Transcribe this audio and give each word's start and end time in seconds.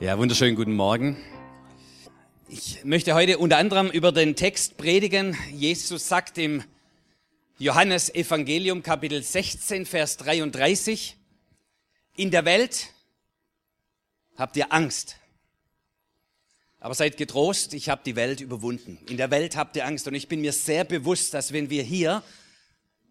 Ja, 0.00 0.16
wunderschönen 0.16 0.56
guten 0.56 0.76
Morgen. 0.76 1.18
Ich 2.48 2.84
möchte 2.84 3.12
heute 3.12 3.36
unter 3.36 3.58
anderem 3.58 3.90
über 3.90 4.12
den 4.12 4.34
Text 4.34 4.78
predigen. 4.78 5.36
Jesus 5.52 6.08
sagt 6.08 6.38
im 6.38 6.64
Johannes 7.58 8.08
Evangelium 8.08 8.82
Kapitel 8.82 9.22
16, 9.22 9.84
Vers 9.84 10.16
33, 10.16 11.18
in 12.16 12.30
der 12.30 12.46
Welt 12.46 12.94
habt 14.36 14.56
ihr 14.56 14.72
Angst. 14.72 15.16
Aber 16.78 16.94
seid 16.94 17.18
getrost, 17.18 17.74
ich 17.74 17.90
habe 17.90 18.00
die 18.02 18.16
Welt 18.16 18.40
überwunden. 18.40 18.98
In 19.06 19.18
der 19.18 19.30
Welt 19.30 19.54
habt 19.54 19.76
ihr 19.76 19.84
Angst. 19.84 20.08
Und 20.08 20.14
ich 20.14 20.28
bin 20.28 20.40
mir 20.40 20.54
sehr 20.54 20.84
bewusst, 20.84 21.34
dass 21.34 21.52
wenn 21.52 21.68
wir 21.68 21.82
hier 21.82 22.22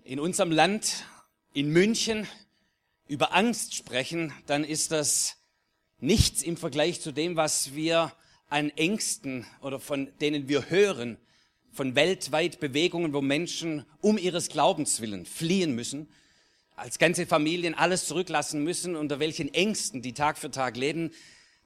in 0.04 0.20
unserem 0.20 0.50
Land, 0.52 1.06
in 1.54 1.70
München, 1.70 2.28
über 3.08 3.36
Angst 3.36 3.76
sprechen, 3.76 4.34
dann 4.48 4.64
ist 4.64 4.92
das 4.92 5.39
nichts 6.00 6.42
im 6.44 6.58
Vergleich 6.58 7.02
zu 7.02 7.12
dem, 7.12 7.36
was 7.36 7.74
wir 7.76 8.14
an 8.50 8.70
Ängsten 8.72 9.46
oder 9.62 9.80
von 9.80 10.10
denen 10.20 10.48
wir 10.48 10.70
hören, 10.70 11.18
von 11.72 11.96
weltweit 11.96 12.60
Bewegungen, 12.60 13.14
wo 13.14 13.22
Menschen 13.22 13.86
um 14.02 14.18
ihres 14.18 14.50
Glaubens 14.50 15.02
willen 15.02 15.26
fliehen 15.26 15.76
müssen, 15.76 16.10
als 16.76 16.98
ganze 16.98 17.26
Familien 17.26 17.76
alles 17.76 18.08
zurücklassen 18.08 18.64
müssen, 18.64 18.96
unter 18.96 19.20
welchen 19.20 19.54
Ängsten 19.54 20.02
die 20.02 20.14
Tag 20.14 20.38
für 20.38 20.50
Tag 20.50 20.78
leben, 20.78 21.12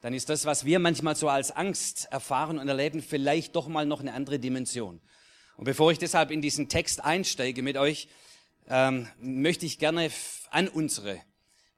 dann 0.02 0.12
ist 0.12 0.28
das, 0.28 0.44
was 0.44 0.66
wir 0.66 0.80
manchmal 0.80 1.16
so 1.16 1.28
als 1.28 1.50
Angst 1.50 2.08
erfahren 2.10 2.58
und 2.58 2.68
erleben, 2.68 3.00
vielleicht 3.00 3.56
doch 3.56 3.68
mal 3.68 3.86
noch 3.86 4.00
eine 4.00 4.12
andere 4.12 4.38
Dimension. 4.38 5.00
Und 5.56 5.64
bevor 5.64 5.92
ich 5.92 5.98
deshalb 5.98 6.30
in 6.30 6.42
diesen 6.42 6.68
Text 6.68 7.02
einsteige 7.02 7.62
mit 7.62 7.76
euch, 7.76 8.08
ähm, 8.68 9.08
möchte 9.18 9.66
ich 9.66 9.78
gerne 9.78 10.10
an 10.50 10.68
unsere 10.68 11.20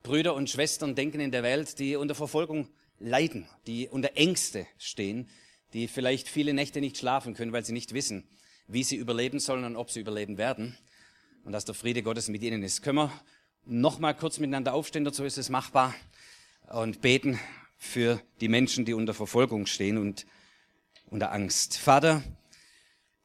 Brüder 0.07 0.37
und 0.37 0.49
Schwestern 0.49 0.95
denken 0.95 1.19
in 1.19 1.33
der 1.33 1.43
Welt, 1.43 1.81
die 1.81 1.97
unter 1.97 2.15
Verfolgung 2.15 2.69
leiden, 3.01 3.49
die 3.67 3.89
unter 3.89 4.17
Ängste 4.17 4.65
stehen, 4.79 5.29
die 5.73 5.89
vielleicht 5.89 6.29
viele 6.29 6.55
Nächte 6.55 6.81
nicht 6.81 6.97
schlafen 6.97 7.35
können, 7.35 7.51
weil 7.51 7.65
sie 7.65 7.73
nicht 7.73 7.93
wissen, 7.93 8.23
wie 8.69 8.84
sie 8.84 8.95
überleben 8.95 9.41
sollen 9.41 9.65
und 9.65 9.75
ob 9.75 9.91
sie 9.91 9.99
überleben 9.99 10.39
werden. 10.39 10.79
Und 11.45 11.51
dass 11.51 11.65
der 11.65 11.75
Friede 11.75 12.05
Gottes 12.05 12.29
mit 12.29 12.45
ihnen 12.45 12.62
ist. 12.62 12.83
Können 12.83 12.99
wir 12.99 13.12
noch 13.65 13.99
mal 13.99 14.15
kurz 14.15 14.39
miteinander 14.39 14.75
aufstehen, 14.75 15.05
dazu 15.05 15.25
ist 15.25 15.39
es 15.39 15.49
machbar, 15.49 15.93
und 16.69 17.01
beten 17.01 17.41
für 17.77 18.23
die 18.41 18.49
Menschen, 18.49 18.84
die 18.84 18.95
unter 18.95 19.12
Verfolgung 19.12 19.67
stehen 19.67 19.99
und 19.99 20.25
unter 21.07 21.33
Angst. 21.33 21.79
Vater, 21.79 22.23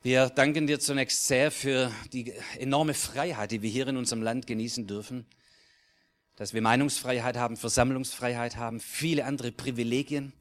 wir 0.02 0.30
danken 0.30 0.66
dir 0.66 0.80
zunächst 0.80 1.28
sehr 1.28 1.52
für 1.52 1.92
die 2.12 2.34
enorme 2.58 2.96
Freiheit, 2.96 3.52
die 3.52 3.62
wir 3.62 3.70
hier 3.70 3.88
in 3.88 3.98
unserem 3.98 4.24
Land 4.24 4.48
genießen 4.48 4.88
dürfen 4.88 5.28
dass 6.36 6.54
wir 6.54 6.62
Meinungsfreiheit 6.62 7.38
haben, 7.38 7.58
Versammlungsfreiheit 7.58 8.56
haben, 8.56 8.80
viele 8.80 9.26
andere 9.26 9.52
Privilegien, 9.52 10.34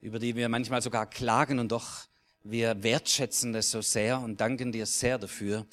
über 0.00 0.18
die 0.18 0.36
wir 0.36 0.48
manchmal 0.48 0.82
sogar 0.82 1.08
klagen 1.08 1.58
und 1.58 1.72
doch 1.72 2.06
wir 2.44 2.82
wertschätzen 2.82 3.52
das 3.52 3.70
so 3.70 3.82
sehr 3.82 4.20
und 4.20 4.40
danken 4.40 4.72
dir 4.72 4.86
sehr 4.86 5.18
dafür, 5.18 5.66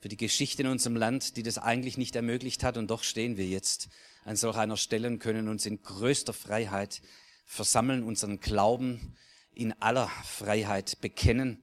für 0.00 0.08
die 0.08 0.16
Geschichte 0.16 0.62
in 0.62 0.68
unserem 0.68 0.96
Land, 0.96 1.36
die 1.36 1.42
das 1.42 1.58
eigentlich 1.58 1.98
nicht 1.98 2.14
ermöglicht 2.14 2.62
hat 2.62 2.76
und 2.76 2.88
doch 2.88 3.02
stehen 3.02 3.36
wir 3.36 3.46
jetzt 3.46 3.88
an 4.24 4.36
solch 4.36 4.56
einer 4.56 4.76
Stelle 4.76 5.08
und 5.08 5.18
können 5.18 5.48
uns 5.48 5.66
in 5.66 5.82
größter 5.82 6.32
Freiheit 6.32 7.02
versammeln, 7.44 8.04
unseren 8.04 8.38
Glauben 8.38 9.16
in 9.54 9.72
aller 9.80 10.08
Freiheit 10.24 11.00
bekennen, 11.00 11.62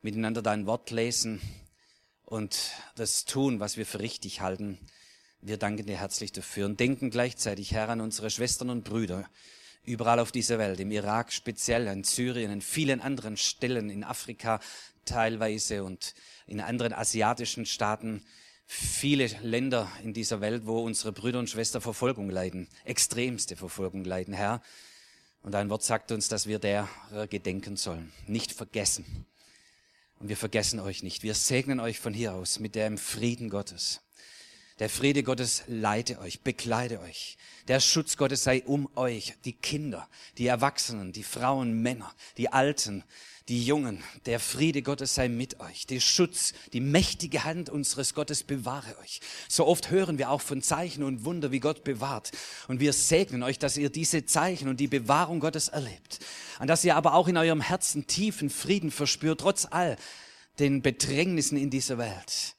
miteinander 0.00 0.42
dein 0.42 0.66
Wort 0.66 0.92
lesen 0.92 1.40
und 2.24 2.70
das 2.94 3.24
tun, 3.24 3.58
was 3.58 3.76
wir 3.76 3.86
für 3.86 3.98
richtig 3.98 4.40
halten. 4.40 4.78
Wir 5.46 5.58
danken 5.58 5.86
dir 5.86 6.00
herzlich 6.00 6.32
dafür 6.32 6.66
und 6.66 6.80
denken 6.80 7.08
gleichzeitig, 7.08 7.70
Herr, 7.70 7.88
an 7.88 8.00
unsere 8.00 8.30
Schwestern 8.30 8.68
und 8.68 8.82
Brüder 8.82 9.30
überall 9.84 10.18
auf 10.18 10.32
dieser 10.32 10.58
Welt, 10.58 10.80
im 10.80 10.90
Irak 10.90 11.32
speziell, 11.32 11.86
in 11.86 12.02
Syrien, 12.02 12.50
in 12.50 12.60
vielen 12.60 13.00
anderen 13.00 13.36
Stellen, 13.36 13.88
in 13.88 14.02
Afrika 14.02 14.58
teilweise 15.04 15.84
und 15.84 16.14
in 16.48 16.60
anderen 16.60 16.92
asiatischen 16.92 17.64
Staaten. 17.64 18.26
Viele 18.66 19.28
Länder 19.40 19.88
in 20.02 20.12
dieser 20.12 20.40
Welt, 20.40 20.66
wo 20.66 20.80
unsere 20.80 21.12
Brüder 21.12 21.38
und 21.38 21.48
Schwestern 21.48 21.80
Verfolgung 21.80 22.28
leiden, 22.28 22.66
extremste 22.84 23.54
Verfolgung 23.54 24.04
leiden, 24.04 24.34
Herr. 24.34 24.60
Und 25.42 25.52
dein 25.52 25.70
Wort 25.70 25.84
sagt 25.84 26.10
uns, 26.10 26.26
dass 26.26 26.48
wir 26.48 26.58
der 26.58 26.88
gedenken 27.30 27.76
sollen, 27.76 28.12
nicht 28.26 28.50
vergessen. 28.50 29.26
Und 30.18 30.28
wir 30.28 30.36
vergessen 30.36 30.80
euch 30.80 31.04
nicht. 31.04 31.22
Wir 31.22 31.34
segnen 31.34 31.78
euch 31.78 32.00
von 32.00 32.12
hier 32.12 32.32
aus 32.32 32.58
mit 32.58 32.74
dem 32.74 32.98
Frieden 32.98 33.48
Gottes 33.48 34.00
der 34.78 34.90
Friede 34.90 35.22
Gottes 35.22 35.62
leite 35.68 36.18
euch, 36.20 36.42
bekleide 36.42 37.00
euch. 37.00 37.38
Der 37.68 37.80
Schutz 37.80 38.16
Gottes 38.16 38.44
sei 38.44 38.62
um 38.64 38.88
euch, 38.94 39.34
die 39.44 39.54
Kinder, 39.54 40.08
die 40.36 40.46
Erwachsenen, 40.46 41.12
die 41.12 41.22
Frauen, 41.22 41.80
Männer, 41.80 42.14
die 42.36 42.52
Alten, 42.52 43.02
die 43.48 43.64
Jungen. 43.64 44.02
Der 44.26 44.38
Friede 44.38 44.82
Gottes 44.82 45.14
sei 45.14 45.28
mit 45.28 45.60
euch. 45.60 45.86
Der 45.86 46.00
Schutz, 46.00 46.52
die 46.72 46.80
mächtige 46.80 47.44
Hand 47.44 47.70
unseres 47.70 48.12
Gottes 48.12 48.42
bewahre 48.42 48.98
euch. 48.98 49.20
So 49.48 49.66
oft 49.66 49.90
hören 49.90 50.18
wir 50.18 50.30
auch 50.30 50.40
von 50.40 50.62
Zeichen 50.62 51.02
und 51.02 51.24
Wunder, 51.24 51.52
wie 51.52 51.60
Gott 51.60 51.84
bewahrt. 51.84 52.32
Und 52.68 52.80
wir 52.80 52.92
segnen 52.92 53.42
euch, 53.42 53.58
dass 53.58 53.76
ihr 53.76 53.88
diese 53.88 54.26
Zeichen 54.26 54.68
und 54.68 54.78
die 54.78 54.88
Bewahrung 54.88 55.40
Gottes 55.40 55.68
erlebt. 55.68 56.18
Und 56.58 56.66
dass 56.66 56.84
ihr 56.84 56.96
aber 56.96 57.14
auch 57.14 57.28
in 57.28 57.36
eurem 57.36 57.60
Herzen 57.60 58.06
tiefen 58.06 58.50
Frieden 58.50 58.90
verspürt, 58.90 59.40
trotz 59.40 59.66
all 59.70 59.96
den 60.58 60.82
Bedrängnissen 60.82 61.56
in 61.56 61.70
dieser 61.70 61.98
Welt 61.98 62.55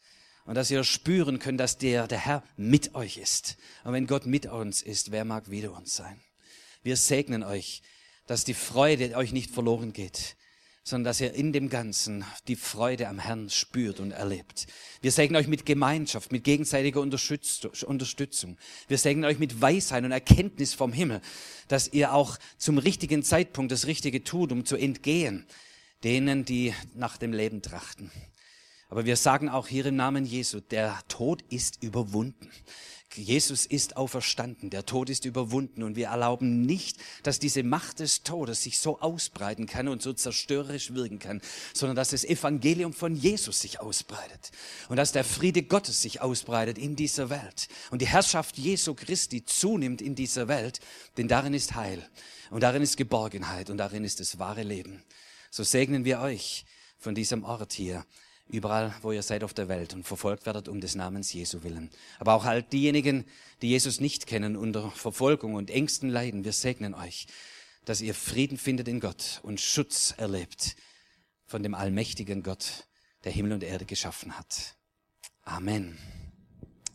und 0.47 0.55
dass 0.55 0.71
ihr 0.71 0.83
spüren 0.83 1.39
könnt, 1.39 1.59
dass 1.59 1.77
der, 1.77 2.07
der 2.07 2.17
Herr 2.17 2.43
mit 2.55 2.95
euch 2.95 3.17
ist. 3.17 3.57
Und 3.83 3.93
wenn 3.93 4.07
Gott 4.07 4.25
mit 4.25 4.47
uns 4.47 4.81
ist, 4.81 5.11
wer 5.11 5.25
mag 5.25 5.51
wieder 5.51 5.73
uns 5.73 5.93
sein? 5.93 6.19
Wir 6.81 6.95
segnen 6.95 7.43
euch, 7.43 7.83
dass 8.25 8.45
die 8.45 8.53
Freude 8.53 9.15
euch 9.15 9.33
nicht 9.33 9.51
verloren 9.51 9.91
geht, 9.91 10.37
sondern 10.83 11.03
dass 11.03 11.19
ihr 11.19 11.33
in 11.33 11.51
dem 11.51 11.69
Ganzen 11.69 12.23
die 12.47 12.55
Freude 12.55 13.09
am 13.09 13.19
Herrn 13.19 13.49
spürt 13.49 13.99
und 13.99 14.11
erlebt. 14.11 14.67
Wir 15.01 15.11
segnen 15.11 15.35
euch 15.35 15.47
mit 15.47 15.65
Gemeinschaft, 15.65 16.31
mit 16.31 16.45
gegenseitiger 16.45 17.01
Unterstützung. 17.01 18.57
Wir 18.87 18.97
segnen 18.97 19.25
euch 19.25 19.39
mit 19.39 19.61
Weisheit 19.61 20.05
und 20.05 20.13
Erkenntnis 20.13 20.73
vom 20.73 20.93
Himmel, 20.93 21.21
dass 21.67 21.91
ihr 21.91 22.13
auch 22.13 22.37
zum 22.57 22.77
richtigen 22.77 23.21
Zeitpunkt 23.21 23.71
das 23.71 23.85
Richtige 23.85 24.23
tut, 24.23 24.53
um 24.53 24.65
zu 24.65 24.77
entgehen 24.77 25.45
denen, 26.03 26.45
die 26.45 26.73
nach 26.93 27.17
dem 27.17 27.33
Leben 27.33 27.61
trachten. 27.61 28.11
Aber 28.89 29.05
wir 29.05 29.17
sagen 29.17 29.49
auch 29.49 29.67
hier 29.67 29.85
im 29.85 29.95
Namen 29.95 30.25
Jesu, 30.25 30.59
der 30.59 30.99
Tod 31.07 31.43
ist 31.49 31.83
überwunden. 31.83 32.49
Jesus 33.15 33.65
ist 33.65 33.97
auferstanden, 33.97 34.69
der 34.69 34.85
Tod 34.85 35.09
ist 35.09 35.25
überwunden 35.25 35.81
und 35.83 35.95
wir 35.95 36.07
erlauben 36.07 36.61
nicht, 36.61 36.97
dass 37.23 37.39
diese 37.39 37.63
Macht 37.63 37.99
des 37.99 38.23
Todes 38.23 38.63
sich 38.63 38.79
so 38.79 38.99
ausbreiten 38.99 39.65
kann 39.65 39.87
und 39.87 40.01
so 40.01 40.13
zerstörerisch 40.13 40.93
wirken 40.93 41.17
kann, 41.17 41.41
sondern 41.73 41.95
dass 41.95 42.09
das 42.09 42.23
Evangelium 42.23 42.93
von 42.93 43.15
Jesus 43.15 43.61
sich 43.61 43.79
ausbreitet 43.79 44.51
und 44.89 44.97
dass 44.97 45.13
der 45.13 45.23
Friede 45.23 45.63
Gottes 45.63 46.01
sich 46.01 46.21
ausbreitet 46.21 46.77
in 46.77 46.95
dieser 46.95 47.29
Welt 47.29 47.69
und 47.91 48.01
die 48.01 48.07
Herrschaft 48.07 48.57
Jesu 48.57 48.93
Christi 48.93 49.43
zunimmt 49.45 50.01
in 50.01 50.13
dieser 50.13 50.47
Welt, 50.47 50.79
denn 51.17 51.27
darin 51.27 51.53
ist 51.53 51.75
Heil 51.75 52.07
und 52.51 52.61
darin 52.61 52.83
ist 52.83 52.97
Geborgenheit 52.97 53.69
und 53.69 53.77
darin 53.77 54.03
ist 54.03 54.19
das 54.19 54.37
wahre 54.37 54.63
Leben. 54.63 55.03
So 55.49 55.63
segnen 55.63 56.05
wir 56.05 56.19
euch 56.19 56.65
von 56.99 57.15
diesem 57.15 57.43
Ort 57.43 57.73
hier 57.73 58.05
überall, 58.49 58.93
wo 59.01 59.11
ihr 59.11 59.23
seid 59.23 59.43
auf 59.43 59.53
der 59.53 59.67
Welt 59.67 59.93
und 59.93 60.03
verfolgt 60.03 60.45
werdet 60.45 60.67
um 60.67 60.81
des 60.81 60.95
Namens 60.95 61.33
Jesu 61.33 61.63
willen. 61.63 61.89
Aber 62.19 62.33
auch 62.33 62.45
halt 62.45 62.71
diejenigen, 62.73 63.25
die 63.61 63.69
Jesus 63.69 63.99
nicht 63.99 64.27
kennen, 64.27 64.55
unter 64.55 64.91
Verfolgung 64.91 65.55
und 65.55 65.69
Ängsten 65.69 66.09
leiden, 66.09 66.43
wir 66.43 66.53
segnen 66.53 66.93
euch, 66.93 67.27
dass 67.85 68.01
ihr 68.01 68.13
Frieden 68.13 68.57
findet 68.57 68.87
in 68.87 68.99
Gott 68.99 69.39
und 69.43 69.61
Schutz 69.61 70.13
erlebt 70.17 70.75
von 71.45 71.63
dem 71.63 71.73
allmächtigen 71.73 72.43
Gott, 72.43 72.85
der 73.23 73.31
Himmel 73.31 73.53
und 73.53 73.63
Erde 73.63 73.85
geschaffen 73.85 74.37
hat. 74.37 74.75
Amen. 75.43 75.97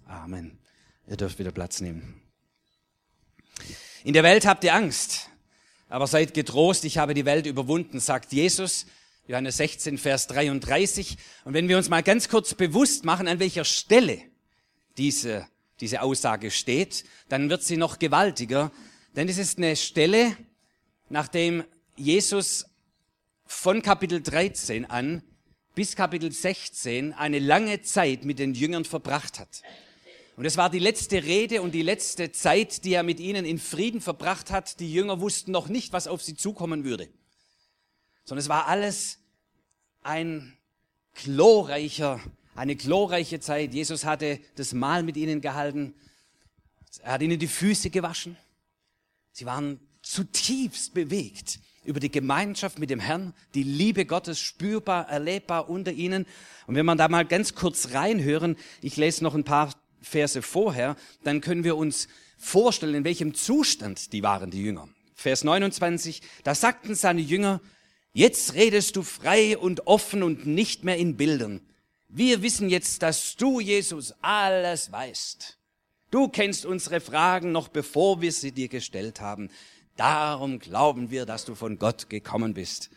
Amen. 0.07 0.59
Ihr 1.07 1.17
dürft 1.17 1.39
wieder 1.39 1.53
Platz 1.53 1.81
nehmen. 1.81 2.21
In 4.05 4.13
der 4.13 4.23
Welt 4.23 4.47
habt 4.47 4.65
ihr 4.65 4.75
Angst, 4.75 5.31
aber 5.89 6.07
seid 6.07 6.35
getrost, 6.35 6.85
ich 6.85 6.99
habe 6.99 7.15
die 7.15 7.25
Welt 7.25 7.47
überwunden, 7.47 8.01
sagt 8.01 8.33
Jesus 8.33 8.87
Johannes 9.29 9.57
16, 9.59 9.99
Vers 9.99 10.27
33. 10.27 11.17
Und 11.45 11.55
wenn 11.55 11.69
wir 11.69 11.77
uns 11.77 11.89
mal 11.89 12.03
ganz 12.03 12.29
kurz 12.29 12.55
bewusst 12.55 13.05
machen, 13.05 13.29
an 13.29 13.39
welcher 13.39 13.65
Stelle 13.65 14.21
diese, 14.99 15.47
diese 15.81 16.03
Aussage 16.03 16.51
steht, 16.51 17.05
dann 17.29 17.49
wird 17.49 17.63
sie 17.63 17.77
noch 17.77 18.01
gewaltiger. 18.01 18.73
Denn 19.15 19.29
es 19.29 19.39
ist 19.39 19.59
eine 19.59 19.77
Stelle, 19.77 20.37
nachdem 21.09 21.63
Jesus 21.95 22.67
von 23.47 23.81
Kapitel 23.83 24.21
13 24.21 24.87
an 24.87 25.23
bis 25.77 25.95
Kapitel 25.95 26.33
16 26.33 27.13
eine 27.13 27.39
lange 27.39 27.81
Zeit 27.83 28.25
mit 28.25 28.41
den 28.41 28.55
Jüngern 28.55 28.85
verbracht 28.85 29.39
hat. 29.39 29.63
Und 30.37 30.47
es 30.47 30.57
war 30.57 30.69
die 30.69 30.81
letzte 30.81 31.23
Rede 31.23 31.63
und 31.63 31.73
die 31.73 31.83
letzte 31.83 32.33
Zeit, 32.33 32.85
die 32.85 32.95
er 32.95 33.05
mit 33.05 33.21
ihnen 33.21 33.45
in 33.45 33.59
Frieden 33.61 34.01
verbracht 34.01 34.51
hat. 34.51 34.81
Die 34.81 34.93
Jünger 34.93 35.21
wussten 35.21 35.53
noch 35.53 35.69
nicht, 35.69 35.93
was 35.93 36.09
auf 36.09 36.23
sie 36.23 36.35
zukommen 36.35 36.85
würde 36.85 37.09
sondern 38.25 38.43
es 38.43 38.49
war 38.49 38.67
alles 38.67 39.19
ein 40.03 40.57
glorreicher, 41.15 42.21
eine 42.55 42.77
glorreiche 42.77 43.41
Zeit. 43.41 43.75
Jesus 43.75 44.05
hatte 44.05 44.41
das 44.57 44.73
Mahl 44.73 45.03
mit 45.03 45.17
ihnen 45.17 45.41
gehalten. 45.41 45.95
Er 47.03 47.13
hat 47.13 47.23
ihnen 47.23 47.39
die 47.39 47.47
Füße 47.47 47.91
gewaschen. 47.91 48.37
Sie 49.33 49.47
waren 49.47 49.81
zutiefst 50.03 50.95
bewegt 50.95 51.61
über 51.85 52.01
die 52.01 52.11
Gemeinschaft 52.11 52.79
mit 52.79 52.91
dem 52.91 53.01
Herrn, 53.01 53.35
die 53.55 53.63
Liebe 53.63 54.07
Gottes 54.07 54.39
spürbar, 54.41 55.09
erlebbar 55.09 55.69
unter 55.69 55.93
ihnen. 55.93 56.27
Und 56.67 56.77
wenn 56.77 56.87
wir 56.87 56.95
da 56.95 57.09
mal 57.09 57.25
ganz 57.25 57.55
kurz 57.55 57.93
reinhören, 57.93 58.57
ich 58.83 58.97
lese 58.97 59.25
noch 59.25 59.35
ein 59.35 59.45
paar 59.45 59.73
Verse 60.01 60.43
vorher, 60.43 60.97
dann 61.25 61.41
können 61.41 61.65
wir 61.65 61.77
uns 61.77 62.09
vorstellen, 62.39 62.95
in 62.95 63.05
welchem 63.05 63.35
Zustand 63.35 64.13
die 64.13 64.23
waren, 64.23 64.51
die 64.51 64.63
Jünger. 64.63 64.89
Vers 65.15 65.45
29, 65.45 66.23
da 66.45 66.55
sagten 66.55 66.95
seine 66.95 67.21
Jünger, 67.21 67.61
jetzt 68.13 68.55
redest 68.55 68.97
du 68.97 69.03
frei 69.03 69.57
und 69.57 69.87
offen 69.87 70.23
und 70.23 70.47
nicht 70.47 70.85
mehr 70.85 70.97
in 70.97 71.17
Bildern. 71.17 71.61
Wir 72.09 72.43
wissen 72.43 72.69
jetzt, 72.69 73.03
dass 73.03 73.37
du, 73.37 73.61
Jesus, 73.61 74.15
alles 74.21 74.93
weißt. 74.93 75.59
Du 76.11 76.29
kennst 76.29 76.67
unsere 76.67 77.01
Fragen 77.01 77.53
noch 77.53 77.69
bevor 77.69 78.21
wir 78.21 78.33
sie 78.33 78.53
dir 78.53 78.69
gestellt 78.69 79.21
haben. 79.21 79.51
Darum 79.97 80.59
glauben 80.59 81.11
wir, 81.11 81.25
dass 81.25 81.45
du 81.45 81.55
von 81.55 81.79
Gott 81.79 82.11
gekommen 82.11 82.55
bist. 82.55 82.91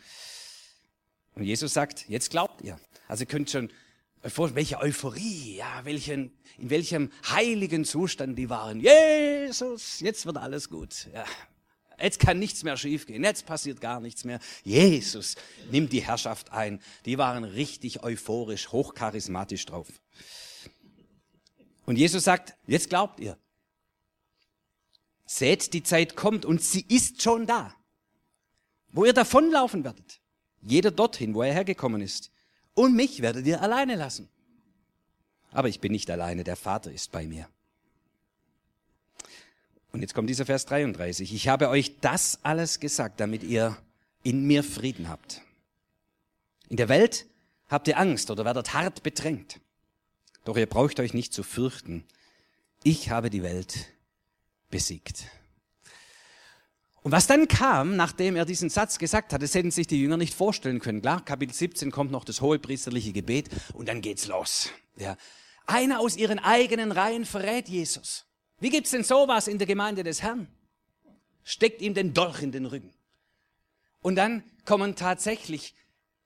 Und 1.34 1.44
Jesus 1.44 1.72
sagt, 1.72 2.08
jetzt 2.08 2.30
glaubt 2.30 2.62
ihr. 2.62 2.78
Also 3.08 3.22
ihr 3.22 3.26
könnt 3.26 3.50
schon 3.50 3.70
vor, 4.22 4.54
welche 4.54 4.78
Euphorie, 4.80 5.56
ja, 5.56 5.84
welchen, 5.84 6.32
in 6.58 6.70
welchem 6.70 7.10
heiligen 7.30 7.84
Zustand 7.84 8.36
die 8.38 8.50
waren. 8.50 8.80
Jesus, 8.80 10.00
jetzt 10.00 10.26
wird 10.26 10.36
alles 10.36 10.68
gut. 10.68 11.08
Ja. 11.12 11.24
Jetzt 11.98 12.20
kann 12.20 12.38
nichts 12.38 12.62
mehr 12.62 12.76
schiefgehen. 12.76 13.24
Jetzt 13.24 13.46
passiert 13.46 13.80
gar 13.80 14.00
nichts 14.00 14.24
mehr. 14.24 14.38
Jesus 14.64 15.34
nimmt 15.70 15.92
die 15.92 16.02
Herrschaft 16.02 16.52
ein. 16.52 16.80
Die 17.04 17.18
waren 17.18 17.44
richtig 17.44 18.02
euphorisch, 18.02 18.70
hochcharismatisch 18.70 19.64
drauf. 19.66 19.88
Und 21.86 21.96
Jesus 21.96 22.24
sagt, 22.24 22.54
jetzt 22.66 22.90
glaubt 22.90 23.20
ihr. 23.20 23.38
Seht, 25.24 25.72
die 25.72 25.82
Zeit 25.82 26.16
kommt 26.16 26.44
und 26.44 26.62
sie 26.62 26.84
ist 26.88 27.22
schon 27.22 27.46
da, 27.46 27.74
wo 28.92 29.04
ihr 29.04 29.12
davonlaufen 29.12 29.82
werdet. 29.82 30.20
Jeder 30.60 30.90
dorthin, 30.90 31.34
wo 31.34 31.42
er 31.42 31.52
hergekommen 31.52 32.00
ist. 32.00 32.30
Und 32.74 32.94
mich 32.94 33.22
werdet 33.22 33.46
ihr 33.46 33.62
alleine 33.62 33.96
lassen. 33.96 34.28
Aber 35.50 35.68
ich 35.68 35.80
bin 35.80 35.92
nicht 35.92 36.10
alleine, 36.10 36.44
der 36.44 36.56
Vater 36.56 36.92
ist 36.92 37.10
bei 37.10 37.26
mir. 37.26 37.48
Und 39.96 40.02
jetzt 40.02 40.12
kommt 40.12 40.28
dieser 40.28 40.44
Vers 40.44 40.66
33. 40.66 41.32
Ich 41.32 41.48
habe 41.48 41.70
euch 41.70 42.00
das 42.00 42.40
alles 42.42 42.80
gesagt, 42.80 43.18
damit 43.18 43.42
ihr 43.42 43.78
in 44.22 44.46
mir 44.46 44.62
Frieden 44.62 45.08
habt. 45.08 45.40
In 46.68 46.76
der 46.76 46.90
Welt 46.90 47.24
habt 47.70 47.88
ihr 47.88 47.96
Angst 47.96 48.30
oder 48.30 48.44
werdet 48.44 48.74
hart 48.74 49.02
bedrängt. 49.02 49.58
Doch 50.44 50.58
ihr 50.58 50.66
braucht 50.66 51.00
euch 51.00 51.14
nicht 51.14 51.32
zu 51.32 51.42
fürchten. 51.42 52.04
Ich 52.82 53.08
habe 53.08 53.30
die 53.30 53.42
Welt 53.42 53.86
besiegt. 54.68 55.24
Und 57.00 57.12
was 57.12 57.26
dann 57.26 57.48
kam, 57.48 57.96
nachdem 57.96 58.36
er 58.36 58.44
diesen 58.44 58.68
Satz 58.68 58.98
gesagt 58.98 59.32
hat, 59.32 59.40
das 59.40 59.54
hätten 59.54 59.70
sich 59.70 59.86
die 59.86 59.98
Jünger 59.98 60.18
nicht 60.18 60.34
vorstellen 60.34 60.78
können. 60.78 61.00
Klar, 61.00 61.24
Kapitel 61.24 61.54
17 61.54 61.90
kommt 61.90 62.10
noch 62.10 62.26
das 62.26 62.42
hohe 62.42 62.58
priesterliche 62.58 63.14
Gebet 63.14 63.48
und 63.72 63.88
dann 63.88 64.02
geht's 64.02 64.26
los. 64.26 64.68
Ja. 64.98 65.16
Einer 65.64 66.00
aus 66.00 66.18
ihren 66.18 66.38
eigenen 66.38 66.92
Reihen 66.92 67.24
verrät 67.24 67.70
Jesus. 67.70 68.25
Wie 68.58 68.70
gibt's 68.70 68.90
denn 68.90 69.04
sowas 69.04 69.48
in 69.48 69.58
der 69.58 69.66
Gemeinde 69.66 70.02
des 70.02 70.22
Herrn? 70.22 70.48
Steckt 71.44 71.82
ihm 71.82 71.94
den 71.94 72.14
Dolch 72.14 72.42
in 72.42 72.52
den 72.52 72.66
Rücken. 72.66 72.92
Und 74.00 74.16
dann 74.16 74.44
kommen 74.64 74.96
tatsächlich 74.96 75.74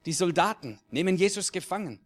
die 0.06 0.12
Soldaten, 0.12 0.80
nehmen 0.90 1.16
Jesus 1.16 1.52
gefangen. 1.52 2.00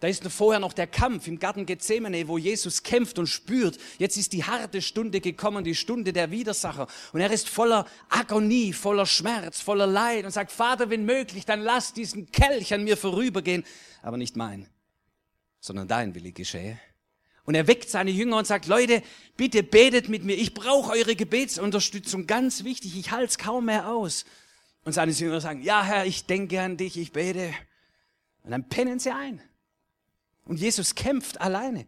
Da 0.00 0.08
ist 0.08 0.26
vorher 0.28 0.60
noch 0.60 0.72
der 0.72 0.86
Kampf 0.86 1.26
im 1.26 1.38
Garten 1.38 1.66
Gethsemane, 1.66 2.26
wo 2.26 2.38
Jesus 2.38 2.82
kämpft 2.82 3.18
und 3.18 3.26
spürt, 3.26 3.78
jetzt 3.98 4.16
ist 4.16 4.32
die 4.32 4.44
harte 4.44 4.80
Stunde 4.80 5.20
gekommen, 5.20 5.62
die 5.62 5.74
Stunde 5.74 6.14
der 6.14 6.30
Widersacher. 6.30 6.86
Und 7.12 7.20
er 7.20 7.30
ist 7.30 7.50
voller 7.50 7.86
Agonie, 8.08 8.72
voller 8.72 9.04
Schmerz, 9.04 9.60
voller 9.60 9.86
Leid 9.86 10.24
und 10.24 10.30
sagt, 10.30 10.52
Vater, 10.52 10.88
wenn 10.88 11.04
möglich, 11.04 11.44
dann 11.44 11.60
lass 11.60 11.92
diesen 11.92 12.30
Kelch 12.32 12.72
an 12.72 12.84
mir 12.84 12.96
vorübergehen. 12.96 13.62
Aber 14.00 14.16
nicht 14.16 14.36
mein, 14.36 14.68
sondern 15.60 15.86
dein 15.86 16.14
Wille 16.14 16.32
geschehe. 16.32 16.80
Und 17.44 17.54
er 17.54 17.66
weckt 17.66 17.90
seine 17.90 18.10
Jünger 18.10 18.38
und 18.38 18.46
sagt, 18.46 18.66
Leute, 18.66 19.02
bitte 19.36 19.62
betet 19.62 20.08
mit 20.08 20.24
mir. 20.24 20.34
Ich 20.34 20.54
brauche 20.54 20.92
eure 20.92 21.16
Gebetsunterstützung. 21.16 22.26
Ganz 22.26 22.64
wichtig, 22.64 22.96
ich 22.98 23.10
halte 23.10 23.26
es 23.26 23.38
kaum 23.38 23.66
mehr 23.66 23.88
aus. 23.88 24.24
Und 24.84 24.92
seine 24.92 25.12
Jünger 25.12 25.40
sagen, 25.40 25.62
ja 25.62 25.82
Herr, 25.82 26.06
ich 26.06 26.26
denke 26.26 26.60
an 26.60 26.76
dich, 26.76 26.96
ich 26.96 27.12
bete. 27.12 27.52
Und 28.42 28.50
dann 28.50 28.68
pennen 28.68 28.98
sie 28.98 29.10
ein. 29.10 29.40
Und 30.44 30.58
Jesus 30.58 30.94
kämpft 30.94 31.40
alleine 31.40 31.86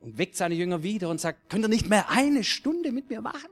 und 0.00 0.18
weckt 0.18 0.36
seine 0.36 0.54
Jünger 0.54 0.82
wieder 0.82 1.08
und 1.08 1.20
sagt, 1.20 1.50
könnt 1.50 1.64
ihr 1.64 1.68
nicht 1.68 1.88
mehr 1.88 2.10
eine 2.10 2.42
Stunde 2.42 2.90
mit 2.90 3.10
mir 3.10 3.20
machen? 3.20 3.50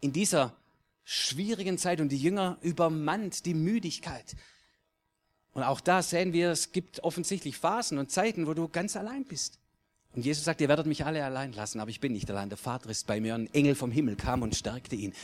In 0.00 0.12
dieser 0.12 0.56
schwierigen 1.04 1.78
Zeit 1.78 2.00
und 2.00 2.08
die 2.08 2.18
Jünger 2.18 2.58
übermannt 2.62 3.44
die 3.46 3.54
Müdigkeit. 3.54 4.34
Und 5.54 5.62
auch 5.62 5.80
da 5.80 6.02
sehen 6.02 6.32
wir, 6.32 6.50
es 6.50 6.72
gibt 6.72 7.04
offensichtlich 7.04 7.58
Phasen 7.58 7.98
und 7.98 8.10
Zeiten, 8.10 8.46
wo 8.46 8.54
du 8.54 8.68
ganz 8.68 8.96
allein 8.96 9.24
bist. 9.24 9.58
Und 10.14 10.24
Jesus 10.24 10.44
sagt, 10.44 10.60
ihr 10.60 10.68
werdet 10.68 10.86
mich 10.86 11.04
alle 11.04 11.24
allein 11.24 11.52
lassen, 11.52 11.80
aber 11.80 11.90
ich 11.90 12.00
bin 12.00 12.12
nicht 12.12 12.30
allein. 12.30 12.48
Der 12.48 12.58
Vater 12.58 12.90
ist 12.90 13.06
bei 13.06 13.20
mir. 13.20 13.34
Ein 13.34 13.52
Engel 13.54 13.74
vom 13.74 13.90
Himmel 13.90 14.16
kam 14.16 14.42
und 14.42 14.54
stärkte 14.54 14.96
ihn. 14.96 15.14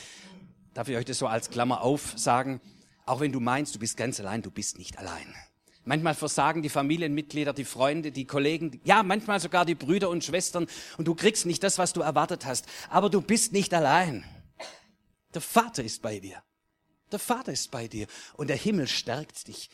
Darf 0.75 0.89
ich 0.89 0.97
euch 0.97 1.05
das 1.05 1.19
so 1.19 1.27
als 1.27 1.51
Klammer 1.51 1.83
auf 1.83 2.15
sagen? 2.17 2.61
Auch 3.05 3.21
wenn 3.21 3.33
du 3.33 3.41
meinst, 3.41 3.75
du 3.75 3.79
bist 3.79 3.97
ganz 3.97 4.21
allein, 4.21 4.43
du 4.43 4.51
bist 4.51 4.79
nicht 4.79 4.99
allein. 4.99 5.35
Manchmal 5.85 6.15
versagen 6.15 6.61
die 6.61 6.69
Familienmitglieder, 6.69 7.55
die 7.55 7.65
Freunde, 7.65 8.13
die 8.13 8.27
Kollegen, 8.27 8.79
ja, 8.85 9.03
manchmal 9.03 9.41
sogar 9.41 9.65
die 9.65 9.75
Brüder 9.75 10.11
und 10.11 10.23
Schwestern 10.23 10.67
und 10.99 11.09
du 11.09 11.15
kriegst 11.15 11.47
nicht 11.47 11.63
das, 11.63 11.79
was 11.79 11.95
du 11.95 12.03
erwartet 12.03 12.45
hast. 12.45 12.67
Aber 12.91 13.09
du 13.09 13.23
bist 13.23 13.55
nicht 13.55 13.73
allein. 13.73 14.25
Der 15.33 15.41
Vater 15.41 15.83
ist 15.83 16.03
bei 16.03 16.21
dir. 16.21 16.43
Der 17.11 17.19
Vater 17.19 17.53
ist 17.53 17.71
bei 17.71 17.89
dir 17.89 18.07
und 18.37 18.49
der 18.49 18.57
Himmel 18.57 18.87
stärkt 18.87 19.49
dich. 19.49 19.71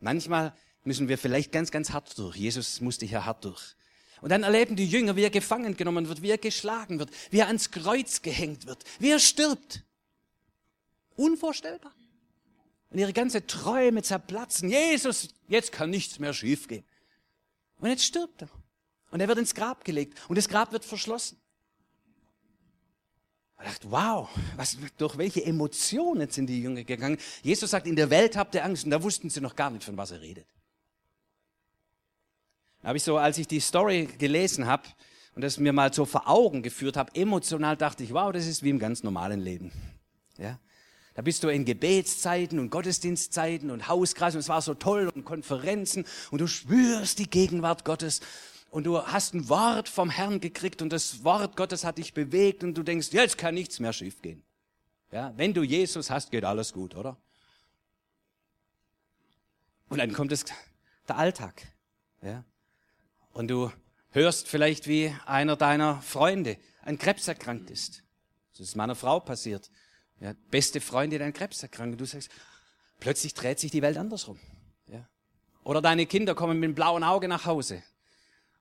Manchmal 0.00 0.54
müssen 0.84 1.08
wir 1.08 1.18
vielleicht 1.18 1.52
ganz, 1.52 1.70
ganz 1.70 1.90
hart 1.90 2.16
durch. 2.18 2.36
Jesus 2.36 2.80
musste 2.80 3.06
hier 3.06 3.24
hart 3.24 3.44
durch. 3.44 3.74
Und 4.20 4.30
dann 4.30 4.42
erleben 4.42 4.74
die 4.74 4.86
Jünger, 4.86 5.16
wie 5.16 5.22
er 5.22 5.30
gefangen 5.30 5.76
genommen 5.76 6.08
wird, 6.08 6.22
wie 6.22 6.30
er 6.30 6.38
geschlagen 6.38 6.98
wird, 6.98 7.10
wie 7.30 7.38
er 7.38 7.46
ans 7.46 7.70
Kreuz 7.70 8.22
gehängt 8.22 8.66
wird, 8.66 8.84
wie 8.98 9.10
er 9.10 9.20
stirbt. 9.20 9.84
Unvorstellbar 11.16 11.94
und 12.90 12.98
ihre 12.98 13.12
ganze 13.12 13.46
Träume 13.46 14.02
zerplatzen. 14.02 14.70
Jesus, 14.70 15.28
jetzt 15.46 15.72
kann 15.72 15.90
nichts 15.90 16.18
mehr 16.18 16.32
schiefgehen. 16.32 16.84
Und 17.78 17.90
jetzt 17.90 18.04
stirbt 18.04 18.42
er. 18.42 18.48
Und 19.10 19.20
er 19.20 19.28
wird 19.28 19.38
ins 19.38 19.54
Grab 19.54 19.84
gelegt 19.84 20.18
und 20.28 20.36
das 20.36 20.48
Grab 20.48 20.72
wird 20.72 20.84
verschlossen. 20.84 21.40
Ich 23.60 23.66
dachte, 23.66 23.90
wow, 23.90 24.28
was, 24.56 24.76
durch 24.96 25.18
welche 25.18 25.44
Emotionen 25.44 26.30
sind 26.30 26.46
die 26.46 26.62
Jünger 26.62 26.84
gegangen? 26.84 27.18
Jesus 27.42 27.70
sagt, 27.70 27.86
in 27.86 27.96
der 27.96 28.08
Welt 28.08 28.36
habt 28.36 28.54
ihr 28.54 28.64
Angst 28.64 28.84
und 28.84 28.90
da 28.90 29.02
wussten 29.02 29.30
sie 29.30 29.40
noch 29.40 29.56
gar 29.56 29.70
nicht, 29.70 29.84
von 29.84 29.96
was 29.96 30.12
er 30.12 30.20
redet. 30.20 30.46
Da 32.80 32.88
habe 32.88 32.98
ich 32.98 33.02
so, 33.02 33.16
als 33.18 33.38
ich 33.38 33.48
die 33.48 33.58
Story 33.58 34.08
gelesen 34.18 34.66
habe 34.66 34.84
und 35.34 35.42
das 35.42 35.58
mir 35.58 35.72
mal 35.72 35.92
so 35.92 36.04
vor 36.04 36.28
Augen 36.28 36.62
geführt 36.62 36.96
habe, 36.96 37.12
emotional 37.16 37.76
dachte 37.76 38.04
ich, 38.04 38.12
wow, 38.12 38.32
das 38.32 38.46
ist 38.46 38.62
wie 38.62 38.70
im 38.70 38.78
ganz 38.78 39.02
normalen 39.02 39.40
Leben. 39.40 39.72
Ja? 40.36 40.60
Da 41.14 41.22
bist 41.22 41.42
du 41.42 41.48
in 41.48 41.64
Gebetszeiten 41.64 42.60
und 42.60 42.70
Gottesdienstzeiten 42.70 43.72
und 43.72 43.88
Hauskreis 43.88 44.34
und 44.34 44.40
es 44.40 44.48
war 44.48 44.62
so 44.62 44.74
toll 44.74 45.10
und 45.12 45.24
Konferenzen 45.24 46.04
und 46.30 46.40
du 46.40 46.46
spürst 46.46 47.18
die 47.18 47.28
Gegenwart 47.28 47.84
Gottes 47.84 48.20
und 48.70 48.84
du 48.84 49.02
hast 49.02 49.34
ein 49.34 49.48
Wort 49.48 49.88
vom 49.88 50.10
Herrn 50.10 50.40
gekriegt 50.40 50.82
und 50.82 50.92
das 50.92 51.24
Wort 51.24 51.56
Gottes 51.56 51.84
hat 51.84 51.98
dich 51.98 52.12
bewegt 52.14 52.62
und 52.62 52.74
du 52.74 52.82
denkst, 52.82 53.08
jetzt 53.12 53.38
kann 53.38 53.54
nichts 53.54 53.80
mehr 53.80 53.92
schiefgehen. 53.92 54.42
Ja, 55.10 55.32
wenn 55.36 55.54
du 55.54 55.62
Jesus 55.62 56.10
hast, 56.10 56.30
geht 56.30 56.44
alles 56.44 56.72
gut, 56.72 56.94
oder? 56.94 57.16
Und 59.88 59.98
dann 59.98 60.12
kommt 60.12 60.32
es 60.32 60.44
der 61.08 61.16
Alltag. 61.16 61.62
Ja? 62.20 62.44
Und 63.32 63.48
du 63.48 63.72
hörst 64.10 64.48
vielleicht, 64.48 64.86
wie 64.86 65.14
einer 65.24 65.56
deiner 65.56 66.02
Freunde 66.02 66.58
an 66.82 66.98
Krebs 66.98 67.26
erkrankt 67.26 67.70
ist. 67.70 68.02
Das 68.52 68.60
ist 68.60 68.76
meiner 68.76 68.94
Frau 68.94 69.20
passiert. 69.20 69.70
Ja, 70.20 70.34
beste 70.50 70.80
Freundin 70.80 71.22
an 71.22 71.32
Krebs 71.32 71.62
erkrankt. 71.62 72.00
Du 72.00 72.04
sagst, 72.04 72.30
plötzlich 72.98 73.32
dreht 73.32 73.60
sich 73.60 73.70
die 73.70 73.82
Welt 73.82 73.96
andersrum. 73.96 74.38
Ja. 74.88 75.08
Oder 75.64 75.80
deine 75.80 76.06
Kinder 76.06 76.34
kommen 76.34 76.58
mit 76.58 76.66
einem 76.66 76.74
blauen 76.74 77.04
Auge 77.04 77.28
nach 77.28 77.46
Hause. 77.46 77.82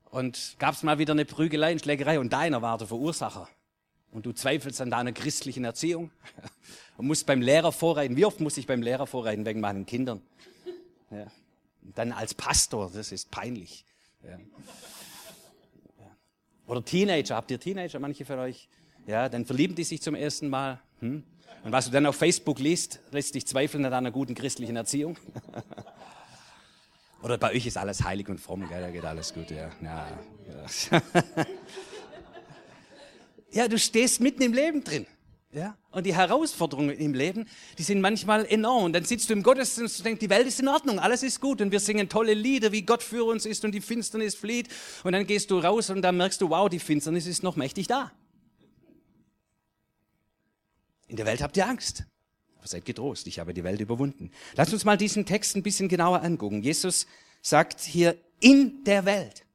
Und 0.10 0.56
gab's 0.60 0.84
mal 0.84 1.00
wieder 1.00 1.14
eine 1.14 1.26
Prügelei, 1.26 1.72
eine 1.72 1.80
Schlägerei 1.80 2.20
und 2.20 2.32
deiner 2.32 2.62
war 2.62 2.78
der 2.78 2.88
Verursacher. 2.88 3.50
Und 4.12 4.26
du 4.26 4.32
zweifelst 4.32 4.82
an 4.82 4.90
deiner 4.90 5.12
christlichen 5.12 5.66
Erziehung 5.66 6.12
und 6.98 7.08
musst 7.08 7.26
beim 7.26 7.42
Lehrer 7.42 7.72
vorreiten. 7.72 8.16
Wie 8.16 8.26
oft 8.26 8.40
muss 8.40 8.58
ich 8.58 8.66
beim 8.68 8.82
Lehrer 8.82 9.06
vorreiten 9.06 9.46
wegen 9.46 9.60
meinen 9.60 9.86
Kindern? 9.86 10.22
Ja. 11.12 11.28
Und 11.84 11.98
dann 11.98 12.12
als 12.12 12.34
Pastor, 12.34 12.90
das 12.94 13.12
ist 13.12 13.32
peinlich. 13.32 13.86
Ja. 14.24 14.40
Oder 16.68 16.84
Teenager, 16.84 17.36
habt 17.36 17.50
ihr 17.52 17.60
Teenager, 17.60 18.00
manche 18.00 18.26
von 18.26 18.40
euch? 18.40 18.68
Ja, 19.06 19.30
dann 19.30 19.46
verlieben 19.46 19.76
die 19.76 19.86
sich 19.86 20.02
zum 20.02 20.16
ersten 20.16 20.50
Mal. 20.50 20.82
Hm? 21.00 21.24
Und 21.64 21.72
was 21.72 21.86
du 21.86 21.92
dann 21.92 22.06
auf 22.06 22.16
Facebook 22.16 22.60
liest, 22.60 23.00
lässt 23.12 23.36
dich 23.36 23.48
zweifeln 23.48 23.86
an 23.86 23.92
deiner 23.92 24.12
guten 24.12 24.36
christlichen 24.36 24.76
Erziehung. 24.76 25.18
Oder 27.22 27.38
bei 27.38 27.52
euch 27.54 27.66
ist 27.66 27.78
alles 27.78 28.04
heilig 28.04 28.30
und 28.30 28.40
fromm, 28.40 28.68
gell? 28.68 28.82
da 28.82 28.92
geht 28.92 29.06
alles 29.06 29.34
gut, 29.34 29.50
ja. 29.50 29.70
ja, 29.82 30.08
ja. 33.52 33.68
Du 33.68 33.78
stehst 33.80 34.22
mitten 34.22 34.44
im 34.44 34.54
Leben 34.54 34.84
drin. 34.84 35.08
Ja? 35.52 35.78
Und 35.92 36.06
die 36.06 36.16
Herausforderungen 36.16 36.96
im 36.96 37.14
Leben, 37.14 37.48
die 37.78 37.84
sind 37.84 38.02
manchmal 38.02 38.46
enorm. 38.46 38.86
Und 38.86 38.94
dann 38.94 39.06
sitzt 39.06 39.30
du 39.30 39.34
im 39.34 39.42
Gottesdienst 39.42 40.00
und 40.00 40.06
denkst, 40.06 40.20
die 40.20 40.30
Welt 40.30 40.46
ist 40.46 40.60
in 40.60 40.68
Ordnung, 40.68 41.00
alles 41.00 41.24
ist 41.24 41.42
gut. 41.42 41.62
Und 41.62 41.72
wir 41.72 41.80
singen 41.80 42.10
tolle 42.10 42.34
Lieder, 42.34 42.72
wie 42.72 42.84
Gott 42.84 43.02
für 43.02 43.24
uns 43.24 43.46
ist 43.46 43.66
und 43.66 43.72
die 43.72 43.82
Finsternis 43.82 44.36
flieht. 44.36 44.68
Und 45.04 45.14
dann 45.14 45.26
gehst 45.26 45.50
du 45.50 45.58
raus 45.58 45.90
und 45.90 46.02
dann 46.04 46.18
merkst 46.18 46.42
du, 46.42 46.50
wow, 46.50 46.70
die 46.70 46.80
Finsternis 46.80 47.26
ist 47.26 47.42
noch 47.42 47.56
mächtig 47.56 47.88
da. 47.88 48.12
In 51.08 51.16
der 51.16 51.26
Welt 51.26 51.42
habt 51.42 51.58
ihr 51.58 51.68
Angst. 51.68 52.06
Seid 52.64 52.86
getrost, 52.86 53.28
ich 53.28 53.40
habe 53.40 53.54
die 53.54 53.64
Welt 53.64 53.80
überwunden. 53.80 54.32
Lass 54.56 54.74
uns 54.74 54.84
mal 54.84 54.98
diesen 54.98 55.26
Text 55.26 55.56
ein 55.56 55.64
bisschen 55.64 55.88
genauer 55.88 56.22
angucken. 56.22 56.62
Jesus 56.62 57.08
sagt 57.42 57.80
hier 57.82 58.18
in 58.40 58.84
der 58.84 59.06
Welt. 59.06 59.46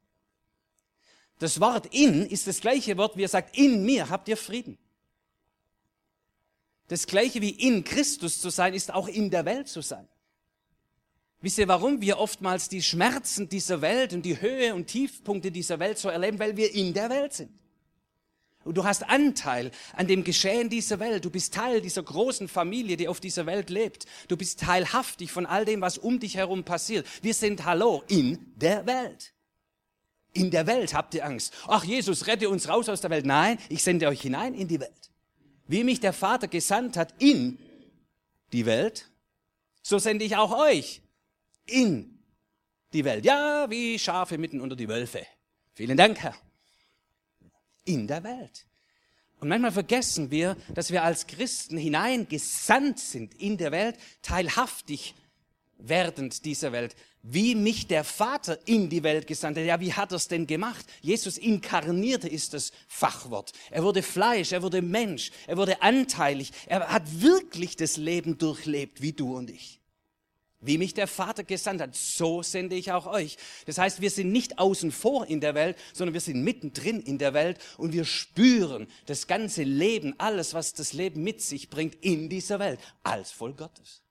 Das 1.39 1.61
Wort 1.61 1.87
in 1.93 2.25
ist 2.25 2.47
das 2.47 2.61
gleiche 2.61 2.97
Wort, 2.97 3.17
wie 3.17 3.25
er 3.25 3.29
sagt, 3.29 3.57
in 3.59 3.85
mir 3.85 4.09
habt 4.09 4.29
ihr 4.29 4.37
Frieden. 4.37 4.79
Das 6.89 7.07
gleiche 7.07 7.41
wie 7.41 7.51
in 7.51 7.85
Christus 7.85 8.41
zu 8.41 8.51
sein, 8.51 8.75
ist 8.75 8.93
auch 8.93 9.09
in 9.09 9.31
der 9.31 9.45
Welt 9.45 9.69
zu 9.69 9.81
sein. 9.81 10.09
Wisst 11.41 11.59
ihr, 11.59 11.67
warum 11.67 12.01
wir 12.01 12.19
oftmals 12.19 12.69
die 12.69 12.83
Schmerzen 12.83 13.49
dieser 13.49 13.81
Welt 13.83 14.13
und 14.13 14.23
die 14.23 14.41
Höhe 14.41 14.75
und 14.75 14.87
Tiefpunkte 14.87 15.51
dieser 15.51 15.81
Welt 15.81 15.99
so 15.99 16.09
erleben? 16.09 16.39
Weil 16.39 16.57
wir 16.57 16.73
in 16.73 16.95
der 16.95 17.11
Welt 17.11 17.33
sind. 17.33 17.51
Und 18.65 18.77
du 18.77 18.85
hast 18.85 19.09
Anteil 19.09 19.71
an 19.95 20.07
dem 20.07 20.25
Geschehen 20.25 20.69
dieser 20.69 21.01
Welt. 21.01 21.25
Du 21.25 21.31
bist 21.31 21.55
Teil 21.55 21.81
dieser 21.81 22.03
großen 22.03 22.49
Familie, 22.49 22.97
die 22.97 23.09
auf 23.09 23.21
dieser 23.21 23.47
Welt 23.47 23.71
lebt. 23.71 24.07
Du 24.29 24.37
bist 24.37 24.61
teilhaftig 24.61 25.33
von 25.33 25.47
all 25.47 25.65
dem, 25.65 25.81
was 25.81 25.99
um 25.99 26.21
dich 26.21 26.37
herum 26.37 26.65
passiert. 26.65 27.07
Wir 27.23 27.35
sind, 27.35 27.65
hallo, 27.65 28.03
in 28.09 28.53
der 28.57 28.87
Welt. 28.87 29.33
In 30.33 30.51
der 30.51 30.67
Welt 30.67 30.95
habt 30.95 31.15
ihr 31.15 31.27
Angst. 31.27 31.53
Ach, 31.67 31.85
Jesus, 31.85 32.27
rette 32.27 32.49
uns 32.49 32.69
raus 32.69 32.89
aus 32.89 33.01
der 33.01 33.11
Welt. 33.11 33.27
Nein, 33.27 33.59
ich 33.69 33.83
sende 33.83 34.09
euch 34.09 34.23
hinein 34.23 34.55
in 34.55 34.69
die 34.69 34.81
Welt. 34.81 35.11
Wie 35.67 35.85
mich 35.85 36.01
der 36.01 36.13
Vater 36.13 36.49
gesandt 36.49 36.97
hat 36.97 37.15
in 37.19 37.59
die 38.53 38.67
Welt, 38.67 39.09
so 39.83 39.99
sende 39.99 40.25
ich 40.25 40.37
auch 40.37 40.57
euch 40.57 41.03
in 41.67 42.19
die 42.93 43.05
Welt. 43.05 43.25
Ja, 43.25 43.69
wie 43.71 43.99
Schafe 43.99 44.39
mitten 44.39 44.61
unter 44.61 44.77
die 44.77 44.89
Wölfe. 44.89 45.27
Vielen 45.75 45.97
Dank, 45.97 46.19
Herr 46.19 46.35
in 47.85 48.07
der 48.07 48.25
Welt. 48.25 48.67
Und 49.41 49.49
manchmal 49.49 49.73
vergessen 49.73 50.31
wir, 50.31 50.57
dass 50.73 50.93
wir 50.93 51.03
als 51.03 51.27
Christen 51.27 51.77
hineingesandt 51.77 53.01
sind 53.01 53.35
in 53.35 53.57
der 53.57 53.73
Welt, 53.73 53.97
teilhaftig 54.23 55.15
werdend 55.79 56.45
dieser 56.45 56.71
Welt. 56.71 56.95
Wie 57.25 57.57
mich 57.57 57.89
der 57.89 58.05
Vater 58.05 58.59
in 58.67 58.89
die 58.89 59.03
Welt 59.03 59.27
gesandt 59.27 59.59
hat. 59.59 59.65
Ja, 59.65 59.81
wie 59.81 59.93
hat 59.93 60.13
er 60.13 60.17
es 60.17 60.29
denn 60.29 60.47
gemacht? 60.47 60.87
Jesus 61.01 61.39
inkarnierte 61.39 62.29
ist 62.29 62.55
das 62.55 62.71
Fachwort. 62.87 63.53
Er 63.71 63.83
wurde 63.83 64.03
Fleisch, 64.03 64.53
er 64.53 64.63
wurde 64.63 64.81
Mensch, 64.81 65.33
er 65.49 65.57
wurde 65.57 65.83
anteilig. 65.83 66.53
Er 66.67 66.89
hat 66.89 67.21
wirklich 67.21 67.75
das 67.77 67.97
Leben 67.97 68.39
durchlebt, 68.39 69.03
wie 69.03 69.13
du 69.13 69.37
und 69.37 69.51
ich. 69.51 69.82
Wie 70.65 70.79
mich 70.79 70.95
der 70.95 71.09
Vater 71.09 71.43
gesandt 71.43 71.83
hat, 71.83 71.97
so 71.97 72.43
sende 72.43 72.77
ich 72.77 72.93
auch 72.93 73.07
euch. 73.07 73.37
Das 73.67 73.79
heißt, 73.79 74.01
wir 74.01 74.11
sind 74.11 74.31
nicht 74.31 74.61
außen 74.61 74.93
vor 74.93 75.27
in 75.27 75.41
der 75.41 75.57
Welt, 75.57 75.77
sondern 75.93 76.15
wir 76.15 76.21
sind 76.21 76.43
mittendrin 76.43 77.01
in 77.01 77.19
der 77.19 77.35
Welt 77.35 77.59
und 77.79 77.93
wir 77.93 78.05
spüren 78.05 78.87
das 79.07 79.27
ganze 79.27 79.65
Leben, 79.65 80.15
alles, 80.19 80.55
was 80.55 80.73
das 80.73 80.93
Leben 80.93 81.25
mit 81.25 81.43
sich 81.43 81.69
bringt, 81.69 81.97
in 81.97 82.29
dieser 82.29 82.61
Welt, 82.61 82.79
als 83.03 83.33
voll 83.33 83.55
Gottes. 83.55 84.03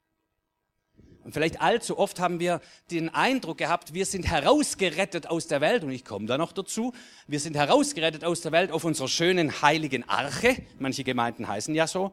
Und 1.24 1.34
vielleicht 1.34 1.62
allzu 1.62 1.98
oft 1.98 2.20
haben 2.20 2.40
wir 2.40 2.62
den 2.90 3.10
Eindruck 3.10 3.60
gehabt, 3.60 3.94
wir 3.94 4.06
sind 4.06 4.28
herausgerettet 4.28 5.28
aus 5.28 5.48
der 5.48 5.62
Welt, 5.62 5.84
und 5.84 5.92
ich 5.92 6.04
komme 6.04 6.26
da 6.26 6.38
noch 6.38 6.52
dazu, 6.52 6.94
wir 7.28 7.40
sind 7.40 7.56
herausgerettet 7.56 8.26
aus 8.26 8.42
der 8.42 8.52
Welt 8.52 8.72
auf 8.72 8.84
unserer 8.84 9.08
schönen 9.08 9.62
heiligen 9.62 10.08
Arche, 10.10 10.58
manche 10.80 11.06
Gemeinden 11.06 11.48
heißen 11.48 11.74
ja 11.76 11.88
so, 11.88 12.12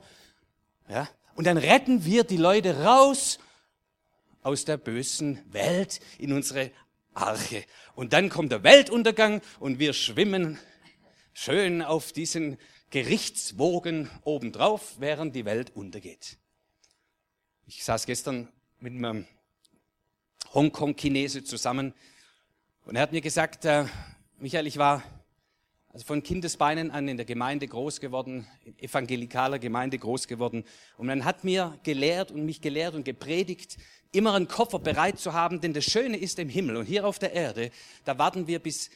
ja, 0.88 1.08
und 1.34 1.46
dann 1.46 1.56
retten 1.56 2.04
wir 2.04 2.24
die 2.24 2.36
Leute 2.36 2.82
raus 2.82 3.38
aus 4.42 4.64
der 4.64 4.76
bösen 4.76 5.42
Welt 5.52 6.00
in 6.18 6.32
unsere 6.32 6.70
Arche. 7.14 7.64
Und 7.94 8.12
dann 8.12 8.28
kommt 8.28 8.52
der 8.52 8.62
Weltuntergang 8.62 9.42
und 9.60 9.78
wir 9.78 9.92
schwimmen 9.92 10.58
schön 11.32 11.82
auf 11.82 12.12
diesen 12.12 12.58
Gerichtswogen 12.90 14.10
obendrauf, 14.22 14.96
während 14.98 15.36
die 15.36 15.44
Welt 15.44 15.74
untergeht. 15.74 16.38
Ich 17.66 17.84
saß 17.84 18.06
gestern 18.06 18.48
mit 18.80 18.94
einem 18.94 19.26
Hongkong-Chinese 20.54 21.44
zusammen 21.44 21.92
und 22.84 22.96
er 22.96 23.02
hat 23.02 23.12
mir 23.12 23.20
gesagt, 23.20 23.66
äh, 23.66 23.84
Michael, 24.38 24.66
ich 24.66 24.78
war 24.78 25.02
also 25.88 26.06
von 26.06 26.22
Kindesbeinen 26.22 26.90
an 26.90 27.08
in 27.08 27.16
der 27.16 27.26
Gemeinde 27.26 27.66
groß 27.66 28.00
geworden, 28.00 28.46
in 28.64 28.78
evangelikaler 28.78 29.58
Gemeinde 29.58 29.98
groß 29.98 30.28
geworden. 30.28 30.64
Und 30.96 31.06
man 31.06 31.24
hat 31.24 31.44
mir 31.44 31.78
gelehrt 31.82 32.30
und 32.30 32.44
mich 32.44 32.60
gelehrt 32.60 32.94
und 32.94 33.04
gepredigt, 33.04 33.78
immer 34.12 34.34
einen 34.34 34.48
Koffer 34.48 34.78
bereit 34.78 35.18
zu 35.18 35.32
haben, 35.32 35.60
denn 35.60 35.74
das 35.74 35.84
Schöne 35.84 36.16
ist 36.16 36.38
im 36.38 36.48
Himmel 36.48 36.76
und 36.76 36.86
hier 36.86 37.06
auf 37.06 37.18
der 37.18 37.32
Erde, 37.32 37.70
da 38.04 38.18
warten 38.18 38.46
wir, 38.46 38.58
bis 38.58 38.90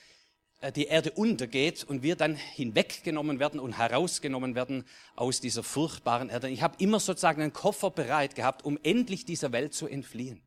äh, 0.63 0.73
die 0.73 0.87
Erde 0.87 1.11
untergeht 1.13 1.85
und 1.85 2.03
wir 2.03 2.17
dann 2.17 2.35
hinweggenommen 2.35 3.39
werden 3.39 3.61
und 3.61 3.77
herausgenommen 3.77 4.55
werden 4.55 4.87
aus 5.15 5.41
dieser 5.41 5.63
furchtbaren 5.63 6.31
Erde. 6.31 6.49
Ich 6.49 6.63
habe 6.63 6.77
immer 6.79 7.01
sozusagen 7.01 7.43
einen 7.43 7.53
Koffer 7.53 7.91
bereit 7.91 8.35
gehabt, 8.35 8.65
um 8.65 8.79
endlich 8.83 9.25
dieser 9.25 9.53
Welt 9.53 9.75
zu 9.75 9.87
entfliehen. 9.87 10.41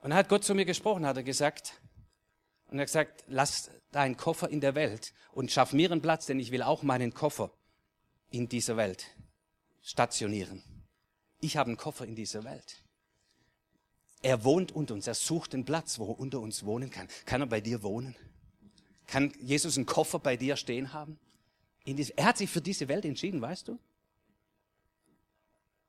Und 0.00 0.10
dann 0.10 0.18
hat 0.18 0.28
Gott 0.28 0.44
zu 0.44 0.54
mir 0.54 0.64
gesprochen, 0.64 1.06
hat 1.06 1.16
er 1.16 1.22
gesagt, 1.22 1.80
und 2.68 2.78
er 2.78 2.82
hat 2.82 2.88
gesagt, 2.88 3.24
lass 3.28 3.70
deinen 3.92 4.16
Koffer 4.16 4.48
in 4.48 4.60
der 4.60 4.74
Welt 4.74 5.12
und 5.32 5.50
schaff 5.50 5.72
mir 5.72 5.90
einen 5.90 6.02
Platz, 6.02 6.26
denn 6.26 6.38
ich 6.38 6.50
will 6.50 6.62
auch 6.62 6.82
meinen 6.82 7.14
Koffer 7.14 7.50
in 8.30 8.48
dieser 8.48 8.76
Welt 8.76 9.06
stationieren. 9.82 10.62
Ich 11.40 11.56
habe 11.56 11.68
einen 11.68 11.76
Koffer 11.76 12.04
in 12.04 12.14
dieser 12.14 12.44
Welt. 12.44 12.82
Er 14.22 14.44
wohnt 14.44 14.72
unter 14.72 14.94
uns, 14.94 15.06
er 15.06 15.14
sucht 15.14 15.52
den 15.52 15.64
Platz, 15.64 15.98
wo 15.98 16.12
er 16.12 16.18
unter 16.18 16.40
uns 16.40 16.64
wohnen 16.64 16.90
kann. 16.90 17.08
Kann 17.24 17.40
er 17.40 17.46
bei 17.46 17.60
dir 17.60 17.82
wohnen? 17.82 18.16
Kann 19.06 19.32
Jesus 19.40 19.76
einen 19.76 19.86
Koffer 19.86 20.18
bei 20.18 20.36
dir 20.36 20.56
stehen 20.56 20.92
haben? 20.92 21.18
er 22.16 22.26
hat 22.26 22.36
sich 22.36 22.50
für 22.50 22.60
diese 22.60 22.86
Welt 22.88 23.06
entschieden, 23.06 23.40
weißt 23.40 23.68
du? 23.68 23.78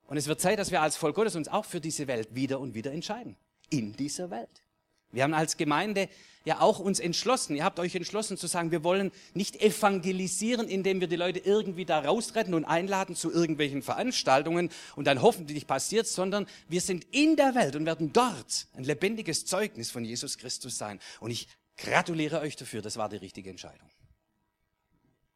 Und 0.06 0.16
es 0.16 0.26
wird 0.26 0.40
Zeit, 0.40 0.58
dass 0.58 0.70
wir 0.70 0.80
als 0.80 0.96
Volk 0.96 1.14
Gottes 1.14 1.36
uns 1.36 1.46
auch 1.46 1.66
für 1.66 1.80
diese 1.80 2.06
Welt 2.06 2.34
wieder 2.34 2.58
und 2.58 2.74
wieder 2.74 2.90
entscheiden. 2.90 3.36
In 3.68 3.92
dieser 3.92 4.30
Welt. 4.30 4.62
Wir 5.12 5.24
haben 5.24 5.34
als 5.34 5.56
Gemeinde 5.56 6.08
ja 6.44 6.60
auch 6.60 6.78
uns 6.78 7.00
entschlossen, 7.00 7.56
ihr 7.56 7.64
habt 7.64 7.78
euch 7.78 7.94
entschlossen 7.94 8.36
zu 8.36 8.46
sagen, 8.46 8.70
wir 8.70 8.82
wollen 8.82 9.12
nicht 9.34 9.60
evangelisieren, 9.60 10.68
indem 10.68 11.00
wir 11.00 11.08
die 11.08 11.16
Leute 11.16 11.38
irgendwie 11.40 11.84
da 11.84 12.00
rausretten 12.00 12.54
und 12.54 12.64
einladen 12.64 13.14
zu 13.14 13.30
irgendwelchen 13.30 13.82
Veranstaltungen 13.82 14.70
und 14.96 15.06
dann 15.06 15.20
hoffentlich 15.20 15.66
passiert, 15.66 16.06
sondern 16.06 16.46
wir 16.68 16.80
sind 16.80 17.06
in 17.10 17.36
der 17.36 17.54
Welt 17.54 17.76
und 17.76 17.84
werden 17.84 18.12
dort 18.12 18.68
ein 18.74 18.84
lebendiges 18.84 19.44
Zeugnis 19.44 19.90
von 19.90 20.04
Jesus 20.04 20.38
Christus 20.38 20.78
sein. 20.78 20.98
Und 21.20 21.30
ich 21.30 21.48
gratuliere 21.76 22.40
euch 22.40 22.56
dafür, 22.56 22.80
das 22.80 22.96
war 22.96 23.08
die 23.08 23.16
richtige 23.16 23.50
Entscheidung. 23.50 23.88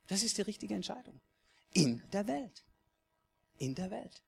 Das 0.06 0.22
ist 0.22 0.38
die 0.38 0.42
richtige 0.42 0.74
Entscheidung. 0.74 1.20
In 1.72 2.02
der 2.12 2.26
Welt. 2.26 2.64
In 3.58 3.74
der 3.74 3.90
Welt 3.90 4.22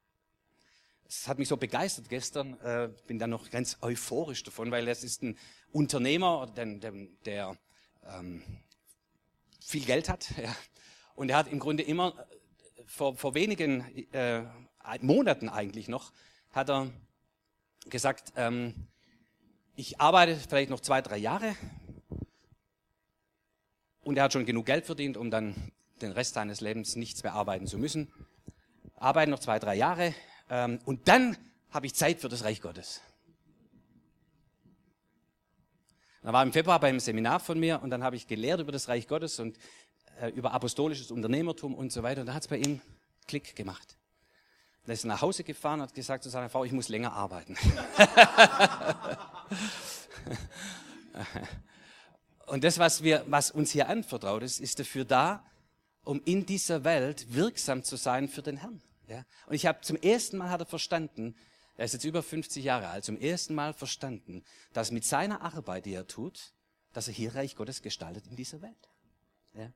es 1.08 1.28
hat 1.28 1.38
mich 1.38 1.48
so 1.48 1.56
begeistert 1.56 2.08
gestern, 2.08 2.58
äh, 2.60 2.88
bin 3.06 3.18
dann 3.18 3.30
noch 3.30 3.50
ganz 3.50 3.78
euphorisch 3.82 4.42
davon, 4.42 4.70
weil 4.70 4.88
es 4.88 5.04
ist 5.04 5.22
ein 5.22 5.38
Unternehmer, 5.72 6.46
der, 6.56 6.66
der, 6.66 6.92
der 7.25 7.56
ähm, 8.06 8.42
viel 9.64 9.84
Geld 9.84 10.08
hat. 10.08 10.28
Ja. 10.42 10.54
Und 11.14 11.30
er 11.30 11.38
hat 11.38 11.48
im 11.50 11.58
Grunde 11.58 11.82
immer, 11.82 12.14
äh, 12.18 12.82
vor, 12.86 13.16
vor 13.16 13.34
wenigen 13.34 13.80
äh, 14.12 14.42
Monaten 15.00 15.48
eigentlich 15.48 15.88
noch, 15.88 16.12
hat 16.50 16.68
er 16.68 16.90
gesagt, 17.88 18.32
ähm, 18.36 18.86
ich 19.75 20.00
arbeite 20.00 20.36
vielleicht 20.36 20.70
noch 20.70 20.80
zwei, 20.80 21.00
drei 21.02 21.16
Jahre 21.16 21.56
und 24.02 24.16
er 24.16 24.25
hat 24.25 24.32
schon 24.32 24.46
genug 24.46 24.66
Geld 24.66 24.86
verdient, 24.86 25.16
um 25.16 25.30
dann 25.30 25.72
den 26.02 26.12
Rest 26.12 26.34
seines 26.34 26.60
Lebens 26.60 26.96
nichts 26.96 27.22
mehr 27.22 27.32
arbeiten 27.32 27.66
zu 27.66 27.78
müssen. 27.78 28.12
Arbeite 28.94 29.30
noch 29.30 29.40
zwei, 29.40 29.58
drei 29.58 29.75
Jahre, 29.75 30.14
ähm, 30.50 30.78
und 30.84 31.08
dann 31.08 31.36
habe 31.70 31.86
ich 31.86 31.94
Zeit 31.94 32.20
für 32.20 32.28
das 32.28 32.44
Reich 32.44 32.60
Gottes. 32.60 33.00
Da 36.22 36.32
war 36.32 36.42
im 36.42 36.52
Februar 36.52 36.80
beim 36.80 36.98
Seminar 36.98 37.38
von 37.38 37.60
mir 37.60 37.80
und 37.82 37.90
dann 37.90 38.02
habe 38.02 38.16
ich 38.16 38.26
gelehrt 38.26 38.60
über 38.60 38.72
das 38.72 38.88
Reich 38.88 39.06
Gottes 39.06 39.38
und 39.38 39.56
äh, 40.20 40.30
über 40.30 40.52
apostolisches 40.52 41.12
Unternehmertum 41.12 41.74
und 41.74 41.92
so 41.92 42.02
weiter. 42.02 42.22
Und 42.22 42.26
da 42.26 42.34
hat 42.34 42.42
es 42.42 42.48
bei 42.48 42.56
ihm 42.56 42.80
Klick 43.28 43.54
gemacht. 43.54 43.96
Er 44.86 44.94
ist 44.94 45.04
nach 45.04 45.20
Hause 45.20 45.44
gefahren 45.44 45.80
und 45.80 45.88
hat 45.88 45.94
gesagt 45.94 46.24
zu 46.24 46.30
seiner 46.30 46.48
Frau, 46.48 46.64
ich 46.64 46.72
muss 46.72 46.88
länger 46.88 47.12
arbeiten. 47.12 47.54
und 52.46 52.64
das, 52.64 52.78
was, 52.78 53.02
wir, 53.02 53.24
was 53.26 53.50
uns 53.50 53.72
hier 53.72 53.88
anvertraut 53.88 54.42
ist, 54.42 54.60
ist 54.60 54.78
dafür 54.78 55.04
da, 55.04 55.44
um 56.04 56.22
in 56.24 56.46
dieser 56.46 56.84
Welt 56.84 57.34
wirksam 57.34 57.82
zu 57.82 57.96
sein 57.96 58.28
für 58.28 58.42
den 58.42 58.58
Herrn. 58.58 58.80
Ja? 59.06 59.25
Und 59.46 59.54
ich 59.54 59.66
habe 59.66 59.80
zum 59.80 59.96
ersten 59.96 60.36
Mal 60.36 60.50
hat 60.50 60.60
er 60.60 60.66
verstanden, 60.66 61.36
er 61.76 61.84
ist 61.84 61.92
jetzt 61.92 62.04
über 62.04 62.22
50 62.22 62.64
Jahre 62.64 62.88
alt, 62.88 63.04
zum 63.04 63.18
ersten 63.18 63.54
Mal 63.54 63.75
verstanden, 63.75 64.42
dass 64.72 64.90
mit 64.90 65.04
seiner 65.04 65.42
Arbeit, 65.42 65.86
die 65.86 65.94
er 65.94 66.06
tut, 66.06 66.54
dass 66.92 67.08
er 67.08 67.14
hier 67.14 67.34
Reich 67.34 67.56
Gottes 67.56 67.82
gestaltet 67.82 68.26
in 68.26 68.36
dieser 68.36 68.62
Welt. 68.62 68.88
Ja? 69.54 69.70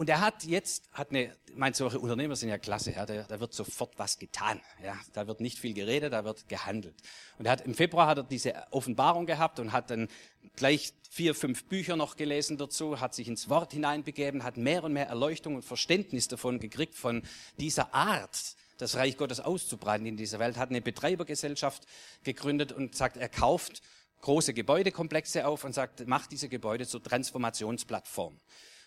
Und 0.00 0.08
er 0.08 0.22
hat 0.22 0.44
jetzt, 0.44 0.88
hat 0.94 1.10
eine, 1.10 1.36
mein, 1.54 1.74
solche 1.74 1.98
Unternehmer 1.98 2.34
sind 2.34 2.48
ja 2.48 2.56
klasse, 2.56 2.92
ja, 2.92 3.04
da, 3.04 3.22
da 3.24 3.38
wird 3.38 3.52
sofort 3.52 3.98
was 3.98 4.18
getan. 4.18 4.58
Ja, 4.82 4.98
da 5.12 5.26
wird 5.26 5.42
nicht 5.42 5.58
viel 5.58 5.74
geredet, 5.74 6.14
da 6.14 6.24
wird 6.24 6.48
gehandelt. 6.48 6.94
Und 7.36 7.44
er 7.44 7.52
hat, 7.52 7.66
im 7.66 7.74
Februar 7.74 8.06
hat 8.06 8.16
er 8.16 8.24
diese 8.24 8.54
Offenbarung 8.70 9.26
gehabt 9.26 9.60
und 9.60 9.72
hat 9.72 9.90
dann 9.90 10.08
gleich 10.56 10.94
vier, 11.10 11.34
fünf 11.34 11.66
Bücher 11.66 11.96
noch 11.96 12.16
gelesen 12.16 12.56
dazu, 12.56 12.98
hat 12.98 13.14
sich 13.14 13.28
ins 13.28 13.50
Wort 13.50 13.74
hineinbegeben, 13.74 14.42
hat 14.42 14.56
mehr 14.56 14.84
und 14.84 14.94
mehr 14.94 15.08
Erleuchtung 15.08 15.56
und 15.56 15.66
Verständnis 15.66 16.28
davon 16.28 16.60
gekriegt, 16.60 16.94
von 16.94 17.20
dieser 17.58 17.92
Art, 17.92 18.56
das 18.78 18.96
Reich 18.96 19.18
Gottes 19.18 19.40
auszubreiten 19.40 20.06
in 20.06 20.16
dieser 20.16 20.38
Welt, 20.38 20.56
hat 20.56 20.70
eine 20.70 20.80
Betreibergesellschaft 20.80 21.86
gegründet 22.24 22.72
und 22.72 22.96
sagt, 22.96 23.18
er 23.18 23.28
kauft 23.28 23.82
große 24.22 24.54
Gebäudekomplexe 24.54 25.46
auf 25.46 25.64
und 25.64 25.74
sagt, 25.74 26.06
macht 26.06 26.32
diese 26.32 26.48
Gebäude 26.48 26.86
zur 26.86 27.02
Transformationsplattform. 27.02 28.40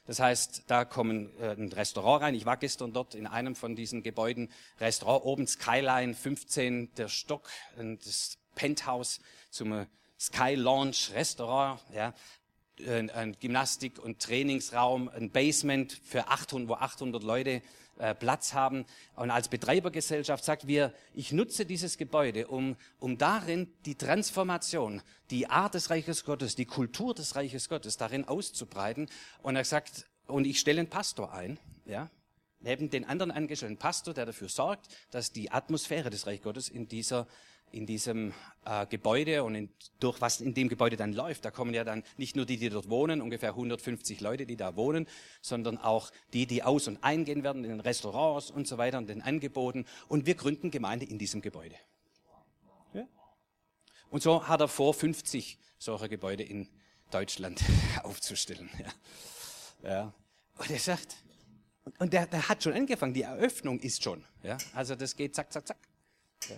Das 0.05 0.19
heißt, 0.19 0.63
da 0.67 0.83
kommen 0.83 1.31
äh, 1.39 1.51
ein 1.51 1.71
Restaurant 1.71 2.23
rein. 2.23 2.35
Ich 2.35 2.45
war 2.45 2.57
gestern 2.57 2.91
dort 2.93 3.15
in 3.15 3.25
einem 3.25 3.55
von 3.55 3.75
diesen 3.75 4.03
Gebäuden. 4.03 4.51
Restaurant 4.79 5.25
oben 5.25 5.47
Skyline 5.47 6.13
15, 6.13 6.93
der 6.95 7.07
Stock, 7.07 7.49
das 7.77 8.37
Penthouse 8.55 9.21
zum 9.49 9.85
Sky 10.19 10.55
Launch 10.55 11.11
Restaurant. 11.13 11.79
Ja, 11.93 12.13
ein 12.85 13.37
Gymnastik- 13.39 13.99
und 13.99 14.19
Trainingsraum, 14.19 15.07
ein 15.09 15.29
Basement 15.29 15.93
für 16.03 16.27
800, 16.27 16.67
wo 16.69 16.73
800 16.73 17.23
Leute 17.23 17.61
äh, 17.99 18.15
Platz 18.15 18.53
haben. 18.53 18.85
Und 19.15 19.31
als 19.31 19.49
Betreibergesellschaft 19.49 20.43
sagt 20.43 20.67
wir, 20.67 20.93
ich 21.13 21.31
nutze 21.31 21.65
dieses 21.65 21.97
Gebäude, 21.97 22.47
um, 22.47 22.75
um 22.99 23.17
darin 23.17 23.71
die 23.85 23.95
Transformation, 23.95 25.01
die 25.29 25.47
Art 25.47 25.73
des 25.73 25.89
Reiches 25.89 26.25
Gottes, 26.25 26.55
die 26.55 26.65
Kultur 26.65 27.13
des 27.13 27.35
Reiches 27.35 27.69
Gottes 27.69 27.97
darin 27.97 28.27
auszubreiten. 28.27 29.09
Und 29.41 29.55
er 29.55 29.65
sagt, 29.65 30.07
und 30.27 30.45
ich 30.45 30.59
stelle 30.59 30.79
einen 30.79 30.89
Pastor 30.89 31.33
ein, 31.33 31.59
ja, 31.85 32.09
neben 32.63 32.89
den 32.89 33.05
anderen 33.05 33.31
angestellten 33.31 33.77
Pastor, 33.77 34.13
der 34.13 34.25
dafür 34.25 34.49
sorgt, 34.49 34.87
dass 35.11 35.31
die 35.31 35.51
Atmosphäre 35.51 36.09
des 36.09 36.25
Reiches 36.25 36.43
Gottes 36.43 36.69
in 36.69 36.87
dieser 36.87 37.27
in 37.73 37.87
diesem 37.87 38.33
äh, 38.65 38.85
Gebäude 38.85 39.43
und 39.43 39.55
in, 39.55 39.69
durch 39.99 40.21
was 40.21 40.41
in 40.41 40.53
dem 40.53 40.69
Gebäude 40.69 40.95
dann 40.95 41.11
läuft. 41.11 41.43
Da 41.43 41.51
kommen 41.51 41.73
ja 41.73 41.83
dann 41.83 42.03
nicht 42.17 42.35
nur 42.35 42.45
die, 42.45 42.57
die 42.57 42.69
dort 42.69 42.87
wohnen, 42.87 43.19
ungefähr 43.19 43.49
150 43.49 44.21
Leute, 44.21 44.45
die 44.45 44.55
da 44.55 44.75
wohnen, 44.75 45.07
sondern 45.41 45.79
auch 45.79 46.11
die, 46.33 46.45
die 46.45 46.61
aus- 46.61 46.87
und 46.87 47.03
eingehen 47.03 47.43
werden 47.43 47.63
in 47.63 47.71
den 47.71 47.79
Restaurants 47.79 48.51
und 48.51 48.67
so 48.67 48.77
weiter 48.77 48.99
und 48.99 49.09
den 49.09 49.23
Angeboten. 49.23 49.85
Und 50.07 50.27
wir 50.27 50.35
gründen 50.35 50.69
Gemeinde 50.69 51.05
in 51.05 51.17
diesem 51.17 51.41
Gebäude. 51.41 51.75
Ja? 52.93 53.07
Und 54.11 54.21
so 54.21 54.47
hat 54.47 54.61
er 54.61 54.67
vor, 54.67 54.93
50 54.93 55.57
solcher 55.79 56.07
Gebäude 56.07 56.43
in 56.43 56.69
Deutschland 57.09 57.59
aufzustellen. 58.03 58.69
Ja. 58.77 59.89
ja. 59.89 60.13
Und 60.57 60.69
er 60.69 60.79
sagt, 60.79 61.22
und 61.99 62.13
der, 62.13 62.27
der 62.27 62.47
hat 62.49 62.63
schon 62.63 62.73
angefangen, 62.73 63.13
die 63.13 63.23
Eröffnung 63.23 63.79
ist 63.79 64.03
schon. 64.03 64.23
Ja. 64.41 64.57
Also 64.73 64.95
das 64.95 65.15
geht 65.15 65.35
zack, 65.35 65.51
zack, 65.51 65.67
zack. 65.67 65.77
Ja 66.49 66.55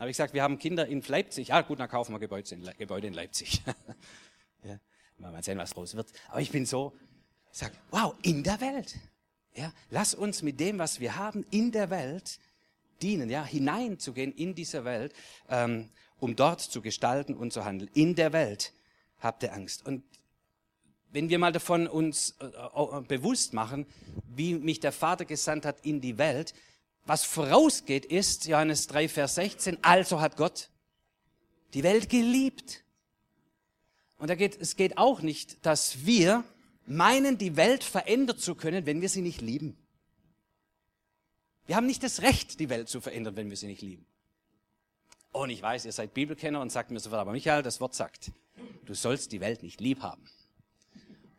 habe 0.00 0.10
ich 0.10 0.16
gesagt, 0.16 0.32
wir 0.32 0.42
haben 0.42 0.58
Kinder 0.58 0.86
in 0.86 1.02
Leipzig. 1.02 1.48
Ja, 1.48 1.60
gut, 1.60 1.78
dann 1.78 1.88
kaufen 1.88 2.12
wir 2.14 2.18
Gebäude 2.18 2.54
in, 2.54 2.68
Gebäude 2.78 3.06
in 3.06 3.12
Leipzig. 3.12 3.62
ja, 4.64 4.80
mal 5.18 5.42
sehen, 5.42 5.58
was 5.58 5.70
draus 5.70 5.94
wird. 5.94 6.10
Aber 6.28 6.40
ich 6.40 6.50
bin 6.50 6.64
so, 6.64 6.96
sag, 7.52 7.72
wow, 7.90 8.14
in 8.22 8.42
der 8.42 8.60
Welt. 8.62 8.96
Ja, 9.54 9.72
lass 9.90 10.14
uns 10.14 10.40
mit 10.40 10.58
dem, 10.58 10.78
was 10.78 11.00
wir 11.00 11.16
haben, 11.16 11.44
in 11.50 11.70
der 11.70 11.90
Welt 11.90 12.38
dienen, 13.02 13.28
ja, 13.28 13.44
hineinzugehen 13.44 14.32
in 14.32 14.54
diese 14.54 14.86
Welt, 14.86 15.12
ähm, 15.50 15.90
um 16.18 16.34
dort 16.34 16.62
zu 16.62 16.80
gestalten 16.80 17.34
und 17.34 17.52
zu 17.52 17.66
handeln. 17.66 17.90
In 17.92 18.14
der 18.14 18.32
Welt 18.32 18.72
habt 19.18 19.42
ihr 19.42 19.52
Angst. 19.52 19.86
Und 19.86 20.02
wenn 21.12 21.28
wir 21.28 21.38
mal 21.38 21.52
davon 21.52 21.86
uns 21.86 22.36
äh, 22.40 22.46
äh, 22.46 23.00
bewusst 23.02 23.52
machen, 23.52 23.86
wie 24.28 24.54
mich 24.54 24.80
der 24.80 24.92
Vater 24.92 25.24
gesandt 25.24 25.64
hat 25.64 25.84
in 25.84 26.00
die 26.00 26.18
Welt, 26.18 26.54
was 27.04 27.24
vorausgeht 27.24 28.04
ist, 28.04 28.46
Johannes 28.46 28.86
3, 28.86 29.08
Vers 29.08 29.34
16, 29.36 29.78
also 29.82 30.20
hat 30.20 30.36
Gott 30.36 30.70
die 31.74 31.82
Welt 31.82 32.08
geliebt. 32.08 32.84
Und 34.18 34.28
da 34.28 34.34
geht, 34.34 34.60
es 34.60 34.76
geht 34.76 34.98
auch 34.98 35.22
nicht, 35.22 35.64
dass 35.64 36.04
wir 36.04 36.44
meinen, 36.86 37.38
die 37.38 37.56
Welt 37.56 37.84
verändern 37.84 38.38
zu 38.38 38.54
können, 38.54 38.86
wenn 38.86 39.00
wir 39.00 39.08
sie 39.08 39.22
nicht 39.22 39.40
lieben. 39.40 39.76
Wir 41.66 41.76
haben 41.76 41.86
nicht 41.86 42.02
das 42.02 42.22
Recht, 42.22 42.58
die 42.60 42.68
Welt 42.68 42.88
zu 42.88 43.00
verändern, 43.00 43.36
wenn 43.36 43.48
wir 43.48 43.56
sie 43.56 43.68
nicht 43.68 43.82
lieben. 43.82 44.04
Und 45.32 45.50
ich 45.50 45.62
weiß, 45.62 45.84
ihr 45.84 45.92
seid 45.92 46.14
Bibelkenner 46.14 46.60
und 46.60 46.70
sagt 46.70 46.90
mir 46.90 46.98
sofort, 46.98 47.20
aber 47.20 47.32
Michael, 47.32 47.62
das 47.62 47.80
Wort 47.80 47.94
sagt, 47.94 48.32
du 48.84 48.94
sollst 48.94 49.30
die 49.32 49.40
Welt 49.40 49.62
nicht 49.62 49.80
lieb 49.80 50.00
haben. 50.02 50.28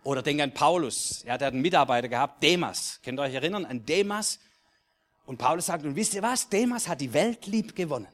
Oder 0.03 0.23
denk 0.23 0.41
an 0.41 0.53
Paulus, 0.53 1.23
er 1.23 1.33
hat 1.33 1.43
einen 1.43 1.61
Mitarbeiter 1.61 2.07
gehabt, 2.07 2.41
Demas. 2.41 2.99
Könnt 3.03 3.19
ihr 3.19 3.23
euch 3.23 3.33
erinnern 3.33 3.65
an 3.65 3.85
Demas? 3.85 4.39
Und 5.25 5.37
Paulus 5.37 5.67
sagt, 5.67 5.85
und 5.85 5.95
wisst 5.95 6.13
ihr 6.15 6.23
was? 6.23 6.49
Demas 6.49 6.87
hat 6.87 7.01
die 7.01 7.13
Welt 7.13 7.45
lieb 7.45 7.75
gewonnen. 7.75 8.07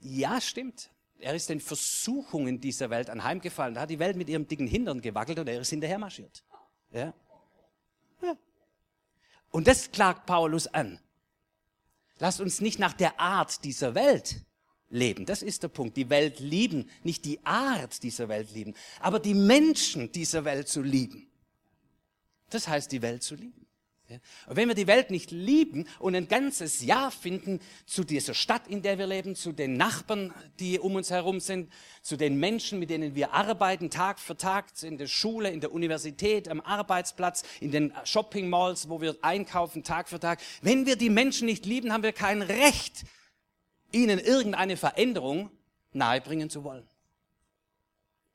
Ja, 0.00 0.40
stimmt. 0.40 0.90
Er 1.18 1.34
ist 1.34 1.48
den 1.48 1.60
Versuchungen 1.60 2.60
dieser 2.60 2.90
Welt 2.90 3.08
anheimgefallen. 3.08 3.74
Da 3.74 3.82
hat 3.82 3.90
die 3.90 3.98
Welt 3.98 4.16
mit 4.16 4.28
ihrem 4.28 4.46
dicken 4.46 4.66
Hintern 4.66 5.00
gewackelt 5.00 5.38
und 5.38 5.48
er 5.48 5.60
ist 5.60 5.70
hinterher 5.70 5.98
marschiert. 5.98 6.42
Ja. 6.90 7.14
ja. 8.20 8.36
Und 9.50 9.66
das 9.66 9.90
klagt 9.92 10.26
Paulus 10.26 10.66
an. 10.66 10.98
Lasst 12.18 12.40
uns 12.40 12.60
nicht 12.60 12.78
nach 12.78 12.92
der 12.92 13.18
Art 13.18 13.64
dieser 13.64 13.94
Welt 13.94 14.44
leben. 14.92 15.26
Das 15.26 15.42
ist 15.42 15.62
der 15.64 15.68
Punkt. 15.68 15.96
Die 15.96 16.10
Welt 16.10 16.38
lieben, 16.38 16.88
nicht 17.02 17.24
die 17.24 17.44
Art 17.44 18.02
dieser 18.02 18.28
Welt 18.28 18.52
lieben, 18.54 18.74
aber 19.00 19.18
die 19.18 19.34
Menschen 19.34 20.12
dieser 20.12 20.44
Welt 20.44 20.68
zu 20.68 20.82
lieben. 20.82 21.26
Das 22.50 22.68
heißt, 22.68 22.92
die 22.92 23.02
Welt 23.02 23.22
zu 23.22 23.34
lieben. 23.34 23.62
Und 24.46 24.56
wenn 24.56 24.68
wir 24.68 24.74
die 24.74 24.86
Welt 24.86 25.10
nicht 25.10 25.30
lieben 25.30 25.86
und 25.98 26.14
ein 26.14 26.28
ganzes 26.28 26.82
Jahr 26.82 27.10
finden 27.10 27.60
zu 27.86 28.04
dieser 28.04 28.34
Stadt, 28.34 28.68
in 28.68 28.82
der 28.82 28.98
wir 28.98 29.06
leben, 29.06 29.34
zu 29.34 29.52
den 29.52 29.78
Nachbarn, 29.78 30.34
die 30.60 30.78
um 30.78 30.96
uns 30.96 31.10
herum 31.10 31.40
sind, 31.40 31.72
zu 32.02 32.16
den 32.16 32.38
Menschen, 32.38 32.78
mit 32.78 32.90
denen 32.90 33.14
wir 33.14 33.32
arbeiten, 33.32 33.88
Tag 33.88 34.20
für 34.20 34.36
Tag, 34.36 34.66
in 34.82 34.98
der 34.98 35.06
Schule, 35.06 35.50
in 35.50 35.60
der 35.60 35.72
Universität, 35.72 36.48
am 36.48 36.60
Arbeitsplatz, 36.60 37.42
in 37.60 37.70
den 37.70 37.94
Shopping 38.04 38.50
Malls, 38.50 38.90
wo 38.90 39.00
wir 39.00 39.16
einkaufen, 39.22 39.82
Tag 39.82 40.10
für 40.10 40.20
Tag. 40.20 40.40
Wenn 40.60 40.84
wir 40.84 40.96
die 40.96 41.10
Menschen 41.10 41.46
nicht 41.46 41.64
lieben, 41.64 41.90
haben 41.90 42.02
wir 42.02 42.12
kein 42.12 42.42
Recht, 42.42 43.04
ihnen 43.92 44.18
irgendeine 44.18 44.76
Veränderung 44.76 45.50
nahebringen 45.92 46.50
zu 46.50 46.64
wollen. 46.64 46.88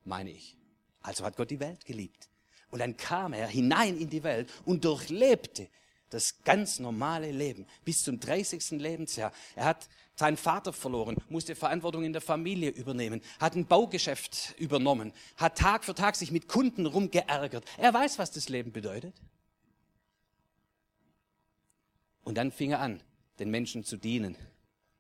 Meine 0.04 0.32
ich. 0.32 0.58
Also 1.02 1.26
hat 1.26 1.36
Gott 1.36 1.52
die 1.52 1.60
Welt 1.60 1.86
geliebt. 1.86 2.30
Und 2.70 2.80
dann 2.80 2.98
kam 2.98 3.34
er 3.34 3.48
hinein 3.48 3.98
in 3.98 4.10
die 4.10 4.24
Welt 4.24 4.52
und 4.66 4.84
durchlebte 4.84 5.70
das 6.10 6.42
ganz 6.44 6.80
normale 6.80 7.32
Leben 7.32 7.66
bis 7.84 8.04
zum 8.04 8.20
30. 8.20 8.72
Lebensjahr. 8.72 9.32
Er 9.56 9.66
hat 9.66 9.90
seinen 10.16 10.38
Vater 10.38 10.74
verloren, 10.74 11.18
musste 11.30 11.56
Verantwortung 11.56 12.04
in 12.04 12.14
der 12.14 12.22
Familie 12.22 12.70
übernehmen, 12.72 13.22
hat 13.40 13.56
ein 13.56 13.68
Baugeschäft 13.68 14.56
übernommen, 14.58 15.14
hat 15.36 15.58
Tag 15.58 15.84
für 15.84 15.94
Tag 15.94 16.16
sich 16.16 16.32
mit 16.32 16.48
Kunden 16.48 16.86
rumgeärgert. 16.86 17.66
Er 17.78 17.94
weiß, 17.94 18.20
was 18.20 18.32
das 18.32 18.50
Leben 18.50 18.72
bedeutet. 18.72 19.16
Und 22.24 22.36
dann 22.36 22.52
fing 22.52 22.72
er 22.72 22.80
an, 22.80 23.02
den 23.40 23.50
Menschen 23.50 23.84
zu 23.84 23.98
dienen 23.98 24.36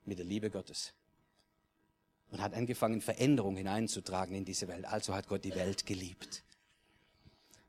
mit 0.07 0.17
der 0.17 0.25
Liebe 0.25 0.49
Gottes. 0.49 0.93
Und 2.29 2.41
hat 2.41 2.53
angefangen, 2.53 3.01
Veränderung 3.01 3.55
hineinzutragen 3.55 4.35
in 4.35 4.45
diese 4.45 4.67
Welt. 4.67 4.85
Also 4.85 5.13
hat 5.13 5.27
Gott 5.27 5.43
die 5.43 5.55
Welt 5.55 5.85
geliebt. 5.85 6.43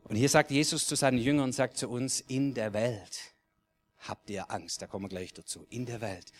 Und 0.04 0.16
hier 0.16 0.28
sagt 0.28 0.50
Jesus 0.50 0.86
zu 0.86 0.96
seinen 0.96 1.18
Jüngern, 1.18 1.52
sagt 1.52 1.76
zu 1.76 1.88
uns, 1.88 2.20
in 2.20 2.54
der 2.54 2.72
Welt 2.72 3.34
habt 3.98 4.30
ihr 4.30 4.50
Angst. 4.50 4.82
Da 4.82 4.86
kommen 4.86 5.04
wir 5.04 5.10
gleich 5.10 5.32
dazu. 5.32 5.66
In 5.70 5.86
der 5.86 6.00
Welt. 6.00 6.32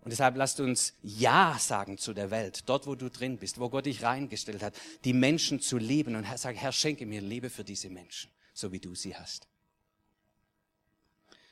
Und 0.00 0.10
deshalb 0.10 0.36
lasst 0.36 0.60
uns 0.60 0.94
Ja 1.02 1.58
sagen 1.58 1.98
zu 1.98 2.14
der 2.14 2.30
Welt, 2.30 2.62
dort 2.66 2.86
wo 2.86 2.94
du 2.94 3.10
drin 3.10 3.36
bist, 3.36 3.58
wo 3.58 3.68
Gott 3.68 3.86
dich 3.86 4.02
reingestellt 4.02 4.62
hat, 4.62 4.74
die 5.04 5.12
Menschen 5.12 5.60
zu 5.60 5.76
lieben 5.76 6.14
und 6.14 6.26
sag, 6.38 6.56
Herr, 6.56 6.72
schenke 6.72 7.04
mir 7.04 7.20
Liebe 7.20 7.50
für 7.50 7.64
diese 7.64 7.90
Menschen, 7.90 8.30
so 8.54 8.70
wie 8.70 8.78
du 8.78 8.94
sie 8.94 9.16
hast. 9.16 9.48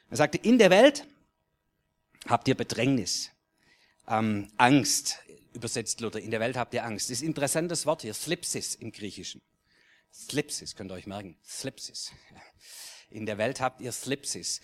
Er 0.09 0.17
sagte, 0.17 0.39
in 0.39 0.59
der 0.59 0.71
Welt 0.71 1.07
habt 2.29 2.47
ihr 2.47 2.55
Bedrängnis, 2.55 3.31
ähm, 4.09 4.49
Angst, 4.57 5.19
übersetzt 5.53 6.01
Luther, 6.01 6.21
in 6.21 6.31
der 6.31 6.41
Welt 6.41 6.57
habt 6.57 6.75
ihr 6.75 6.85
Angst. 6.85 7.11
Das 7.11 7.19
ist 7.19 7.23
ein 7.23 7.29
interessantes 7.29 7.87
Wort 7.87 8.03
hier, 8.03 8.15
Slipsis 8.15 8.75
im 8.75 8.93
Griechischen. 8.93 9.43
Slipsis, 10.13 10.75
könnt 10.75 10.91
ihr 10.91 10.95
euch 10.95 11.07
merken. 11.07 11.37
Slipsis. 11.45 12.13
In 13.11 13.27
der 13.27 13.39
Welt 13.39 13.61
habt 13.61 13.81
ihr 13.81 13.93
Slipsis. 13.93 14.61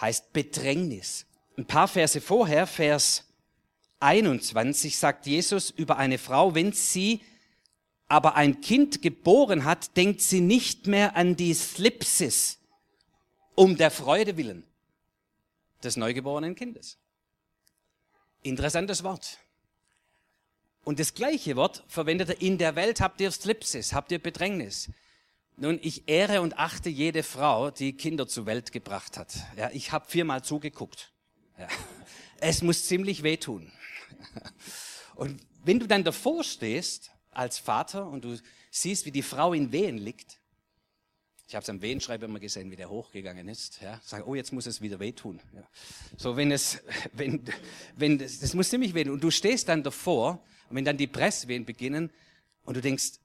Heißt 0.00 0.32
Bedrängnis. 0.32 1.26
Ein 1.56 1.66
paar 1.66 1.88
Verse 1.88 2.20
vorher, 2.20 2.66
Vers 2.66 3.24
21, 4.00 4.98
sagt 4.98 5.26
Jesus 5.26 5.70
über 5.70 5.96
eine 5.96 6.18
Frau, 6.18 6.54
wenn 6.54 6.72
sie 6.72 7.22
aber 8.08 8.36
ein 8.36 8.60
Kind 8.60 9.02
geboren 9.02 9.64
hat, 9.64 9.96
denkt 9.96 10.20
sie 10.20 10.40
nicht 10.40 10.86
mehr 10.86 11.16
an 11.16 11.34
die 11.36 11.54
Slipsis 11.54 12.58
um 13.54 13.76
der 13.76 13.90
Freude 13.90 14.36
willen 14.36 14.64
des 15.82 15.96
neugeborenen 15.96 16.54
Kindes. 16.54 16.98
Interessantes 18.46 19.02
Wort. 19.02 19.38
Und 20.84 21.00
das 21.00 21.14
gleiche 21.14 21.56
Wort 21.56 21.82
verwendet 21.88 22.28
er, 22.28 22.40
in 22.40 22.58
der 22.58 22.76
Welt 22.76 23.00
habt 23.00 23.20
ihr 23.20 23.30
Slipsis, 23.32 23.92
habt 23.92 24.12
ihr 24.12 24.20
Bedrängnis. 24.20 24.88
Nun, 25.56 25.80
ich 25.82 26.08
ehre 26.08 26.40
und 26.42 26.58
achte 26.58 26.88
jede 26.88 27.24
Frau, 27.24 27.70
die 27.70 27.94
Kinder 27.94 28.28
zur 28.28 28.46
Welt 28.46 28.70
gebracht 28.70 29.16
hat. 29.16 29.34
Ja, 29.56 29.70
ich 29.72 29.90
habe 29.90 30.08
viermal 30.08 30.44
zugeguckt. 30.44 31.12
Ja. 31.58 31.66
Es 32.38 32.62
muss 32.62 32.86
ziemlich 32.86 33.22
wehtun. 33.22 33.72
Und 35.16 35.40
wenn 35.64 35.80
du 35.80 35.88
dann 35.88 36.04
davor 36.04 36.44
stehst 36.44 37.10
als 37.30 37.58
Vater 37.58 38.06
und 38.06 38.24
du 38.24 38.38
siehst, 38.70 39.06
wie 39.06 39.10
die 39.10 39.22
Frau 39.22 39.54
in 39.54 39.72
Wehen 39.72 39.98
liegt, 39.98 40.38
ich 41.48 41.54
habe 41.54 41.62
es 41.62 41.68
am 41.68 41.80
Wehenschreiber 41.80 42.26
immer 42.26 42.40
gesehen, 42.40 42.70
wie 42.72 42.76
der 42.76 42.90
hochgegangen 42.90 43.48
ist. 43.48 43.80
Ja, 43.80 44.00
sag, 44.02 44.26
oh, 44.26 44.34
jetzt 44.34 44.52
muss 44.52 44.66
es 44.66 44.80
wieder 44.80 44.98
wehtun. 44.98 45.40
Ja. 45.54 45.62
So, 46.16 46.36
wenn 46.36 46.50
es, 46.50 46.82
wenn, 47.12 47.44
wenn, 47.94 48.18
das, 48.18 48.40
das 48.40 48.54
muss 48.54 48.68
ziemlich 48.68 48.94
wehtun. 48.94 49.14
Und 49.14 49.24
du 49.24 49.30
stehst 49.30 49.68
dann 49.68 49.82
davor, 49.82 50.42
und 50.68 50.76
wenn 50.76 50.84
dann 50.84 50.96
die 50.96 51.06
Presswehen 51.06 51.64
beginnen, 51.64 52.10
und 52.64 52.76
du 52.76 52.80
denkst, 52.80 53.20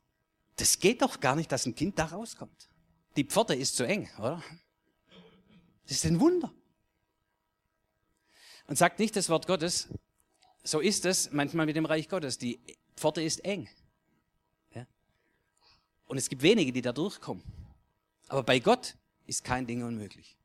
das 0.55 0.79
geht 0.79 1.01
doch 1.01 1.19
gar 1.19 1.35
nicht, 1.35 1.51
dass 1.51 1.65
ein 1.65 1.73
Kind 1.73 1.97
da 1.97 2.05
rauskommt. 2.05 2.69
Die 3.15 3.23
Pforte 3.23 3.55
ist 3.55 3.75
zu 3.75 3.83
eng, 3.85 4.07
oder? 4.19 4.43
Das 5.87 5.97
ist 5.97 6.05
ein 6.05 6.19
Wunder. 6.19 6.53
Und 8.67 8.77
sagt 8.77 8.99
nicht 8.99 9.15
das 9.15 9.29
Wort 9.29 9.47
Gottes, 9.47 9.89
so 10.63 10.79
ist 10.79 11.05
es 11.05 11.31
manchmal 11.31 11.65
mit 11.65 11.75
dem 11.75 11.85
Reich 11.85 12.07
Gottes. 12.07 12.37
Die 12.37 12.59
Pforte 12.95 13.23
ist 13.23 13.43
eng. 13.43 13.67
Ja? 14.75 14.85
Und 16.05 16.17
es 16.17 16.29
gibt 16.29 16.43
wenige, 16.43 16.71
die 16.71 16.83
da 16.83 16.93
durchkommen. 16.93 17.43
Aber 18.31 18.43
bei 18.43 18.59
Gott 18.59 18.95
ist 19.25 19.43
kein 19.43 19.67
Ding 19.67 19.83
unmöglich. 19.83 20.37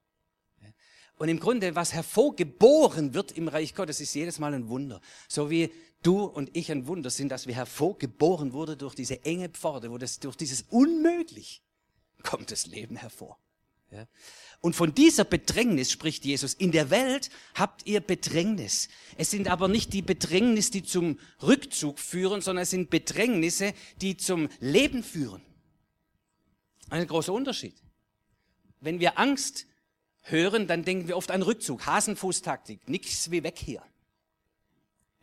Und 1.19 1.29
im 1.29 1.39
Grunde, 1.39 1.77
was 1.77 1.93
hervorgeboren 1.93 3.15
wird 3.15 3.31
im 3.31 3.47
Reich 3.47 3.77
Gottes, 3.77 4.01
ist 4.01 4.13
jedes 4.13 4.41
Mal 4.41 4.55
ein 4.55 4.69
Wunder. 4.69 5.01
So 5.29 5.51
wie 5.51 5.73
du 6.03 6.25
und 6.25 6.51
ich 6.57 6.73
ein 6.73 6.89
Wunder 6.89 7.11
sind, 7.11 7.29
dass 7.29 7.47
wir 7.47 7.55
hervorgeboren 7.55 8.53
wurden 8.53 8.77
durch 8.77 8.97
diese 8.97 9.25
enge 9.25 9.51
Pforte, 9.51 9.93
wo 9.93 9.99
das, 9.99 10.19
durch 10.19 10.35
dieses 10.35 10.63
Unmöglich 10.63 11.63
kommt 12.25 12.51
das 12.51 12.67
Leben 12.67 12.97
hervor. 12.97 13.39
Ja? 13.93 14.09
Und 14.61 14.75
von 14.75 14.93
dieser 14.93 15.25
Bedrängnis 15.25 15.93
spricht 15.93 16.25
Jesus. 16.25 16.55
In 16.55 16.73
der 16.73 16.91
Welt 16.91 17.31
habt 17.55 17.87
ihr 17.87 18.01
Bedrängnis. 18.01 18.89
Es 19.17 19.31
sind 19.31 19.47
aber 19.47 19.69
nicht 19.69 19.93
die 19.93 20.03
Bedrängnis, 20.03 20.73
die 20.73 20.83
zum 20.83 21.21
Rückzug 21.41 22.01
führen, 22.01 22.41
sondern 22.41 22.65
es 22.65 22.71
sind 22.71 22.91
Bedrängnisse, 22.91 23.75
die 24.01 24.17
zum 24.17 24.49
Leben 24.59 25.05
führen. 25.05 25.46
Ein 26.91 27.07
großer 27.07 27.33
Unterschied. 27.33 27.77
Wenn 28.81 29.01
wir 29.01 29.19
Angst 29.19 29.67
hören, 30.23 30.67
dann 30.67 30.85
denken 30.85 31.09
wir 31.09 31.17
oft 31.17 31.31
an 31.31 31.43
Rückzug, 31.43 31.87
Hasenfußtaktik, 31.87 32.89
nichts 32.89 33.31
wie 33.31 33.43
weg 33.43 33.59
hier. 33.59 33.83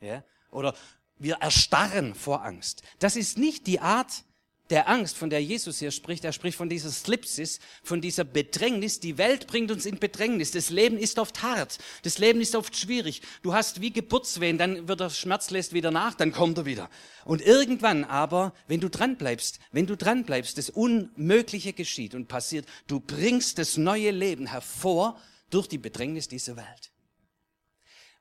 Ja? 0.01 0.23
Oder 0.51 0.75
wir 1.17 1.35
erstarren 1.35 2.15
vor 2.15 2.43
Angst. 2.43 2.83
Das 2.99 3.15
ist 3.15 3.37
nicht 3.37 3.67
die 3.67 3.79
Art 3.79 4.23
der 4.69 4.89
Angst, 4.89 5.17
von 5.17 5.29
der 5.29 5.43
Jesus 5.43 5.79
hier 5.79 5.91
spricht. 5.91 6.23
Er 6.23 6.31
spricht 6.31 6.57
von 6.57 6.69
dieser 6.69 6.89
Slipsis, 6.89 7.59
von 7.83 8.01
dieser 8.01 8.23
Bedrängnis. 8.23 8.99
Die 8.99 9.17
Welt 9.17 9.47
bringt 9.47 9.71
uns 9.71 9.85
in 9.85 9.99
Bedrängnis. 9.99 10.51
Das 10.51 10.69
Leben 10.69 10.97
ist 10.97 11.19
oft 11.19 11.43
hart. 11.43 11.77
Das 12.03 12.17
Leben 12.17 12.39
ist 12.41 12.55
oft 12.55 12.75
schwierig. 12.75 13.21
Du 13.41 13.53
hast 13.53 13.81
wie 13.81 13.91
Geburtswehen, 13.91 14.57
dann 14.57 14.87
wird 14.87 15.01
der 15.01 15.09
Schmerz 15.09 15.49
lässt 15.51 15.73
wieder 15.73 15.91
nach, 15.91 16.15
dann 16.15 16.31
kommt 16.31 16.57
er 16.57 16.65
wieder. 16.65 16.89
Und 17.25 17.41
irgendwann 17.41 18.03
aber, 18.03 18.53
wenn 18.67 18.79
du 18.79 18.89
dran 18.89 19.17
bleibst, 19.17 19.59
wenn 19.71 19.85
du 19.85 19.97
dran 19.97 20.23
bleibst, 20.23 20.57
das 20.57 20.69
Unmögliche 20.69 21.73
geschieht 21.73 22.15
und 22.15 22.27
passiert. 22.27 22.65
Du 22.87 22.99
bringst 22.99 23.57
das 23.57 23.77
neue 23.77 24.11
Leben 24.11 24.47
hervor 24.47 25.19
durch 25.49 25.67
die 25.67 25.77
Bedrängnis 25.77 26.27
dieser 26.27 26.55
Welt. 26.55 26.91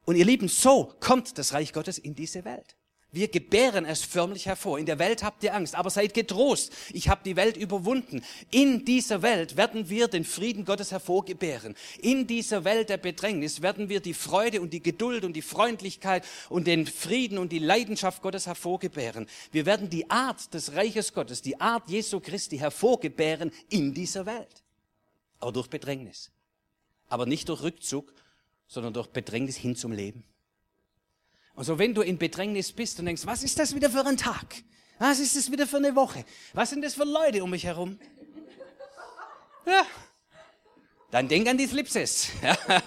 Und 0.04 0.16
ihr 0.16 0.24
Lieben, 0.24 0.48
so 0.48 0.92
kommt 1.00 1.38
das 1.38 1.52
Reich 1.52 1.72
Gottes 1.72 1.98
in 1.98 2.14
diese 2.14 2.44
Welt. 2.44 2.76
Wir 3.14 3.28
gebären 3.28 3.84
es 3.84 4.00
förmlich 4.00 4.46
hervor. 4.46 4.78
In 4.78 4.86
der 4.86 4.98
Welt 4.98 5.22
habt 5.22 5.44
ihr 5.44 5.54
Angst, 5.54 5.74
aber 5.74 5.90
seid 5.90 6.14
getrost. 6.14 6.72
Ich 6.94 7.10
habe 7.10 7.20
die 7.22 7.36
Welt 7.36 7.58
überwunden. 7.58 8.24
In 8.50 8.86
dieser 8.86 9.20
Welt 9.20 9.58
werden 9.58 9.90
wir 9.90 10.08
den 10.08 10.24
Frieden 10.24 10.64
Gottes 10.64 10.92
hervorgebären. 10.92 11.76
In 11.98 12.26
dieser 12.26 12.64
Welt 12.64 12.88
der 12.88 12.96
Bedrängnis 12.96 13.60
werden 13.60 13.90
wir 13.90 14.00
die 14.00 14.14
Freude 14.14 14.62
und 14.62 14.72
die 14.72 14.82
Geduld 14.82 15.24
und 15.24 15.34
die 15.34 15.42
Freundlichkeit 15.42 16.24
und 16.48 16.66
den 16.66 16.86
Frieden 16.86 17.36
und 17.36 17.52
die 17.52 17.58
Leidenschaft 17.58 18.22
Gottes 18.22 18.46
hervorgebären. 18.46 19.26
Wir 19.50 19.66
werden 19.66 19.90
die 19.90 20.08
Art 20.08 20.54
des 20.54 20.72
Reiches 20.72 21.12
Gottes, 21.12 21.42
die 21.42 21.60
Art 21.60 21.90
Jesu 21.90 22.18
Christi 22.18 22.56
hervorgebären 22.56 23.52
in 23.68 23.92
dieser 23.92 24.24
Welt. 24.24 24.62
Aber 25.38 25.52
durch 25.52 25.68
Bedrängnis. 25.68 26.30
Aber 27.10 27.26
nicht 27.26 27.50
durch 27.50 27.62
Rückzug, 27.62 28.10
sondern 28.66 28.94
durch 28.94 29.08
Bedrängnis 29.08 29.58
hin 29.58 29.76
zum 29.76 29.92
Leben. 29.92 30.24
Und 31.54 31.64
so, 31.64 31.78
wenn 31.78 31.94
du 31.94 32.02
in 32.02 32.18
Bedrängnis 32.18 32.72
bist 32.72 32.98
und 32.98 33.06
denkst, 33.06 33.26
was 33.26 33.42
ist 33.42 33.58
das 33.58 33.74
wieder 33.74 33.90
für 33.90 34.04
ein 34.06 34.16
Tag? 34.16 34.62
Was 34.98 35.18
ist 35.18 35.36
das 35.36 35.50
wieder 35.50 35.66
für 35.66 35.78
eine 35.78 35.94
Woche? 35.94 36.24
Was 36.52 36.70
sind 36.70 36.82
das 36.82 36.94
für 36.94 37.04
Leute 37.04 37.42
um 37.42 37.50
mich 37.50 37.64
herum? 37.64 37.98
Ja. 39.66 39.86
Dann 41.10 41.28
denk 41.28 41.48
an 41.48 41.58
die 41.58 41.66
Slipses. 41.66 42.28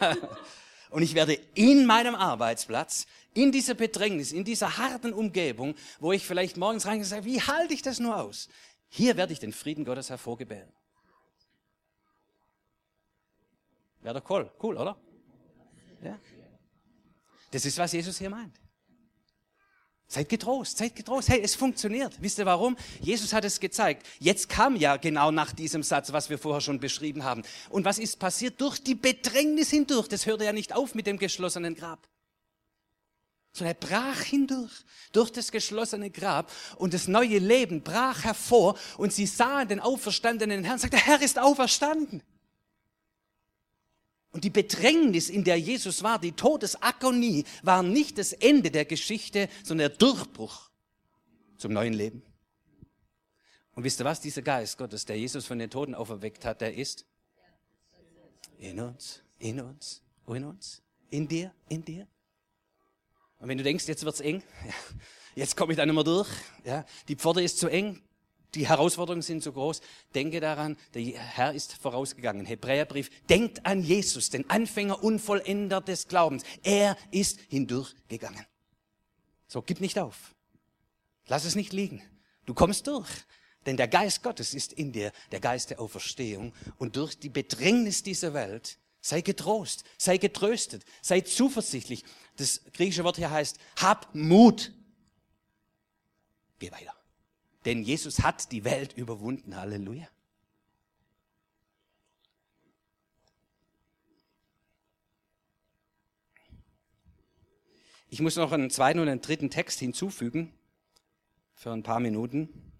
Und 0.89 1.04
ich 1.04 1.13
werde 1.13 1.38
in 1.54 1.86
meinem 1.86 2.15
Arbeitsplatz, 2.15 3.06
in 3.34 3.51
dieser 3.51 3.73
Bedrängnis, 3.73 4.32
in 4.32 4.45
dieser 4.45 4.78
harten 4.78 5.13
Umgebung, 5.13 5.75
wo 5.99 6.13
ich 6.13 6.25
vielleicht 6.25 6.56
morgens 6.56 6.86
reingehe 6.86 7.04
und 7.04 7.10
sage, 7.10 7.25
wie 7.25 7.41
halte 7.41 7.73
ich 7.73 7.82
das 7.82 7.99
nur 7.99 8.15
aus? 8.15 8.47
Hier 8.88 9.17
werde 9.17 9.34
ich 9.34 9.39
den 9.39 9.51
Frieden 9.51 9.84
Gottes 9.84 10.10
hervorgebären. 10.10 10.71
Wäre 14.01 14.21
doch 14.21 14.30
cool, 14.30 14.49
cool, 14.63 14.78
oder? 14.78 14.97
Ja. 16.01 16.17
Das 17.51 17.65
ist, 17.65 17.77
was 17.77 17.93
Jesus 17.93 18.17
hier 18.17 18.29
meint. 18.29 18.60
Seid 20.08 20.29
getrost, 20.29 20.77
seid 20.77 20.95
getrost. 20.95 21.29
Hey, 21.29 21.41
es 21.41 21.55
funktioniert. 21.55 22.13
Wisst 22.21 22.38
ihr 22.38 22.45
warum? 22.45 22.77
Jesus 23.01 23.34
hat 23.34 23.43
es 23.43 23.60
gezeigt. 23.60 24.05
Jetzt 24.19 24.49
kam 24.49 24.75
ja 24.75 24.97
genau 24.97 25.31
nach 25.31 25.51
diesem 25.51 25.81
Satz, 25.81 26.13
was 26.13 26.29
wir 26.29 26.38
vorher 26.38 26.62
schon 26.62 26.79
beschrieben 26.79 27.23
haben. 27.23 27.41
Und 27.69 27.86
was 27.86 27.97
ist 27.97 28.19
passiert? 28.19 28.62
Durch 28.62 28.81
die 28.81 28.93
Bedrängnis 28.93 29.71
hindurch. 29.71 30.08
Das 30.08 30.27
hörte 30.27 30.45
ja 30.45 30.53
nicht 30.53 30.73
auf 30.73 30.93
mit 30.93 31.08
dem 31.08 31.17
geschlossenen 31.17 31.73
Grab. 31.73 32.08
Sondern 33.51 33.75
er 33.75 33.88
brach 33.88 34.21
hindurch, 34.21 34.73
durch 35.12 35.31
das 35.31 35.51
geschlossene 35.51 36.12
Grab. 36.12 36.51
Und 36.75 36.93
das 36.93 37.08
neue 37.08 37.39
Leben 37.39 37.81
brach 37.81 38.23
hervor. 38.25 38.77
Und 38.97 39.12
sie 39.12 39.25
sahen 39.25 39.69
den 39.69 39.79
auferstandenen 39.79 40.63
Herrn 40.63 40.75
und 40.75 40.81
sagten, 40.81 40.97
der 40.97 41.05
Herr 41.05 41.21
ist 41.21 41.39
auferstanden. 41.39 42.21
Und 44.36 44.43
die 44.43 44.50
Bedrängnis, 44.50 45.30
in 45.30 45.45
der 45.45 45.58
Jesus 45.58 46.04
war, 46.04 46.19
die 46.19 46.34
Todesagonie, 46.34 47.45
war 47.63 47.82
nicht 47.84 48.17
das 48.17 48.34
Ende 48.34 48.69
der 48.69 48.84
Geschichte, 48.84 49.48
sondern 49.63 49.88
der 49.88 49.98
Durchbruch 49.98 50.69
zum 51.56 51.71
neuen 51.71 51.93
Leben. 51.93 52.21
Und 53.76 53.86
wisst 53.86 54.02
ihr 54.02 54.04
was? 54.04 54.19
Dieser 54.19 54.41
Geist 54.41 54.78
Gottes, 54.78 55.06
der 55.06 55.17
Jesus 55.17 55.45
von 55.45 55.58
den 55.58 55.69
Toten 55.69 55.95
auferweckt 55.95 56.43
hat, 56.43 56.60
der 56.60 56.76
ist 56.76 57.06
in 58.58 58.78
uns, 58.82 59.21
in 59.39 59.62
uns, 59.62 60.02
in 60.28 60.43
uns, 60.43 60.82
in 61.12 61.30
dir, 61.30 61.54
in 61.69 61.86
dir. 61.86 62.06
Und 63.39 63.48
wenn 63.48 63.58
du 63.58 63.63
denkst, 63.63 63.88
jetzt 63.88 64.04
wird's 64.04 64.19
eng, 64.19 64.43
jetzt 65.36 65.56
komme 65.56 65.71
ich 65.71 65.78
da 65.78 65.86
nicht 65.86 65.95
mehr 65.95 66.04
durch, 66.04 66.28
ja, 66.65 66.86
die 67.08 67.15
Pforte 67.15 67.41
ist 67.41 67.58
zu 67.58 67.69
eng, 67.69 68.02
die 68.55 68.67
Herausforderungen 68.67 69.21
sind 69.21 69.43
so 69.43 69.51
groß. 69.51 69.81
Denke 70.13 70.39
daran, 70.39 70.77
der 70.93 71.03
Herr 71.03 71.53
ist 71.53 71.73
vorausgegangen. 71.73 72.45
Hebräerbrief, 72.45 73.09
denkt 73.29 73.65
an 73.65 73.83
Jesus, 73.83 74.29
den 74.29 74.49
Anfänger 74.49 75.03
unvollender 75.03 75.81
des 75.81 76.07
Glaubens. 76.07 76.43
Er 76.63 76.97
ist 77.11 77.39
hindurchgegangen. 77.49 78.45
So, 79.47 79.61
gib 79.61 79.81
nicht 79.81 79.99
auf. 79.99 80.33
Lass 81.27 81.45
es 81.45 81.55
nicht 81.55 81.73
liegen. 81.73 82.01
Du 82.45 82.53
kommst 82.53 82.87
durch. 82.87 83.09
Denn 83.65 83.77
der 83.77 83.87
Geist 83.87 84.21
Gottes 84.23 84.53
ist 84.53 84.73
in 84.73 84.91
dir, 84.91 85.11
der 85.31 85.39
Geist 85.39 85.71
der 85.71 85.79
Auferstehung. 85.79 86.53
Und 86.77 86.95
durch 86.95 87.17
die 87.17 87.29
Bedrängnis 87.29 88.03
dieser 88.03 88.33
Welt, 88.33 88.77
sei 89.01 89.21
getrost, 89.21 89.83
sei 89.97 90.17
getröstet, 90.17 90.83
sei 91.01 91.21
zuversichtlich. 91.21 92.03
Das 92.37 92.61
griechische 92.73 93.03
Wort 93.03 93.17
hier 93.17 93.31
heißt, 93.31 93.57
hab 93.77 94.13
Mut. 94.13 94.71
Geh 96.59 96.71
weiter. 96.71 96.94
Denn 97.65 97.82
Jesus 97.82 98.21
hat 98.21 98.51
die 98.51 98.63
Welt 98.63 98.93
überwunden. 98.93 99.56
Halleluja. 99.56 100.08
Ich 108.08 108.21
muss 108.21 108.36
noch 108.36 108.51
einen 108.51 108.69
zweiten 108.69 108.99
und 108.99 109.10
einen 109.10 109.19
dritten 109.19 109.49
Text 109.49 109.80
hinzufügen 109.80 110.54
für 111.54 111.71
ein 111.71 111.84
paar 111.84 111.99
Minuten. 111.99 112.71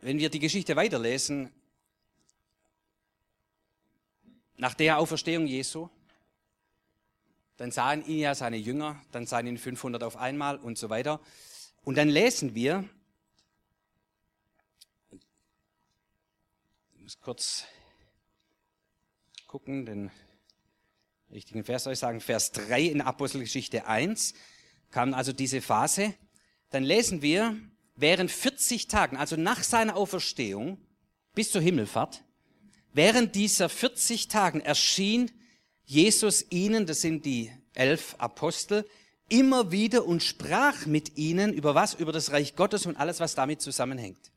Wenn 0.00 0.18
wir 0.18 0.30
die 0.30 0.38
Geschichte 0.38 0.76
weiterlesen, 0.76 1.50
nach 4.56 4.74
der 4.74 4.98
Auferstehung 4.98 5.46
Jesu, 5.46 5.88
dann 7.56 7.72
sahen 7.72 8.04
ihn 8.06 8.20
ja 8.20 8.34
seine 8.34 8.58
Jünger, 8.58 9.02
dann 9.12 9.26
sahen 9.26 9.46
ihn 9.46 9.58
500 9.58 10.02
auf 10.02 10.16
einmal 10.16 10.58
und 10.58 10.78
so 10.78 10.88
weiter. 10.88 11.20
Und 11.82 11.96
dann 11.96 12.08
lesen 12.08 12.54
wir, 12.54 12.88
ich 16.94 17.00
muss 17.00 17.18
kurz 17.20 17.64
gucken, 19.46 19.86
den 19.86 20.10
richtigen 21.30 21.64
Vers 21.64 21.84
soll 21.84 21.94
ich 21.94 21.98
sagen, 21.98 22.20
Vers 22.20 22.52
3 22.52 22.82
in 22.82 23.00
Apostelgeschichte 23.00 23.86
1, 23.86 24.34
kam 24.90 25.14
also 25.14 25.32
diese 25.32 25.60
Phase. 25.60 26.14
Dann 26.70 26.84
lesen 26.84 27.22
wir, 27.22 27.56
während 27.96 28.30
40 28.30 28.88
Tagen, 28.88 29.16
also 29.16 29.36
nach 29.36 29.62
seiner 29.62 29.96
Auferstehung 29.96 30.78
bis 31.34 31.50
zur 31.50 31.62
Himmelfahrt, 31.62 32.24
während 32.92 33.34
dieser 33.34 33.68
40 33.68 34.28
Tagen 34.28 34.60
erschien 34.60 35.30
Jesus 35.84 36.46
ihnen, 36.50 36.86
das 36.86 37.00
sind 37.00 37.24
die 37.24 37.50
elf 37.74 38.14
Apostel, 38.18 38.88
immer 39.30 39.72
wieder 39.72 40.04
und 40.04 40.22
sprach 40.22 40.84
mit 40.84 41.16
ihnen 41.16 41.54
über 41.54 41.74
was? 41.74 41.94
Über 41.94 42.12
das 42.12 42.32
Reich 42.32 42.54
Gottes 42.56 42.84
und 42.84 42.96
alles, 42.96 43.20
was 43.20 43.34
damit 43.34 43.62
zusammenhängt. 43.62 44.30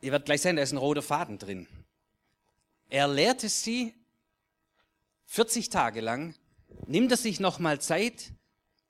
Ihr 0.00 0.10
werdet 0.10 0.26
gleich 0.26 0.42
sehen, 0.42 0.56
da 0.56 0.62
ist 0.62 0.72
ein 0.72 0.78
roter 0.78 1.02
Faden 1.02 1.38
drin. 1.38 1.68
Er 2.88 3.06
lehrte 3.08 3.48
sie 3.48 3.94
40 5.26 5.70
Tage 5.70 6.00
lang, 6.00 6.34
nimmt 6.86 7.10
er 7.10 7.16
sich 7.16 7.40
nochmal 7.40 7.80
Zeit, 7.80 8.32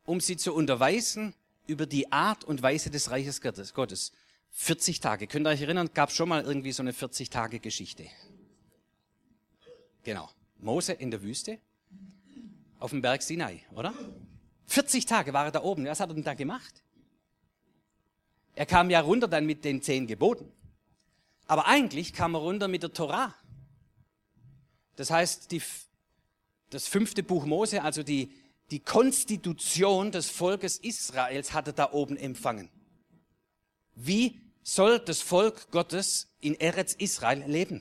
um 0.04 0.20
sie 0.20 0.36
zu 0.36 0.54
unterweisen 0.54 1.34
über 1.66 1.86
die 1.86 2.12
Art 2.12 2.44
und 2.44 2.62
Weise 2.62 2.90
des 2.90 3.10
Reiches 3.10 3.40
Gottes. 3.40 4.12
40 4.52 5.00
Tage. 5.00 5.26
Könnt 5.26 5.46
ihr 5.46 5.50
euch 5.50 5.62
erinnern, 5.62 5.90
gab 5.92 6.10
schon 6.12 6.28
mal 6.28 6.42
irgendwie 6.42 6.72
so 6.72 6.82
eine 6.82 6.92
40-Tage-Geschichte. 6.92 8.06
Genau. 10.02 10.30
Mose 10.58 10.94
in 10.94 11.10
der 11.10 11.22
Wüste, 11.22 11.58
auf 12.78 12.90
dem 12.90 13.02
Berg 13.02 13.22
Sinai, 13.22 13.62
oder? 13.72 13.94
40 14.66 15.06
Tage 15.06 15.32
war 15.32 15.46
er 15.46 15.52
da 15.52 15.62
oben. 15.62 15.86
Was 15.86 16.00
hat 16.00 16.10
er 16.10 16.14
denn 16.14 16.24
da 16.24 16.34
gemacht? 16.34 16.82
Er 18.54 18.66
kam 18.66 18.90
ja 18.90 19.00
runter 19.00 19.28
dann 19.28 19.46
mit 19.46 19.64
den 19.64 19.82
zehn 19.82 20.06
Geboten. 20.06 20.50
Aber 21.46 21.66
eigentlich 21.66 22.12
kam 22.12 22.34
er 22.34 22.40
runter 22.40 22.68
mit 22.68 22.82
der 22.82 22.92
Torah. 22.92 23.34
Das 24.96 25.10
heißt, 25.10 25.52
die, 25.52 25.62
das 26.70 26.88
fünfte 26.88 27.22
Buch 27.22 27.44
Mose, 27.44 27.82
also 27.82 28.02
die, 28.02 28.32
die 28.70 28.80
Konstitution 28.80 30.10
des 30.10 30.30
Volkes 30.30 30.78
Israels, 30.78 31.52
hat 31.52 31.68
er 31.68 31.72
da 31.74 31.92
oben 31.92 32.16
empfangen. 32.16 32.70
Wie 33.94 34.40
soll 34.62 34.98
das 34.98 35.20
Volk 35.20 35.70
Gottes 35.70 36.34
in 36.40 36.58
Eretz 36.58 36.94
Israel 36.94 37.44
leben? 37.46 37.80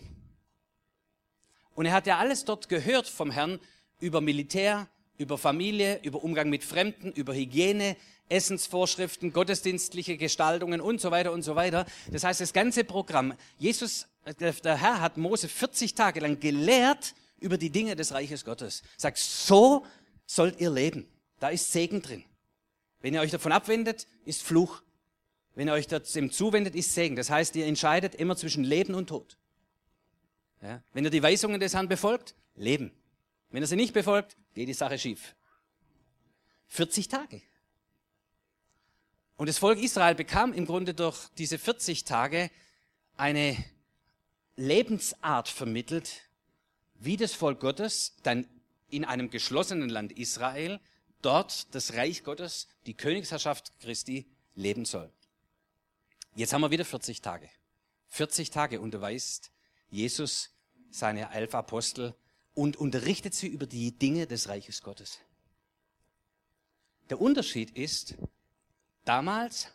Und 1.73 1.85
er 1.85 1.93
hat 1.93 2.05
ja 2.05 2.17
alles 2.17 2.45
dort 2.45 2.69
gehört 2.69 3.07
vom 3.07 3.31
Herrn 3.31 3.59
über 3.99 4.21
Militär, 4.21 4.87
über 5.17 5.37
Familie, 5.37 5.99
über 6.03 6.23
Umgang 6.23 6.49
mit 6.49 6.63
Fremden, 6.63 7.11
über 7.13 7.33
Hygiene, 7.33 7.95
Essensvorschriften, 8.27 9.31
gottesdienstliche 9.31 10.17
Gestaltungen 10.17 10.81
und 10.81 10.99
so 10.99 11.11
weiter 11.11 11.31
und 11.31 11.43
so 11.43 11.55
weiter. 11.55 11.85
Das 12.11 12.23
heißt, 12.23 12.41
das 12.41 12.53
ganze 12.53 12.83
Programm, 12.83 13.33
Jesus, 13.57 14.07
der 14.39 14.77
Herr 14.77 14.99
hat 14.99 15.17
Mose 15.17 15.47
40 15.47 15.93
Tage 15.93 16.19
lang 16.19 16.39
gelehrt 16.39 17.13
über 17.39 17.57
die 17.57 17.69
Dinge 17.69 17.95
des 17.95 18.13
Reiches 18.13 18.43
Gottes. 18.43 18.81
Sagt, 18.97 19.17
so 19.17 19.85
sollt 20.25 20.59
ihr 20.59 20.71
leben. 20.71 21.07
Da 21.39 21.49
ist 21.49 21.71
Segen 21.71 22.01
drin. 22.01 22.23
Wenn 23.01 23.13
ihr 23.13 23.21
euch 23.21 23.31
davon 23.31 23.51
abwendet, 23.51 24.07
ist 24.25 24.41
Fluch. 24.41 24.81
Wenn 25.53 25.67
ihr 25.67 25.73
euch 25.73 25.87
dem 25.87 26.31
zuwendet, 26.31 26.75
ist 26.75 26.93
Segen. 26.95 27.15
Das 27.15 27.29
heißt, 27.29 27.55
ihr 27.55 27.67
entscheidet 27.67 28.15
immer 28.15 28.35
zwischen 28.35 28.63
Leben 28.63 28.95
und 28.95 29.07
Tod. 29.07 29.37
Ja? 30.61 30.81
Wenn 30.93 31.05
ihr 31.05 31.11
die 31.11 31.21
Weisungen 31.21 31.59
des 31.59 31.75
Herrn 31.75 31.87
befolgt, 31.87 32.35
Leben. 32.55 32.91
Wenn 33.49 33.63
ihr 33.63 33.67
sie 33.67 33.75
nicht 33.75 33.93
befolgt, 33.93 34.35
geht 34.53 34.67
die 34.67 34.73
Sache 34.73 34.97
schief. 34.97 35.35
40 36.67 37.07
Tage. 37.07 37.41
Und 39.37 39.47
das 39.47 39.57
Volk 39.57 39.79
Israel 39.79 40.15
bekam 40.15 40.53
im 40.53 40.65
Grunde 40.65 40.93
durch 40.93 41.29
diese 41.37 41.57
40 41.57 42.05
Tage 42.05 42.49
eine 43.17 43.57
Lebensart 44.55 45.49
vermittelt, 45.49 46.21
wie 46.95 47.17
das 47.17 47.33
Volk 47.33 47.59
Gottes 47.59 48.15
dann 48.23 48.47
in 48.89 49.03
einem 49.03 49.29
geschlossenen 49.29 49.89
Land 49.89 50.13
Israel 50.13 50.79
dort 51.21 51.73
das 51.75 51.93
Reich 51.93 52.23
Gottes, 52.23 52.67
die 52.85 52.93
Königsherrschaft 52.93 53.77
Christi 53.79 54.25
leben 54.55 54.85
soll. 54.85 55.11
Jetzt 56.35 56.53
haben 56.53 56.61
wir 56.61 56.71
wieder 56.71 56.85
40 56.85 57.21
Tage. 57.21 57.49
40 58.07 58.51
Tage 58.51 58.79
unterweist 58.79 59.51
Jesus 59.89 60.51
seine 60.89 61.31
elf 61.33 61.55
Apostel 61.55 62.15
und 62.55 62.77
unterrichtet 62.77 63.35
sie 63.35 63.47
über 63.47 63.67
die 63.67 63.91
Dinge 63.91 64.25
des 64.25 64.49
Reiches 64.49 64.81
Gottes. 64.81 65.19
Der 67.09 67.21
Unterschied 67.21 67.69
ist, 67.77 68.15
Damals 69.05 69.67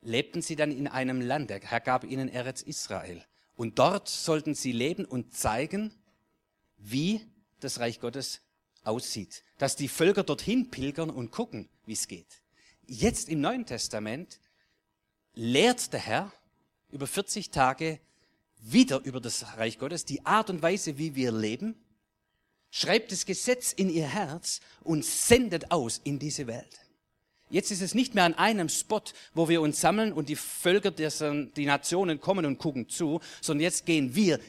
lebten 0.00 0.40
sie 0.40 0.54
dann 0.54 0.70
in 0.70 0.86
einem 0.86 1.20
Land, 1.20 1.50
der 1.50 1.60
Herr 1.60 1.80
gab 1.80 2.04
ihnen 2.04 2.28
Eretz 2.28 2.62
Israel. 2.62 3.22
Und 3.56 3.78
dort 3.78 4.08
sollten 4.08 4.54
sie 4.54 4.72
leben 4.72 5.04
und 5.04 5.34
zeigen, 5.34 5.92
wie 6.76 7.20
das 7.58 7.80
Reich 7.80 8.00
Gottes 8.00 8.42
aussieht. 8.84 9.42
Dass 9.58 9.74
die 9.74 9.88
Völker 9.88 10.22
dorthin 10.22 10.70
pilgern 10.70 11.10
und 11.10 11.32
gucken, 11.32 11.68
wie 11.84 11.94
es 11.94 12.06
geht. 12.06 12.42
Jetzt 12.86 13.28
im 13.28 13.40
Neuen 13.40 13.66
Testament 13.66 14.38
lehrt 15.34 15.92
der 15.92 16.00
Herr 16.00 16.32
über 16.92 17.08
40 17.08 17.50
Tage 17.50 17.98
wieder 18.58 19.00
über 19.04 19.20
das 19.20 19.56
Reich 19.56 19.78
Gottes, 19.78 20.04
die 20.04 20.24
Art 20.24 20.50
und 20.50 20.62
Weise, 20.62 20.98
wie 20.98 21.14
wir 21.14 21.32
leben, 21.32 21.76
schreibt 22.70 23.12
das 23.12 23.26
Gesetz 23.26 23.72
in 23.72 23.88
ihr 23.88 24.06
Herz 24.06 24.60
und 24.82 25.04
sendet 25.04 25.70
aus 25.70 26.00
in 26.04 26.18
diese 26.18 26.46
Welt. 26.46 26.80
Jetzt 27.48 27.70
ist 27.70 27.80
es 27.80 27.94
nicht 27.94 28.14
mehr 28.14 28.24
an 28.24 28.34
einem 28.34 28.68
Spot, 28.68 29.02
wo 29.34 29.48
wir 29.48 29.60
uns 29.60 29.80
sammeln 29.80 30.12
und 30.12 30.28
die 30.28 30.36
Völker, 30.36 30.90
die 30.90 31.66
Nationen 31.66 32.20
kommen 32.20 32.44
und 32.44 32.58
gucken 32.58 32.88
zu, 32.88 33.20
sondern 33.40 33.62
jetzt 33.62 33.86
gehen 33.86 34.14
wir 34.14 34.40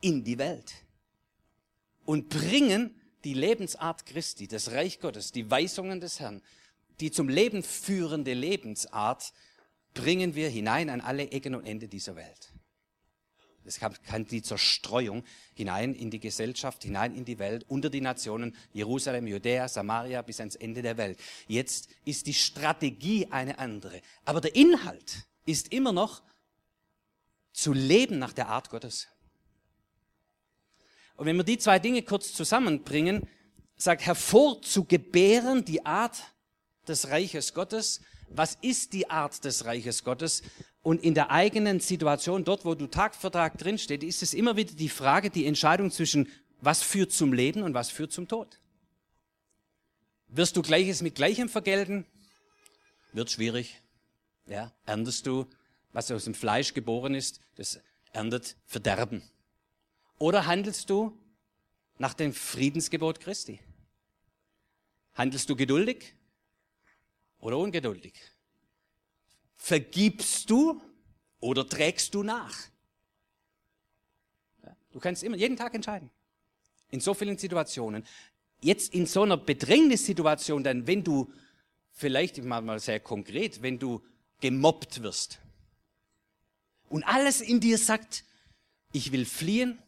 in 0.00 0.24
die 0.24 0.38
Welt 0.38 0.72
und 2.04 2.30
bringen 2.30 2.98
die 3.24 3.34
Lebensart 3.34 4.06
Christi, 4.06 4.48
das 4.48 4.72
Reich 4.72 4.98
Gottes, 4.98 5.32
die 5.32 5.50
Weisungen 5.50 6.00
des 6.00 6.20
Herrn, 6.20 6.42
die 7.00 7.10
zum 7.10 7.28
Leben 7.28 7.62
führende 7.62 8.34
Lebensart, 8.34 9.32
bringen 9.94 10.34
wir 10.34 10.48
hinein 10.48 10.88
an 10.88 11.00
alle 11.00 11.30
Ecken 11.30 11.54
und 11.54 11.66
Ende 11.66 11.86
dieser 11.86 12.16
Welt. 12.16 12.52
Es 13.64 13.78
kann 13.78 14.26
die 14.26 14.42
Zerstreuung 14.42 15.24
hinein 15.54 15.94
in 15.94 16.10
die 16.10 16.20
Gesellschaft, 16.20 16.82
hinein 16.82 17.14
in 17.14 17.24
die 17.24 17.38
Welt, 17.38 17.64
unter 17.68 17.90
die 17.90 18.00
Nationen, 18.00 18.56
Jerusalem, 18.72 19.26
Judäa, 19.26 19.68
Samaria 19.68 20.22
bis 20.22 20.40
ans 20.40 20.56
Ende 20.56 20.82
der 20.82 20.96
Welt. 20.96 21.18
Jetzt 21.46 21.88
ist 22.04 22.26
die 22.26 22.34
Strategie 22.34 23.28
eine 23.30 23.58
andere. 23.58 24.00
Aber 24.24 24.40
der 24.40 24.54
Inhalt 24.54 25.26
ist 25.46 25.72
immer 25.72 25.92
noch 25.92 26.22
zu 27.52 27.72
leben 27.72 28.18
nach 28.18 28.32
der 28.32 28.48
Art 28.48 28.70
Gottes. 28.70 29.08
Und 31.16 31.26
wenn 31.26 31.36
wir 31.36 31.44
die 31.44 31.58
zwei 31.58 31.78
Dinge 31.78 32.02
kurz 32.02 32.32
zusammenbringen, 32.32 33.28
sagt 33.76 34.02
hervorzugebären 34.02 35.64
die 35.64 35.84
Art 35.84 36.22
des 36.88 37.08
Reiches 37.08 37.54
Gottes. 37.54 38.00
Was 38.28 38.56
ist 38.62 38.92
die 38.92 39.10
Art 39.10 39.44
des 39.44 39.64
Reiches 39.66 40.04
Gottes? 40.04 40.42
Und 40.82 41.02
in 41.04 41.14
der 41.14 41.30
eigenen 41.30 41.78
Situation, 41.78 42.44
dort 42.44 42.64
wo 42.64 42.74
du 42.74 42.88
Tag 42.88 43.14
für 43.14 43.30
Tag 43.30 43.56
drinsteht, 43.56 44.02
ist 44.02 44.22
es 44.22 44.34
immer 44.34 44.56
wieder 44.56 44.74
die 44.74 44.88
Frage, 44.88 45.30
die 45.30 45.46
Entscheidung 45.46 45.90
zwischen 45.90 46.28
was 46.60 46.82
führt 46.82 47.12
zum 47.12 47.32
Leben 47.32 47.62
und 47.62 47.74
was 47.74 47.90
führt 47.90 48.12
zum 48.12 48.28
Tod. 48.28 48.58
Wirst 50.28 50.56
du 50.56 50.62
Gleiches 50.62 51.02
mit 51.02 51.14
Gleichem 51.14 51.48
vergelten? 51.48 52.06
Wird 53.12 53.30
schwierig. 53.30 53.80
Ja, 54.46 54.72
erntest 54.86 55.26
du, 55.26 55.46
was 55.92 56.10
aus 56.10 56.24
dem 56.24 56.34
Fleisch 56.34 56.74
geboren 56.74 57.14
ist, 57.14 57.40
das 57.56 57.80
erntet 58.12 58.56
Verderben. 58.66 59.22
Oder 60.18 60.46
handelst 60.46 60.90
du 60.90 61.18
nach 61.98 62.14
dem 62.14 62.32
Friedensgebot 62.32 63.20
Christi? 63.20 63.60
Handelst 65.14 65.48
du 65.50 65.56
geduldig 65.56 66.14
oder 67.38 67.58
ungeduldig? 67.58 68.14
Vergibst 69.64 70.50
du 70.50 70.82
oder 71.38 71.68
trägst 71.68 72.12
du 72.16 72.24
nach? 72.24 72.52
Du 74.90 74.98
kannst 74.98 75.22
immer 75.22 75.36
jeden 75.36 75.56
Tag 75.56 75.72
entscheiden. 75.72 76.10
In 76.90 76.98
so 76.98 77.14
vielen 77.14 77.38
Situationen. 77.38 78.04
Jetzt 78.60 78.92
in 78.92 79.06
so 79.06 79.22
einer 79.22 79.36
Bedrängnissituation, 79.36 80.64
dann 80.64 80.88
wenn 80.88 81.04
du, 81.04 81.32
vielleicht 81.92 82.38
ich 82.38 82.44
mal 82.44 82.80
sehr 82.80 82.98
konkret, 82.98 83.62
wenn 83.62 83.78
du 83.78 84.02
gemobbt 84.40 85.00
wirst 85.04 85.38
und 86.88 87.04
alles 87.04 87.40
in 87.40 87.60
dir 87.60 87.78
sagt, 87.78 88.24
ich 88.92 89.12
will 89.12 89.24
fliehen 89.24 89.78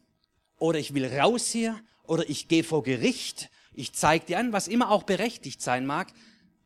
oder 0.57 0.79
ich 0.79 0.93
will 0.93 1.05
raus 1.05 1.51
hier 1.51 1.77
oder 2.03 2.29
ich 2.29 2.47
gehe 2.47 2.63
vor 2.63 2.81
Gericht, 2.81 3.49
ich 3.73 3.91
zeige 3.91 4.25
dir 4.25 4.39
an, 4.39 4.53
was 4.53 4.69
immer 4.69 4.89
auch 4.89 5.03
berechtigt 5.03 5.61
sein 5.61 5.85
mag, 5.85 6.13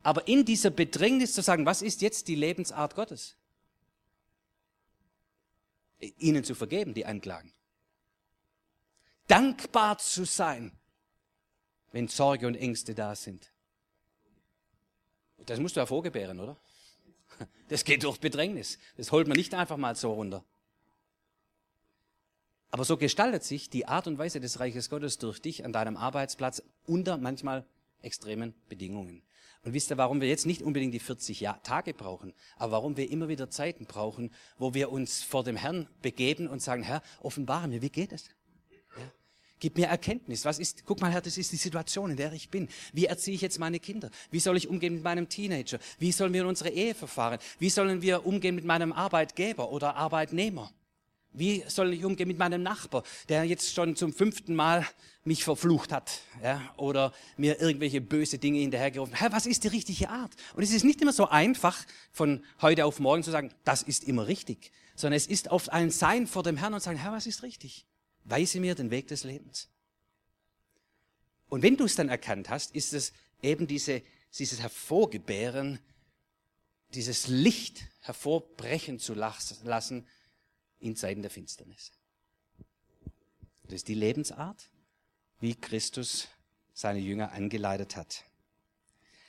aber 0.04 0.28
in 0.28 0.46
dieser 0.46 0.70
Bedrängnis 0.70 1.34
zu 1.34 1.42
sagen, 1.42 1.66
was 1.66 1.82
ist 1.82 2.02
jetzt 2.02 2.28
die 2.28 2.36
Lebensart 2.36 2.96
Gottes? 2.96 3.36
Ihnen 6.18 6.44
zu 6.44 6.56
vergeben, 6.56 6.94
die 6.94 7.06
Anklagen. 7.06 7.54
Dankbar 9.28 9.98
zu 9.98 10.26
sein, 10.26 10.72
wenn 11.92 12.08
Sorge 12.08 12.48
und 12.48 12.56
Ängste 12.56 12.96
da 12.96 13.16
sind. 13.16 13.52
Das 15.46 15.60
musst 15.60 15.76
du 15.76 15.82
hervorgebären, 15.82 16.40
oder? 16.40 16.58
Das 17.70 17.84
geht 17.84 18.04
durch 18.04 18.20
Bedrängnis. 18.20 18.80
Das 18.98 19.12
holt 19.12 19.28
man 19.28 19.38
nicht 19.38 19.54
einfach 19.54 19.78
mal 19.78 19.96
so 19.96 20.14
runter. 20.14 20.44
Aber 22.72 22.86
so 22.86 22.98
gestaltet 22.98 23.44
sich 23.44 23.70
die 23.70 23.88
Art 23.88 24.08
und 24.08 24.18
Weise 24.18 24.40
des 24.40 24.60
Reiches 24.60 24.90
Gottes 24.90 25.18
durch 25.18 25.42
dich 25.42 25.66
an 25.66 25.74
deinem 25.74 25.98
Arbeitsplatz 25.98 26.62
unter 26.86 27.18
manchmal 27.18 27.66
extremen 28.02 28.54
Bedingungen. 28.68 29.24
Und 29.63 29.74
wisst 29.74 29.91
ihr, 29.91 29.98
warum 29.98 30.22
wir 30.22 30.28
jetzt 30.30 30.45
nicht 30.45 30.62
unbedingt 30.62 30.93
die 30.93 31.00
40 31.00 31.48
Tage 31.63 31.93
brauchen, 31.93 32.34
aber 32.58 32.72
warum 32.74 32.95
wir 32.95 33.10
immer 33.12 33.28
wieder 33.28 33.50
Zeiten 33.50 33.86
brauchen, 33.86 34.32
wo 34.58 34.74
wir 34.74 34.91
uns 34.91 35.22
vor 35.22 35.43
dem 35.43 35.58
Herrn 35.58 35.88
begeben 36.02 36.48
und 36.48 36.62
sagen, 36.62 36.84
Herr, 36.84 37.02
offenbare 37.22 37.67
mir, 37.67 37.82
wie 37.82 37.89
geht 37.89 38.13
es? 38.13 38.30
Ja? 38.98 39.12
Gib 39.60 39.78
mir 39.78 39.88
Erkenntnis. 39.88 40.45
Was 40.45 40.60
ist, 40.60 40.86
guck 40.86 41.02
mal, 41.02 41.12
Herr, 41.12 41.22
das 41.22 41.38
ist 41.38 41.52
die 41.52 41.58
Situation, 41.58 42.12
in 42.12 42.17
der 42.17 42.32
ich 42.32 42.50
bin. 42.50 42.69
Wie 42.93 43.06
erziehe 43.06 43.36
ich 43.36 43.41
jetzt 43.41 43.60
meine 43.60 43.80
Kinder? 43.80 44.10
Wie 44.32 44.39
soll 44.39 44.56
ich 44.56 44.69
umgehen 44.69 44.93
mit 44.93 45.04
meinem 45.04 45.28
Teenager? 45.28 45.80
Wie 45.98 46.13
sollen 46.13 46.32
wir 46.32 46.41
in 46.41 46.48
unsere 46.48 46.69
Ehe 46.69 46.95
verfahren? 46.95 47.39
Wie 47.60 47.69
sollen 47.69 48.02
wir 48.02 48.26
umgehen 48.26 48.56
mit 48.56 48.63
meinem 48.63 48.93
Arbeitgeber 48.93 49.72
oder 49.72 49.95
Arbeitnehmer? 49.98 50.72
Wie 51.32 51.63
soll 51.68 51.94
ich 51.94 52.04
umgehen 52.04 52.28
mit 52.28 52.39
meinem 52.39 52.63
Nachbar, 52.63 53.04
der 53.30 53.44
jetzt 53.44 53.74
schon 53.74 53.96
zum 53.96 54.13
fünften 54.13 54.56
Mal 54.56 54.88
mich 55.24 55.44
verflucht 55.44 55.92
hat 55.92 56.22
ja, 56.42 56.74
oder 56.78 57.13
mir 57.38 57.62
irgendwelche 57.62 58.02
böse 58.02 58.39
Dinge 58.39 58.60
hinterhergerufen 58.60 59.20
hat? 59.20 59.32
Was 59.32 59.46
ist 59.46 59.63
die 59.63 59.68
richtige 59.68 60.10
Art? 60.10 60.32
Und 60.56 60.63
es 60.63 60.72
ist 60.72 60.84
nicht 60.84 61.02
immer 61.02 61.13
so 61.13 61.28
einfach, 61.28 61.86
von 62.12 62.44
heute 62.62 62.86
auf 62.86 63.00
morgen 63.00 63.22
zu 63.22 63.30
sagen, 63.30 63.54
das 63.63 63.84
ist 63.84 64.06
immer 64.06 64.28
richtig, 64.28 64.72
sondern 64.96 65.18
es 65.18 65.28
ist 65.28 65.50
oft 65.50 65.72
ein 65.72 65.92
Sein 65.92 66.26
vor 66.26 66.42
dem 66.42 66.58
Herrn 66.58 66.74
und 66.74 66.82
sagen, 66.82 66.98
Herr, 66.98 67.12
was 67.12 67.28
ist 67.28 67.44
richtig? 67.44 67.86
Weise 68.24 68.60
mir 68.60 68.74
den 68.74 68.89
Weg 68.89 69.08
des 69.08 69.24
Lebens. 69.24 69.70
Und 71.48 71.62
wenn 71.62 71.78
du 71.78 71.86
es 71.86 71.96
dann 71.96 72.10
erkannt 72.10 72.50
hast, 72.50 72.76
ist 72.76 72.94
es 72.94 73.13
eben 73.42 73.68
diese, 73.68 74.02
dieses 74.38 74.62
Hervorgebären, 74.62 75.80
dieses 76.94 77.28
Licht 77.28 77.84
hervorbrechen 78.02 79.00
zu 79.00 79.13
lassen, 79.13 80.08
in 80.80 80.96
Zeiten 80.96 81.22
der 81.22 81.32
Finsternis. 81.32 81.92
Das 83.63 83.74
ist 83.74 83.88
die 83.88 83.94
Lebensart, 83.94 84.70
wie 85.39 85.56
Christus 85.56 86.28
seine 86.74 87.00
Jünger 87.00 87.32
angeleitet 87.34 87.96
hat. 87.96 88.26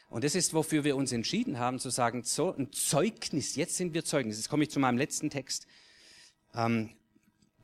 Und 0.09 0.25
das 0.25 0.35
ist, 0.35 0.55
wofür 0.55 0.83
wir 0.85 0.97
uns 0.97 1.13
entschieden 1.13 1.59
haben, 1.59 1.79
zu 1.79 1.91
sagen, 1.91 2.25
so 2.25 2.53
ein 2.53 2.73
Zeugnis, 2.73 3.55
jetzt 3.55 3.77
sind 3.77 3.95
wir 3.95 4.05
Zeugnis. 4.05 4.39
Jetzt 4.39 4.49
komme 4.49 4.65
ich 4.65 4.71
zu 4.71 4.81
meinem 4.81 4.99
letzten 4.99 5.31
Text, 5.31 5.67
ähm, 6.55 6.91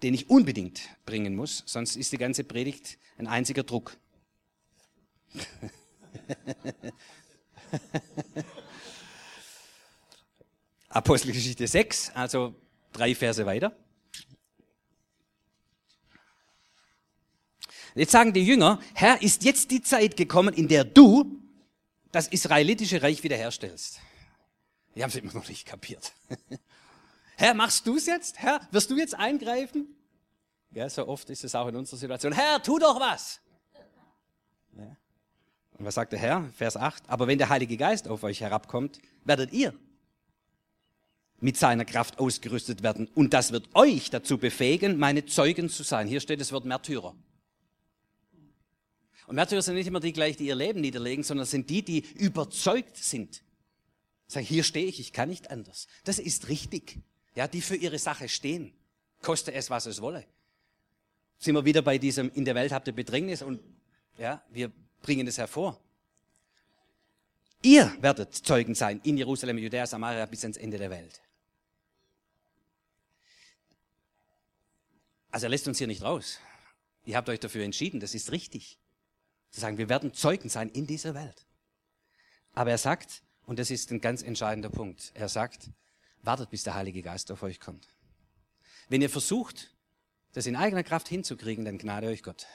den 0.03 0.15
ich 0.15 0.31
unbedingt 0.31 0.89
bringen 1.07 1.35
muss, 1.35 1.65
sonst 1.67 1.97
ist 1.97 2.13
die 2.13 2.19
ganze 2.19 2.45
Predigt 2.45 2.99
ein 3.17 3.27
einziger 3.27 3.65
Druck. 3.65 3.97
Apostelgeschichte 10.89 11.67
6, 11.67 12.11
also 12.15 12.55
drei 12.93 13.15
Verse 13.15 13.45
weiter. 13.47 13.77
Jetzt 17.95 18.13
sagen 18.13 18.35
die 18.35 18.45
Jünger, 18.45 18.79
Herr, 18.95 19.23
ist 19.23 19.43
jetzt 19.45 19.71
die 19.71 19.81
Zeit 19.81 20.17
gekommen, 20.17 20.53
in 20.53 20.69
der 20.69 20.85
du 20.85 21.41
das 22.13 22.29
israelitische 22.29 23.03
Reich 23.03 23.23
wiederherstellst. 23.23 24.01
Die 24.95 25.03
haben 25.03 25.11
es 25.11 25.17
immer 25.17 25.33
noch 25.33 25.49
nicht 25.49 25.67
kapiert. 25.67 26.13
Herr, 27.37 27.55
machst 27.55 27.87
du 27.87 27.97
es 27.97 28.07
jetzt? 28.07 28.39
Herr, 28.39 28.61
wirst 28.71 28.91
du 28.91 28.97
jetzt 28.97 29.15
eingreifen? 29.15 29.95
Ja, 30.73 30.89
so 30.91 31.09
oft 31.09 31.31
ist 31.31 31.45
es 31.45 31.55
auch 31.55 31.69
in 31.69 31.77
unserer 31.77 31.99
Situation. 31.99 32.33
Herr, 32.33 32.63
tu 32.63 32.79
doch 32.79 33.01
was! 33.01 33.41
Ja. 34.77 34.97
Und 35.79 35.85
was 35.85 35.95
sagt 35.95 36.13
der 36.13 36.19
Herr? 36.19 36.51
Vers 36.55 36.77
8. 36.77 37.09
Aber 37.09 37.27
wenn 37.27 37.39
der 37.39 37.49
Heilige 37.49 37.77
Geist 37.79 38.09
auf 38.09 38.25
euch 38.25 38.41
herabkommt, 38.41 38.99
werdet 39.25 39.53
ihr 39.53 39.75
mit 41.41 41.57
seiner 41.57 41.85
Kraft 41.85 42.19
ausgerüstet 42.19 42.83
werden. 42.83 43.09
Und 43.15 43.35
das 43.35 43.53
wird 43.53 43.69
euch 43.75 44.11
dazu 44.11 44.39
befähigen, 44.39 44.99
meine 44.99 45.27
Zeugen 45.27 45.69
zu 45.69 45.83
sein. 45.83 46.09
Hier 46.09 46.21
steht 46.21 46.41
das 46.41 46.53
Wort 46.53 46.65
Märtyrer. 46.65 47.15
Und 49.27 49.35
Märtyrer 49.35 49.63
sind 49.63 49.75
nicht 49.75 49.87
immer 49.87 50.01
die 50.01 50.13
gleich, 50.13 50.37
die 50.37 50.47
ihr 50.47 50.55
Leben 50.55 50.81
niederlegen, 50.81 51.25
sondern 51.25 51.47
sind 51.47 51.69
die, 51.69 51.83
die 51.83 52.01
überzeugt 52.15 52.97
sind. 52.97 53.43
Sagen, 54.29 54.47
hier 54.47 54.65
stehe 54.65 54.87
ich, 54.87 55.01
ich 55.01 55.13
kann 55.13 55.29
nicht 55.29 55.51
anders. 55.51 55.87
Das 56.05 56.19
ist 56.19 56.49
richtig. 56.49 56.99
Ja, 57.35 57.47
die 57.47 57.61
für 57.61 57.77
ihre 57.77 57.99
Sache 57.99 58.29
stehen. 58.29 58.73
Koste 59.23 59.53
es, 59.53 59.69
was 59.69 59.87
es 59.87 60.01
wolle. 60.01 60.25
Sind 61.39 61.55
wir 61.55 61.65
wieder 61.65 61.83
bei 61.83 61.99
diesem, 61.99 62.31
in 62.33 62.45
der 62.45 62.55
Welt 62.55 62.73
habt 62.73 62.87
ihr 62.87 62.95
Bedrängnis 62.95 63.43
und, 63.43 63.61
ja, 64.17 64.43
wir 64.51 64.73
bringen 65.03 65.27
es 65.27 65.39
hervor. 65.39 65.79
Ihr 67.63 67.95
werdet 68.01 68.35
Zeugen 68.35 68.75
sein 68.75 69.01
in 69.05 69.19
Jerusalem, 69.19 69.59
Judäa, 69.59 69.87
Samaria 69.87 70.25
bis 70.27 70.43
ans 70.45 70.57
Ende 70.57 70.79
der 70.79 70.91
Welt. 70.91 71.21
Also 75.37 75.49
er 75.49 75.51
lässt 75.51 75.69
uns 75.69 75.77
hier 75.77 75.87
nicht 75.87 76.01
raus. 76.01 76.41
Ihr 77.05 77.15
habt 77.15 77.29
euch 77.29 77.41
dafür 77.41 77.63
entschieden, 77.63 78.01
das 78.01 78.15
ist 78.15 78.33
richtig. 78.33 78.79
Zu 79.51 79.61
sagen, 79.61 79.77
wir 79.77 79.91
werden 79.91 80.15
Zeugen 80.15 80.49
sein 80.49 80.71
in 80.71 80.87
dieser 80.87 81.15
Welt. 81.15 81.45
Aber 82.55 82.71
er 82.71 82.79
sagt, 82.79 83.23
und 83.45 83.59
das 83.59 83.71
ist 83.71 83.91
ein 83.91 84.01
ganz 84.01 84.23
entscheidender 84.23 84.71
Punkt, 84.71 85.11
er 85.13 85.29
sagt, 85.29 85.69
wartet, 86.23 86.49
bis 86.49 86.63
der 86.63 86.75
Heilige 86.75 87.03
Geist 87.03 87.31
auf 87.31 87.43
euch 87.43 87.61
kommt. 87.61 87.87
Wenn 88.89 89.03
ihr 89.03 89.11
versucht, 89.11 89.77
das 90.33 90.47
in 90.47 90.57
eigener 90.57 90.83
Kraft 90.83 91.07
hinzukriegen, 91.07 91.67
dann 91.67 91.77
gnade 91.77 92.07
euch 92.07 92.23
Gott. 92.23 92.47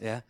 Ja. 0.00 0.24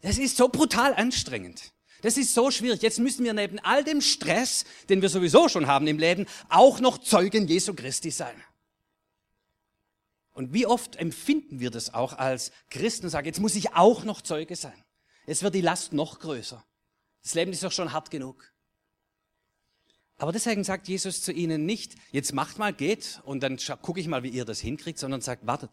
Das 0.00 0.16
ist 0.16 0.38
so 0.38 0.48
brutal 0.48 0.94
anstrengend. 0.94 1.74
Das 2.00 2.16
ist 2.16 2.32
so 2.32 2.50
schwierig. 2.50 2.80
Jetzt 2.80 3.00
müssen 3.00 3.22
wir 3.22 3.34
neben 3.34 3.58
all 3.58 3.84
dem 3.84 4.00
Stress, 4.00 4.64
den 4.88 5.02
wir 5.02 5.10
sowieso 5.10 5.50
schon 5.50 5.66
haben 5.66 5.86
im 5.88 5.98
Leben, 5.98 6.24
auch 6.48 6.80
noch 6.80 6.96
Zeugen 6.96 7.48
Jesu 7.48 7.74
Christi 7.74 8.10
sein. 8.10 8.42
Und 10.32 10.54
wie 10.54 10.66
oft 10.66 10.96
empfinden 10.96 11.60
wir 11.60 11.70
das 11.70 11.92
auch 11.92 12.14
als 12.14 12.52
Christen 12.70 13.06
und 13.06 13.10
sagen, 13.10 13.26
jetzt 13.26 13.40
muss 13.40 13.56
ich 13.56 13.74
auch 13.74 14.04
noch 14.04 14.22
Zeuge 14.22 14.56
sein. 14.56 14.84
Jetzt 15.26 15.42
wird 15.42 15.54
die 15.54 15.60
Last 15.60 15.92
noch 15.92 16.18
größer. 16.20 16.64
Das 17.22 17.34
Leben 17.34 17.52
ist 17.52 17.62
doch 17.62 17.72
schon 17.72 17.92
hart 17.92 18.10
genug. 18.10 18.52
Aber 20.16 20.32
deswegen 20.32 20.64
sagt 20.64 20.86
Jesus 20.88 21.22
zu 21.22 21.32
ihnen 21.32 21.64
nicht, 21.64 21.94
jetzt 22.12 22.34
macht 22.34 22.58
mal, 22.58 22.72
geht 22.72 23.20
und 23.24 23.42
dann 23.42 23.58
gucke 23.80 24.00
ich 24.00 24.06
mal, 24.06 24.22
wie 24.22 24.28
ihr 24.28 24.44
das 24.44 24.60
hinkriegt, 24.60 24.98
sondern 24.98 25.20
sagt, 25.20 25.46
wartet. 25.46 25.70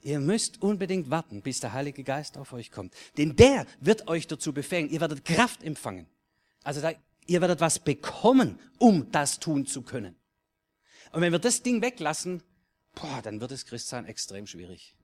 Ihr 0.00 0.20
müsst 0.20 0.62
unbedingt 0.62 1.10
warten, 1.10 1.42
bis 1.42 1.58
der 1.58 1.72
Heilige 1.72 2.04
Geist 2.04 2.38
auf 2.38 2.52
euch 2.52 2.70
kommt. 2.70 2.94
Denn 3.16 3.34
der 3.34 3.66
wird 3.80 4.06
euch 4.06 4.28
dazu 4.28 4.52
befähigen. 4.52 4.90
Ihr 4.90 5.00
werdet 5.00 5.24
Kraft 5.24 5.64
empfangen. 5.64 6.06
Also 6.62 6.80
da, 6.80 6.92
ihr 7.26 7.40
werdet 7.40 7.60
was 7.60 7.80
bekommen, 7.80 8.60
um 8.78 9.10
das 9.10 9.40
tun 9.40 9.66
zu 9.66 9.82
können. 9.82 10.14
Und 11.10 11.20
wenn 11.20 11.32
wir 11.32 11.40
das 11.40 11.62
Ding 11.62 11.82
weglassen, 11.82 12.44
boah, 13.00 13.20
dann 13.22 13.40
wird 13.40 13.50
das 13.50 13.64
Christsein 13.64 14.06
extrem 14.06 14.46
schwierig. 14.46 14.94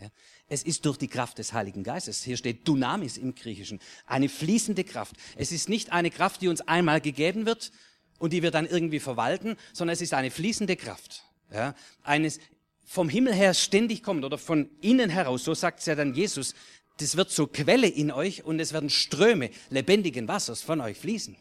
Ja. 0.00 0.08
Es 0.48 0.62
ist 0.62 0.84
durch 0.84 0.98
die 0.98 1.08
Kraft 1.08 1.38
des 1.38 1.52
Heiligen 1.52 1.82
Geistes. 1.82 2.22
Hier 2.22 2.36
steht 2.36 2.68
Dynamis 2.68 3.16
im 3.16 3.34
Griechischen. 3.34 3.80
Eine 4.04 4.28
fließende 4.28 4.84
Kraft. 4.84 5.16
Es 5.36 5.52
ist 5.52 5.68
nicht 5.68 5.92
eine 5.92 6.10
Kraft, 6.10 6.42
die 6.42 6.48
uns 6.48 6.60
einmal 6.62 7.00
gegeben 7.00 7.46
wird 7.46 7.72
und 8.18 8.32
die 8.32 8.42
wir 8.42 8.50
dann 8.50 8.66
irgendwie 8.66 9.00
verwalten, 9.00 9.56
sondern 9.72 9.94
es 9.94 10.02
ist 10.02 10.14
eine 10.14 10.30
fließende 10.30 10.76
Kraft. 10.76 11.24
Ja. 11.50 11.74
Eines 12.02 12.38
vom 12.84 13.08
Himmel 13.08 13.34
her 13.34 13.54
ständig 13.54 14.02
kommt 14.02 14.24
oder 14.24 14.38
von 14.38 14.70
innen 14.80 15.10
heraus. 15.10 15.44
So 15.44 15.54
sagt 15.54 15.80
es 15.80 15.86
ja 15.86 15.94
dann 15.94 16.14
Jesus. 16.14 16.54
Das 16.98 17.16
wird 17.16 17.30
zur 17.30 17.50
Quelle 17.50 17.88
in 17.88 18.10
euch 18.10 18.44
und 18.44 18.60
es 18.60 18.72
werden 18.72 18.90
Ströme 18.90 19.50
lebendigen 19.70 20.28
Wassers 20.28 20.62
von 20.62 20.80
euch 20.80 20.98
fließen. 20.98 21.36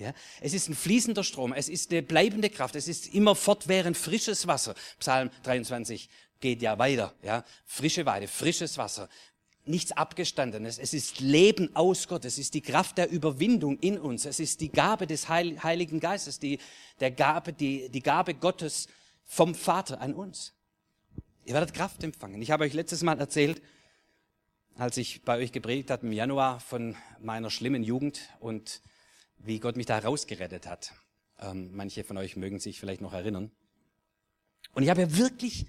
Ja, 0.00 0.14
es 0.40 0.54
ist 0.54 0.68
ein 0.70 0.74
fließender 0.74 1.22
Strom, 1.22 1.52
es 1.52 1.68
ist 1.68 1.90
eine 1.90 2.02
bleibende 2.02 2.48
Kraft, 2.48 2.74
es 2.74 2.88
ist 2.88 3.14
immer 3.14 3.34
fortwährend 3.34 3.98
frisches 3.98 4.46
Wasser. 4.46 4.74
Psalm 4.98 5.30
23 5.42 6.08
geht 6.40 6.62
ja 6.62 6.78
weiter, 6.78 7.12
ja, 7.22 7.44
frische 7.66 8.06
Weide, 8.06 8.26
frisches 8.26 8.78
Wasser, 8.78 9.10
nichts 9.66 9.92
abgestandenes. 9.92 10.78
Es 10.78 10.94
ist 10.94 11.20
Leben 11.20 11.76
aus 11.76 12.08
Gott, 12.08 12.24
es 12.24 12.38
ist 12.38 12.54
die 12.54 12.62
Kraft 12.62 12.96
der 12.96 13.10
Überwindung 13.10 13.78
in 13.80 13.98
uns, 13.98 14.24
es 14.24 14.40
ist 14.40 14.62
die 14.62 14.70
Gabe 14.70 15.06
des 15.06 15.28
Heiligen 15.28 16.00
Geistes, 16.00 16.38
die, 16.38 16.58
der 17.00 17.10
Gabe, 17.10 17.52
die, 17.52 17.90
die 17.90 18.02
Gabe 18.02 18.32
Gottes 18.32 18.88
vom 19.26 19.54
Vater 19.54 20.00
an 20.00 20.14
uns. 20.14 20.54
Ihr 21.44 21.52
werdet 21.52 21.74
Kraft 21.74 22.02
empfangen. 22.02 22.40
Ich 22.40 22.50
habe 22.50 22.64
euch 22.64 22.72
letztes 22.72 23.02
Mal 23.02 23.20
erzählt, 23.20 23.60
als 24.76 24.96
ich 24.96 25.22
bei 25.24 25.36
euch 25.36 25.52
gepredigt 25.52 25.90
habe 25.90 26.06
im 26.06 26.12
Januar 26.12 26.58
von 26.58 26.96
meiner 27.20 27.50
schlimmen 27.50 27.82
Jugend 27.82 28.20
und 28.40 28.80
wie 29.40 29.58
Gott 29.58 29.76
mich 29.76 29.86
da 29.86 29.98
rausgerettet 29.98 30.66
hat. 30.66 30.92
Ähm, 31.38 31.70
manche 31.74 32.04
von 32.04 32.16
euch 32.16 32.36
mögen 32.36 32.58
sich 32.58 32.78
vielleicht 32.78 33.00
noch 33.00 33.12
erinnern. 33.12 33.50
Und 34.72 34.82
ich 34.82 34.90
habe 34.90 35.02
ja 35.02 35.16
wirklich 35.16 35.66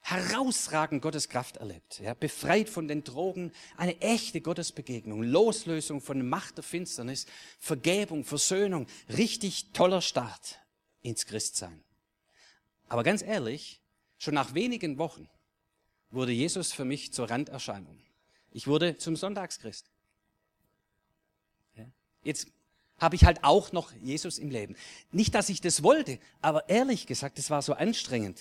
herausragend 0.00 1.02
Gottes 1.02 1.28
Kraft 1.28 1.56
erlebt. 1.56 2.00
Ja, 2.00 2.14
befreit 2.14 2.68
von 2.68 2.88
den 2.88 3.04
Drogen, 3.04 3.52
eine 3.76 4.00
echte 4.00 4.40
Gottesbegegnung, 4.40 5.22
Loslösung 5.22 6.00
von 6.00 6.26
Macht 6.28 6.56
der 6.56 6.64
Finsternis, 6.64 7.26
Vergebung, 7.58 8.24
Versöhnung, 8.24 8.86
richtig 9.08 9.72
toller 9.72 10.00
Start 10.00 10.60
ins 11.02 11.26
Christsein. 11.26 11.82
Aber 12.88 13.02
ganz 13.02 13.22
ehrlich, 13.22 13.82
schon 14.18 14.34
nach 14.34 14.54
wenigen 14.54 14.98
Wochen 14.98 15.28
wurde 16.10 16.32
Jesus 16.32 16.72
für 16.72 16.84
mich 16.84 17.12
zur 17.12 17.28
Randerscheinung. 17.28 17.98
Ich 18.50 18.66
wurde 18.66 18.96
zum 18.96 19.14
Sonntagschrist. 19.14 19.90
Jetzt 22.22 22.48
habe 22.98 23.16
ich 23.16 23.24
halt 23.24 23.44
auch 23.44 23.72
noch 23.72 23.92
Jesus 24.02 24.38
im 24.38 24.50
Leben. 24.50 24.76
Nicht, 25.12 25.34
dass 25.34 25.48
ich 25.48 25.60
das 25.60 25.82
wollte, 25.82 26.18
aber 26.40 26.68
ehrlich 26.68 27.06
gesagt, 27.06 27.38
es 27.38 27.50
war 27.50 27.62
so 27.62 27.74
anstrengend, 27.74 28.40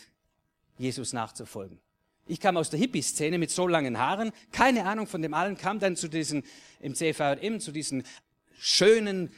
Jesus 0.77 1.13
nachzufolgen. 1.13 1.79
Ich 2.27 2.39
kam 2.39 2.57
aus 2.57 2.69
der 2.69 2.79
Hippie-Szene 2.79 3.37
mit 3.37 3.51
so 3.51 3.67
langen 3.67 3.97
Haaren, 3.97 4.31
keine 4.51 4.85
Ahnung 4.85 5.07
von 5.07 5.21
dem 5.21 5.33
allen, 5.33 5.57
kam 5.57 5.79
dann 5.79 5.95
zu 5.95 6.07
diesen, 6.07 6.43
im 6.79 6.93
CVM, 6.93 7.59
zu 7.59 7.71
diesen 7.71 8.03
schönen 8.59 9.31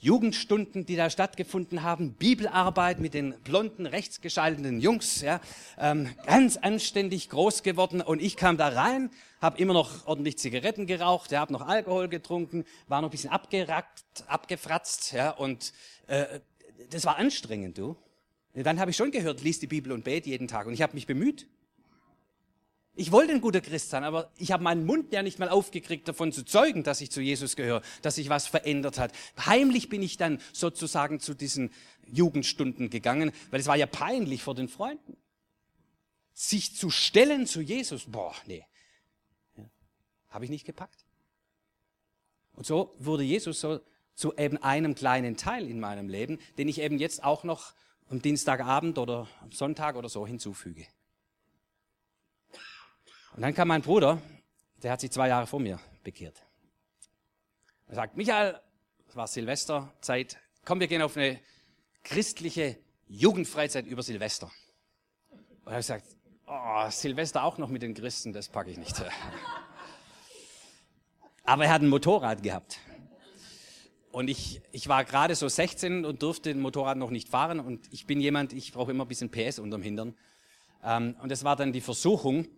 Jugendstunden, 0.00 0.86
die 0.86 0.94
da 0.94 1.10
stattgefunden 1.10 1.82
haben, 1.82 2.12
Bibelarbeit 2.12 3.00
mit 3.00 3.14
den 3.14 3.34
blonden, 3.42 3.84
rechtsgeschalteten 3.84 4.80
Jungs, 4.80 5.22
ja, 5.22 5.40
ähm, 5.76 6.08
ganz 6.24 6.56
anständig 6.56 7.28
groß 7.30 7.64
geworden. 7.64 8.00
Und 8.00 8.22
ich 8.22 8.36
kam 8.36 8.56
da 8.56 8.68
rein, 8.68 9.10
habe 9.40 9.58
immer 9.58 9.74
noch 9.74 10.06
ordentlich 10.06 10.38
Zigaretten 10.38 10.86
geraucht, 10.86 11.32
ja, 11.32 11.40
habe 11.40 11.52
noch 11.52 11.66
Alkohol 11.66 12.08
getrunken, 12.08 12.64
war 12.86 13.00
noch 13.00 13.08
ein 13.08 13.10
bisschen 13.10 13.30
abgerackt, 13.30 14.04
abgefratzt, 14.28 15.12
ja, 15.12 15.30
und 15.30 15.72
äh, 16.06 16.40
das 16.90 17.04
war 17.04 17.16
anstrengend, 17.16 17.76
du. 17.76 17.96
Dann 18.54 18.78
habe 18.80 18.92
ich 18.92 18.96
schon 18.96 19.10
gehört, 19.10 19.42
lies 19.42 19.58
die 19.58 19.66
Bibel 19.66 19.92
und 19.92 20.04
bete 20.04 20.28
jeden 20.30 20.48
Tag. 20.48 20.66
Und 20.66 20.74
ich 20.74 20.82
habe 20.82 20.94
mich 20.94 21.06
bemüht. 21.06 21.46
Ich 22.98 23.12
wollte 23.12 23.32
ein 23.32 23.40
guter 23.40 23.60
Christ 23.60 23.90
sein, 23.90 24.02
aber 24.02 24.32
ich 24.38 24.50
habe 24.50 24.64
meinen 24.64 24.84
Mund 24.84 25.12
ja 25.12 25.22
nicht 25.22 25.38
mal 25.38 25.48
aufgekriegt, 25.48 26.08
davon 26.08 26.32
zu 26.32 26.44
zeugen, 26.44 26.82
dass 26.82 27.00
ich 27.00 27.12
zu 27.12 27.20
Jesus 27.20 27.54
gehöre, 27.54 27.80
dass 28.02 28.16
sich 28.16 28.28
was 28.28 28.48
verändert 28.48 28.98
hat. 28.98 29.12
Heimlich 29.46 29.88
bin 29.88 30.02
ich 30.02 30.16
dann 30.16 30.40
sozusagen 30.52 31.20
zu 31.20 31.34
diesen 31.34 31.70
Jugendstunden 32.08 32.90
gegangen, 32.90 33.30
weil 33.52 33.60
es 33.60 33.68
war 33.68 33.76
ja 33.76 33.86
peinlich 33.86 34.42
vor 34.42 34.56
den 34.56 34.66
Freunden. 34.66 35.16
Sich 36.32 36.74
zu 36.74 36.90
stellen 36.90 37.46
zu 37.46 37.60
Jesus, 37.60 38.06
boah, 38.06 38.34
nee, 38.46 38.66
ja, 39.56 39.70
habe 40.30 40.44
ich 40.44 40.50
nicht 40.50 40.64
gepackt. 40.64 41.06
Und 42.54 42.66
so 42.66 42.96
wurde 42.98 43.22
Jesus 43.22 43.60
so 43.60 43.80
zu 44.16 44.34
eben 44.36 44.56
einem 44.56 44.96
kleinen 44.96 45.36
Teil 45.36 45.68
in 45.68 45.78
meinem 45.78 46.08
Leben, 46.08 46.40
den 46.58 46.66
ich 46.66 46.80
eben 46.80 46.98
jetzt 46.98 47.22
auch 47.22 47.44
noch 47.44 47.74
am 48.08 48.20
Dienstagabend 48.20 48.98
oder 48.98 49.28
am 49.40 49.52
Sonntag 49.52 49.94
oder 49.94 50.08
so 50.08 50.26
hinzufüge. 50.26 50.88
Und 53.38 53.42
dann 53.42 53.54
kam 53.54 53.68
mein 53.68 53.82
Bruder, 53.82 54.20
der 54.82 54.90
hat 54.90 55.00
sich 55.00 55.12
zwei 55.12 55.28
Jahre 55.28 55.46
vor 55.46 55.60
mir 55.60 55.78
bekehrt. 56.02 56.42
Er 57.86 57.94
sagt, 57.94 58.16
Michael, 58.16 58.60
es 59.06 59.14
war 59.14 59.28
Silvesterzeit, 59.28 60.38
komm, 60.64 60.80
wir 60.80 60.88
gehen 60.88 61.02
auf 61.02 61.16
eine 61.16 61.38
christliche 62.02 62.76
Jugendfreizeit 63.06 63.86
über 63.86 64.02
Silvester. 64.02 64.50
Und 65.64 65.70
er 65.70 65.76
gesagt, 65.76 66.04
oh, 66.48 66.90
Silvester 66.90 67.44
auch 67.44 67.58
noch 67.58 67.68
mit 67.68 67.82
den 67.82 67.94
Christen, 67.94 68.32
das 68.32 68.48
packe 68.48 68.72
ich 68.72 68.76
nicht. 68.76 69.00
Aber 71.44 71.64
er 71.64 71.70
hat 71.70 71.82
ein 71.82 71.90
Motorrad 71.90 72.42
gehabt. 72.42 72.80
Und 74.10 74.30
ich, 74.30 74.62
ich 74.72 74.88
war 74.88 75.04
gerade 75.04 75.36
so 75.36 75.46
16 75.46 76.04
und 76.04 76.24
durfte 76.24 76.50
ein 76.50 76.58
Motorrad 76.58 76.98
noch 76.98 77.10
nicht 77.10 77.28
fahren. 77.28 77.60
Und 77.60 77.86
ich 77.92 78.04
bin 78.04 78.20
jemand, 78.20 78.52
ich 78.52 78.72
brauche 78.72 78.90
immer 78.90 79.04
ein 79.04 79.08
bisschen 79.08 79.30
PS 79.30 79.60
unterm 79.60 79.82
Hintern. 79.82 80.16
Ähm, 80.82 81.14
und 81.22 81.30
es 81.30 81.44
war 81.44 81.54
dann 81.54 81.72
die 81.72 81.80
Versuchung, 81.80 82.48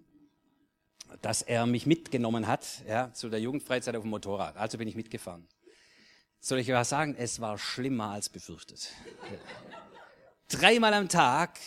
dass 1.22 1.42
er 1.42 1.66
mich 1.66 1.86
mitgenommen 1.86 2.46
hat, 2.46 2.66
ja, 2.88 3.12
zu 3.12 3.28
der 3.28 3.40
Jugendfreizeit 3.40 3.94
auf 3.96 4.02
dem 4.02 4.10
Motorrad. 4.10 4.56
Also 4.56 4.78
bin 4.78 4.88
ich 4.88 4.96
mitgefahren. 4.96 5.46
Soll 6.40 6.58
ich 6.58 6.68
was 6.68 6.88
sagen? 6.88 7.14
Es 7.18 7.40
war 7.40 7.58
schlimmer 7.58 8.10
als 8.12 8.28
befürchtet. 8.28 8.88
Dreimal 10.48 10.94
am 10.94 11.08
Tag, 11.08 11.58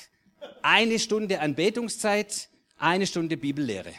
eine 0.61 0.99
Stunde 0.99 1.39
Anbetungszeit, 1.39 2.49
eine 2.77 3.07
Stunde 3.07 3.37
Bibellehre. 3.37 3.93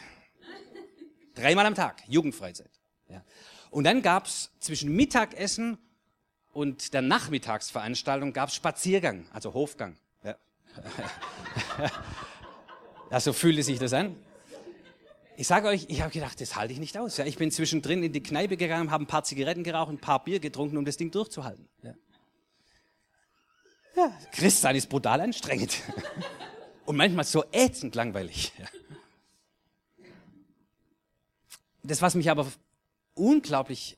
Dreimal 1.33 1.65
am 1.65 1.75
Tag, 1.75 2.03
Jugendfreizeit. 2.07 2.71
Ja. 3.09 3.23
Und 3.71 3.83
dann 3.85 4.01
gab's 4.01 4.51
zwischen 4.59 4.95
Mittagessen 4.95 5.77
und 6.51 6.93
der 6.93 7.01
Nachmittagsveranstaltung 7.01 8.31
gab's 8.31 8.55
Spaziergang, 8.55 9.27
also 9.33 9.53
Hofgang. 9.53 9.97
Ja. 10.23 10.35
ja, 13.11 13.19
so 13.19 13.33
fühlte 13.33 13.63
sich 13.63 13.79
das 13.79 13.93
an. 13.93 14.15
Ich 15.37 15.47
sage 15.47 15.67
euch, 15.67 15.85
ich 15.89 16.01
habe 16.01 16.11
gedacht, 16.11 16.39
das 16.39 16.55
halte 16.55 16.73
ich 16.73 16.79
nicht 16.79 16.97
aus. 16.97 17.17
Ja, 17.17 17.25
ich 17.25 17.37
bin 17.37 17.51
zwischendrin 17.51 18.03
in 18.03 18.13
die 18.13 18.23
Kneipe 18.23 18.55
gegangen, 18.55 18.91
habe 18.91 19.03
ein 19.03 19.07
paar 19.07 19.23
Zigaretten 19.23 19.63
geraucht, 19.63 19.91
ein 19.91 19.99
paar 19.99 20.23
Bier 20.23 20.39
getrunken, 20.39 20.77
um 20.77 20.85
das 20.85 20.97
Ding 20.97 21.11
durchzuhalten. 21.11 21.67
Ja, 21.83 21.93
ja 23.95 24.17
Christsein 24.31 24.75
ist 24.75 24.87
brutal 24.87 25.21
anstrengend. 25.21 25.81
Und 26.85 26.95
manchmal 26.97 27.25
so 27.25 27.43
ätzend 27.51 27.95
langweilig. 27.95 28.53
Ja. 28.57 28.65
Das, 31.83 32.01
was 32.01 32.15
mich 32.15 32.29
aber 32.29 32.47
unglaublich 33.15 33.97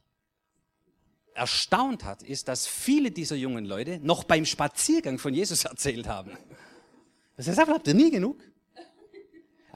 erstaunt 1.34 2.04
hat, 2.04 2.24
ist, 2.24 2.48
dass 2.48 2.66
viele 2.66 3.12
dieser 3.12 3.36
jungen 3.36 3.66
Leute 3.66 4.00
noch 4.00 4.24
beim 4.24 4.46
Spaziergang 4.46 5.20
von 5.20 5.34
Jesus 5.34 5.66
erzählt 5.66 6.08
haben. 6.08 6.32
Das 7.36 7.48
heißt, 7.48 7.60
habt 7.60 7.88
ihr 7.88 7.94
nie 7.94 8.10
genug? 8.10 8.42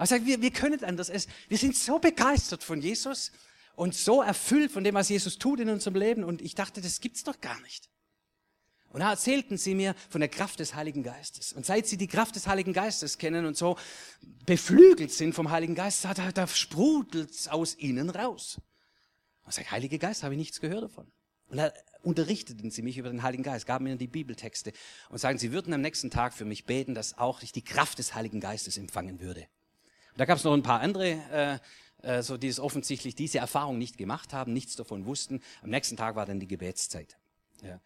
Aber 0.02 0.08
sagt, 0.08 0.26
wir, 0.26 0.42
wir 0.42 0.50
können 0.50 0.84
anders. 0.84 1.12
Wir 1.48 1.58
sind 1.60 1.76
so 1.76 2.00
begeistert 2.00 2.64
von 2.64 2.82
Jesus 2.82 3.32
und 3.76 3.94
so 3.94 4.24
erfüllt 4.24 4.72
von 4.72 4.84
dem, 4.84 4.96
was 4.96 5.10
Jesus 5.10 5.38
tut 5.38 5.60
in 5.60 5.70
unserem 5.70 5.94
Leben. 5.94 6.24
Und 6.24 6.42
ich 6.42 6.56
dachte, 6.56 6.82
das 6.82 7.02
gibt's 7.02 7.24
doch 7.24 7.40
gar 7.40 7.62
nicht. 7.62 7.88
Und 8.90 9.02
da 9.02 9.12
erzählten 9.12 9.60
sie 9.60 9.76
mir 9.76 9.94
von 10.10 10.20
der 10.20 10.28
Kraft 10.28 10.60
des 10.60 10.74
Heiligen 10.74 11.04
Geistes. 11.04 11.54
Und 11.54 11.68
seit 11.68 11.86
sie 11.86 11.98
die 11.98 12.08
Kraft 12.08 12.36
des 12.36 12.48
Heiligen 12.48 12.74
Geistes 12.74 13.20
kennen 13.20 13.46
und 13.46 13.56
so 13.56 13.78
beflügelt 14.48 15.12
sind 15.12 15.36
vom 15.36 15.52
Heiligen 15.52 15.76
Geist, 15.76 16.04
da, 16.04 16.32
da 16.32 16.48
sprudelt's 16.48 17.48
aus 17.48 17.78
ihnen 17.78 18.10
raus. 18.10 18.60
Und 19.44 19.56
ich 19.56 19.70
Heilige 19.70 20.00
Geist, 20.00 20.24
habe 20.24 20.34
ich 20.34 20.40
nichts 20.40 20.62
gehört 20.62 20.86
davon. 20.86 21.12
Und 21.46 21.58
da 21.58 21.72
unterrichteten 22.02 22.72
sie 22.72 22.82
mich 22.82 22.98
über 22.98 23.12
den 23.12 23.22
Heiligen 23.22 23.44
Geist, 23.44 23.68
gaben 23.68 23.84
mir 23.84 23.98
die 23.98 24.08
Bibeltexte 24.08 24.74
und 25.10 25.20
sagen, 25.20 25.38
sie 25.38 25.52
würden 25.52 25.72
am 25.76 25.82
nächsten 25.82 26.10
Tag 26.10 26.34
für 26.34 26.46
mich 26.46 26.66
beten, 26.66 26.96
dass 26.96 27.20
auch 27.20 27.44
ich 27.44 27.52
die 27.52 27.64
Kraft 27.64 28.00
des 28.00 28.16
Heiligen 28.16 28.40
Geistes 28.40 28.80
empfangen 28.80 29.20
würde. 29.20 29.46
Da 30.22 30.26
gab 30.26 30.38
es 30.38 30.44
noch 30.44 30.54
ein 30.54 30.62
paar 30.62 30.82
andere, 30.82 31.60
äh, 32.04 32.18
äh, 32.18 32.22
so 32.22 32.38
die 32.38 32.48
es 32.48 32.60
offensichtlich 32.60 33.16
diese 33.16 33.40
Erfahrung 33.40 33.80
nicht 33.80 33.98
gemacht 33.98 34.34
haben, 34.34 34.54
nichts 34.54 34.76
davon 34.76 35.08
wussten. 35.08 35.42
Am 35.64 35.72
nächsten 35.72 35.98
Tag 35.98 36.16
war 36.16 36.28
dann 36.28 36.40
die 36.40 36.48
Gebetszeit. 36.48 37.18
Ja. 37.64 37.80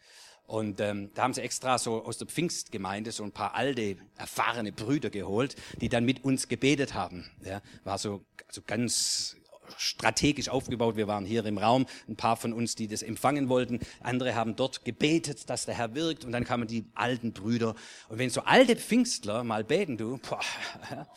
Und 0.45 0.81
ähm, 0.81 1.11
da 1.13 1.23
haben 1.23 1.33
sie 1.33 1.41
extra 1.41 1.77
so 1.77 2.03
aus 2.03 2.17
der 2.17 2.27
Pfingstgemeinde 2.27 3.13
so 3.13 3.23
ein 3.23 3.31
paar 3.31 3.55
alte, 3.55 3.95
erfahrene 4.17 4.73
Brüder 4.73 5.09
geholt, 5.09 5.55
die 5.79 5.87
dann 5.87 6.03
mit 6.03 6.25
uns 6.25 6.49
gebetet 6.49 6.93
haben. 6.93 7.31
Ja, 7.41 7.61
war 7.85 7.97
so 7.99 8.25
also 8.49 8.61
ganz 8.67 9.37
strategisch 9.77 10.49
aufgebaut. 10.49 10.97
Wir 10.97 11.07
waren 11.07 11.23
hier 11.23 11.45
im 11.45 11.57
Raum, 11.57 11.85
ein 12.09 12.17
paar 12.17 12.35
von 12.35 12.51
uns, 12.51 12.75
die 12.75 12.89
das 12.89 13.01
empfangen 13.01 13.47
wollten. 13.47 13.79
Andere 14.01 14.35
haben 14.35 14.57
dort 14.57 14.83
gebetet, 14.83 15.49
dass 15.49 15.65
der 15.65 15.75
Herr 15.75 15.95
wirkt. 15.95 16.25
Und 16.25 16.33
dann 16.33 16.43
kamen 16.43 16.67
die 16.67 16.83
alten 16.95 17.31
Brüder. 17.31 17.75
Und 18.09 18.17
wenn 18.17 18.29
so 18.29 18.41
alte 18.41 18.75
Pfingstler 18.75 19.45
mal 19.45 19.63
beten, 19.63 19.95
du, 19.95 20.17
boah, 20.17 20.41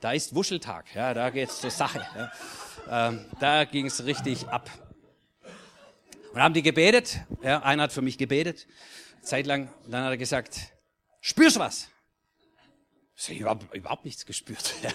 da 0.00 0.12
ist 0.12 0.34
Wuscheltag, 0.34 0.94
ja, 0.94 1.14
da 1.14 1.30
geht's 1.30 1.60
zur 1.60 1.70
Sache. 1.70 2.06
Ja. 2.14 3.08
Ähm, 3.08 3.24
da 3.40 3.64
ging's 3.64 4.04
richtig 4.04 4.48
ab. 4.48 4.70
Und 6.32 6.42
haben 6.42 6.54
die 6.54 6.62
gebetet, 6.62 7.20
ja, 7.42 7.62
einer 7.62 7.84
hat 7.84 7.92
für 7.92 8.02
mich 8.02 8.18
gebetet, 8.18 8.66
zeitlang, 9.22 9.72
dann 9.86 10.04
hat 10.04 10.10
er 10.10 10.16
gesagt, 10.16 10.58
spürst 11.20 11.56
du 11.56 11.60
was? 11.60 11.88
Ich 13.16 13.28
habe 13.28 13.38
überhaupt, 13.40 13.74
überhaupt 13.74 14.04
nichts 14.04 14.26
gespürt. 14.26 14.74
Ja. 14.82 14.90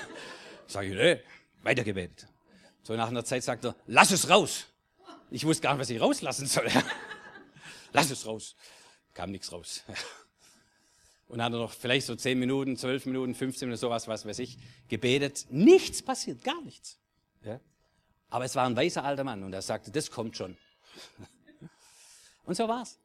Sag 0.67 0.85
ich, 0.85 0.93
nee, 0.93 1.19
weiter 1.63 1.83
gebetet. 1.83 2.27
So 2.83 2.95
nach 2.95 3.07
einer 3.07 3.25
Zeit 3.25 3.43
sagt 3.43 3.65
er, 3.65 3.75
lass 3.87 4.11
es 4.11 4.29
raus. 4.29 4.67
Ich 5.31 5.45
wusste 5.45 5.63
gar 5.63 5.73
nicht, 5.73 5.81
was 5.81 5.89
ich 5.89 5.99
rauslassen 5.99 6.45
soll. 6.45 6.67
Ja. 6.69 6.83
Lass 7.93 8.09
es 8.09 8.25
raus. 8.25 8.55
Kam 9.13 9.31
nichts 9.31 9.51
raus. 9.51 9.83
Ja 9.87 9.95
und 11.31 11.41
hat 11.41 11.53
er 11.53 11.59
noch 11.59 11.71
vielleicht 11.71 12.07
so 12.07 12.15
10 12.15 12.37
Minuten, 12.37 12.75
12 12.75 13.05
Minuten, 13.05 13.33
15 13.33 13.69
Minuten, 13.69 13.79
sowas, 13.79 14.05
was 14.09 14.25
weiß 14.25 14.39
ich, 14.39 14.57
gebetet. 14.89 15.45
Nichts 15.49 16.01
passiert, 16.01 16.43
gar 16.43 16.61
nichts. 16.61 16.99
Ja? 17.45 17.61
Aber 18.29 18.43
es 18.43 18.53
war 18.55 18.65
ein 18.65 18.75
weißer 18.75 19.01
alter 19.01 19.23
Mann 19.23 19.41
und 19.43 19.53
er 19.53 19.61
sagte, 19.61 19.91
das 19.91 20.11
kommt 20.11 20.35
schon. 20.35 20.57
und 22.43 22.55
so 22.55 22.67
war's. 22.67 22.99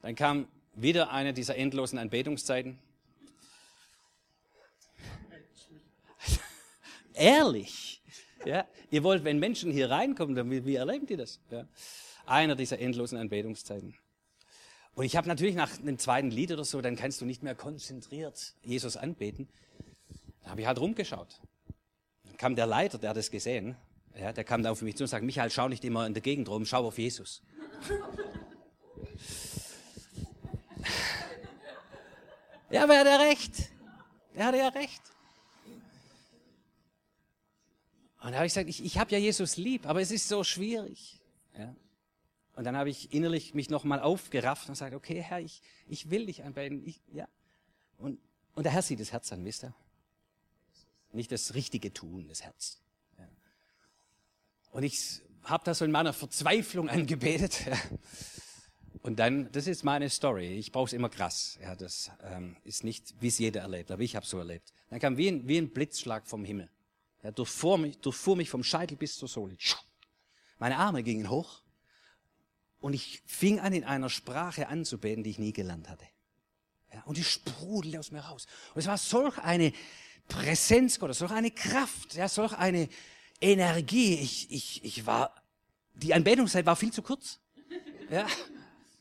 Dann 0.00 0.14
kam 0.14 0.48
wieder 0.74 1.10
eine 1.10 1.34
dieser 1.34 1.56
endlosen 1.56 1.98
Anbetungszeiten. 1.98 2.78
Ehrlich. 7.12 8.02
Ja, 8.46 8.66
ihr 8.90 9.02
wollt, 9.02 9.22
wenn 9.24 9.38
Menschen 9.38 9.70
hier 9.70 9.90
reinkommen, 9.90 10.34
dann, 10.34 10.50
wie, 10.50 10.64
wie 10.64 10.76
erleben 10.76 11.06
die 11.06 11.16
das? 11.16 11.40
Ja. 11.50 11.66
Einer 12.24 12.56
dieser 12.56 12.78
endlosen 12.78 13.18
Anbetungszeiten. 13.18 13.94
Und 14.94 15.04
ich 15.04 15.16
habe 15.16 15.26
natürlich 15.26 15.56
nach 15.56 15.78
einem 15.78 15.98
zweiten 15.98 16.30
Lied 16.30 16.52
oder 16.52 16.64
so, 16.64 16.80
dann 16.80 16.94
kannst 16.94 17.20
du 17.20 17.24
nicht 17.24 17.42
mehr 17.42 17.54
konzentriert 17.54 18.54
Jesus 18.62 18.96
anbeten. 18.96 19.48
Da 20.42 20.50
habe 20.50 20.60
ich 20.60 20.66
halt 20.66 20.78
rumgeschaut. 20.78 21.40
Dann 22.24 22.36
kam 22.36 22.54
der 22.54 22.66
Leiter, 22.66 22.98
der 22.98 23.10
hat 23.10 23.16
das 23.16 23.30
gesehen. 23.30 23.76
Ja, 24.16 24.32
der 24.32 24.44
kam 24.44 24.62
da 24.62 24.70
auf 24.70 24.82
mich 24.82 24.96
zu 24.96 25.04
und 25.04 25.08
sagte, 25.08 25.26
Michael, 25.26 25.50
schau 25.50 25.68
nicht 25.68 25.84
immer 25.84 26.06
in 26.06 26.14
der 26.14 26.22
Gegend 26.22 26.48
rum, 26.48 26.64
schau 26.64 26.86
auf 26.86 26.98
Jesus. 26.98 27.42
ja, 32.70 32.84
aber 32.84 32.94
er 32.94 33.12
hat 33.12 33.20
recht. 33.20 33.70
Er 34.34 34.46
hatte 34.46 34.58
ja 34.58 34.68
recht. 34.68 35.02
Und 38.22 38.30
da 38.30 38.36
habe 38.36 38.46
ich 38.46 38.54
gesagt, 38.54 38.70
ich, 38.70 38.84
ich 38.84 38.98
habe 38.98 39.10
ja 39.10 39.18
Jesus 39.18 39.56
lieb, 39.56 39.86
aber 39.86 40.00
es 40.00 40.10
ist 40.12 40.28
so 40.28 40.44
schwierig. 40.44 41.20
Ja. 41.58 41.74
Und 42.54 42.64
dann 42.64 42.76
habe 42.76 42.90
ich 42.90 43.12
innerlich 43.12 43.54
mich 43.54 43.68
nochmal 43.68 44.00
aufgerafft 44.00 44.68
und 44.68 44.74
gesagt, 44.74 44.94
okay, 44.94 45.20
Herr, 45.20 45.40
ich, 45.40 45.60
ich 45.88 46.10
will 46.10 46.26
dich 46.26 46.44
anbeten. 46.44 46.84
Ich, 46.86 47.00
ja. 47.12 47.26
Und, 47.98 48.20
und 48.54 48.64
der 48.64 48.72
Herr 48.72 48.82
sieht 48.82 49.00
das 49.00 49.12
Herz 49.12 49.32
an, 49.32 49.44
wisst 49.44 49.64
ihr? 49.64 49.74
nicht 51.14 51.32
das 51.32 51.54
richtige 51.54 51.92
Tun, 51.92 52.28
das 52.28 52.42
Herz. 52.42 52.80
Ja. 53.18 53.28
Und 54.72 54.82
ich 54.82 55.22
habe 55.44 55.64
das 55.64 55.78
so 55.78 55.84
in 55.84 55.90
meiner 55.90 56.12
Verzweiflung 56.12 56.88
angebetet. 56.88 57.66
Ja. 57.66 57.78
Und 59.02 59.18
dann, 59.18 59.52
das 59.52 59.66
ist 59.66 59.84
meine 59.84 60.08
Story. 60.08 60.54
Ich 60.54 60.72
brauche 60.72 60.86
es 60.86 60.92
immer 60.94 61.10
krass. 61.10 61.58
Ja, 61.60 61.76
das 61.76 62.10
ähm, 62.22 62.56
ist 62.64 62.84
nicht, 62.84 63.14
wie 63.20 63.28
es 63.28 63.38
jeder 63.38 63.60
erlebt, 63.60 63.90
aber 63.90 64.02
ich 64.02 64.16
habe 64.16 64.24
so 64.24 64.38
erlebt. 64.38 64.72
Dann 64.88 64.98
kam 64.98 65.16
wie 65.16 65.28
ein, 65.28 65.46
wie 65.46 65.58
ein 65.58 65.70
Blitzschlag 65.70 66.26
vom 66.26 66.44
Himmel. 66.44 66.70
Er 67.20 67.32
durchfuhr 67.32 67.76
mich, 67.76 67.98
durchfuhr 67.98 68.36
mich 68.36 68.48
vom 68.48 68.64
Scheitel 68.64 68.96
bis 68.96 69.16
zur 69.16 69.28
Sohle. 69.28 69.56
Meine 70.58 70.78
Arme 70.78 71.02
gingen 71.02 71.28
hoch 71.28 71.63
und 72.84 72.92
ich 72.92 73.22
fing 73.24 73.60
an, 73.60 73.72
in 73.72 73.82
einer 73.82 74.10
Sprache 74.10 74.68
anzubeten, 74.68 75.24
die 75.24 75.30
ich 75.30 75.38
nie 75.38 75.54
gelernt 75.54 75.88
hatte. 75.88 76.04
Ja, 76.92 77.02
und 77.06 77.16
die 77.16 77.24
sprudelte 77.24 77.98
aus 77.98 78.10
mir 78.10 78.20
raus. 78.20 78.46
Und 78.74 78.80
es 78.80 78.86
war 78.86 78.98
solch 78.98 79.38
eine 79.38 79.72
Präsenz 80.28 80.98
Gottes, 80.98 81.20
solch 81.20 81.30
eine 81.30 81.50
Kraft, 81.50 82.12
ja, 82.14 82.28
solch 82.28 82.52
eine 82.52 82.90
Energie. 83.40 84.16
Ich, 84.16 84.50
ich, 84.50 84.84
ich 84.84 85.06
war, 85.06 85.34
die 85.94 86.12
Anbetungszeit 86.12 86.66
war 86.66 86.76
viel 86.76 86.92
zu 86.92 87.00
kurz. 87.00 87.38
Ja, 88.10 88.26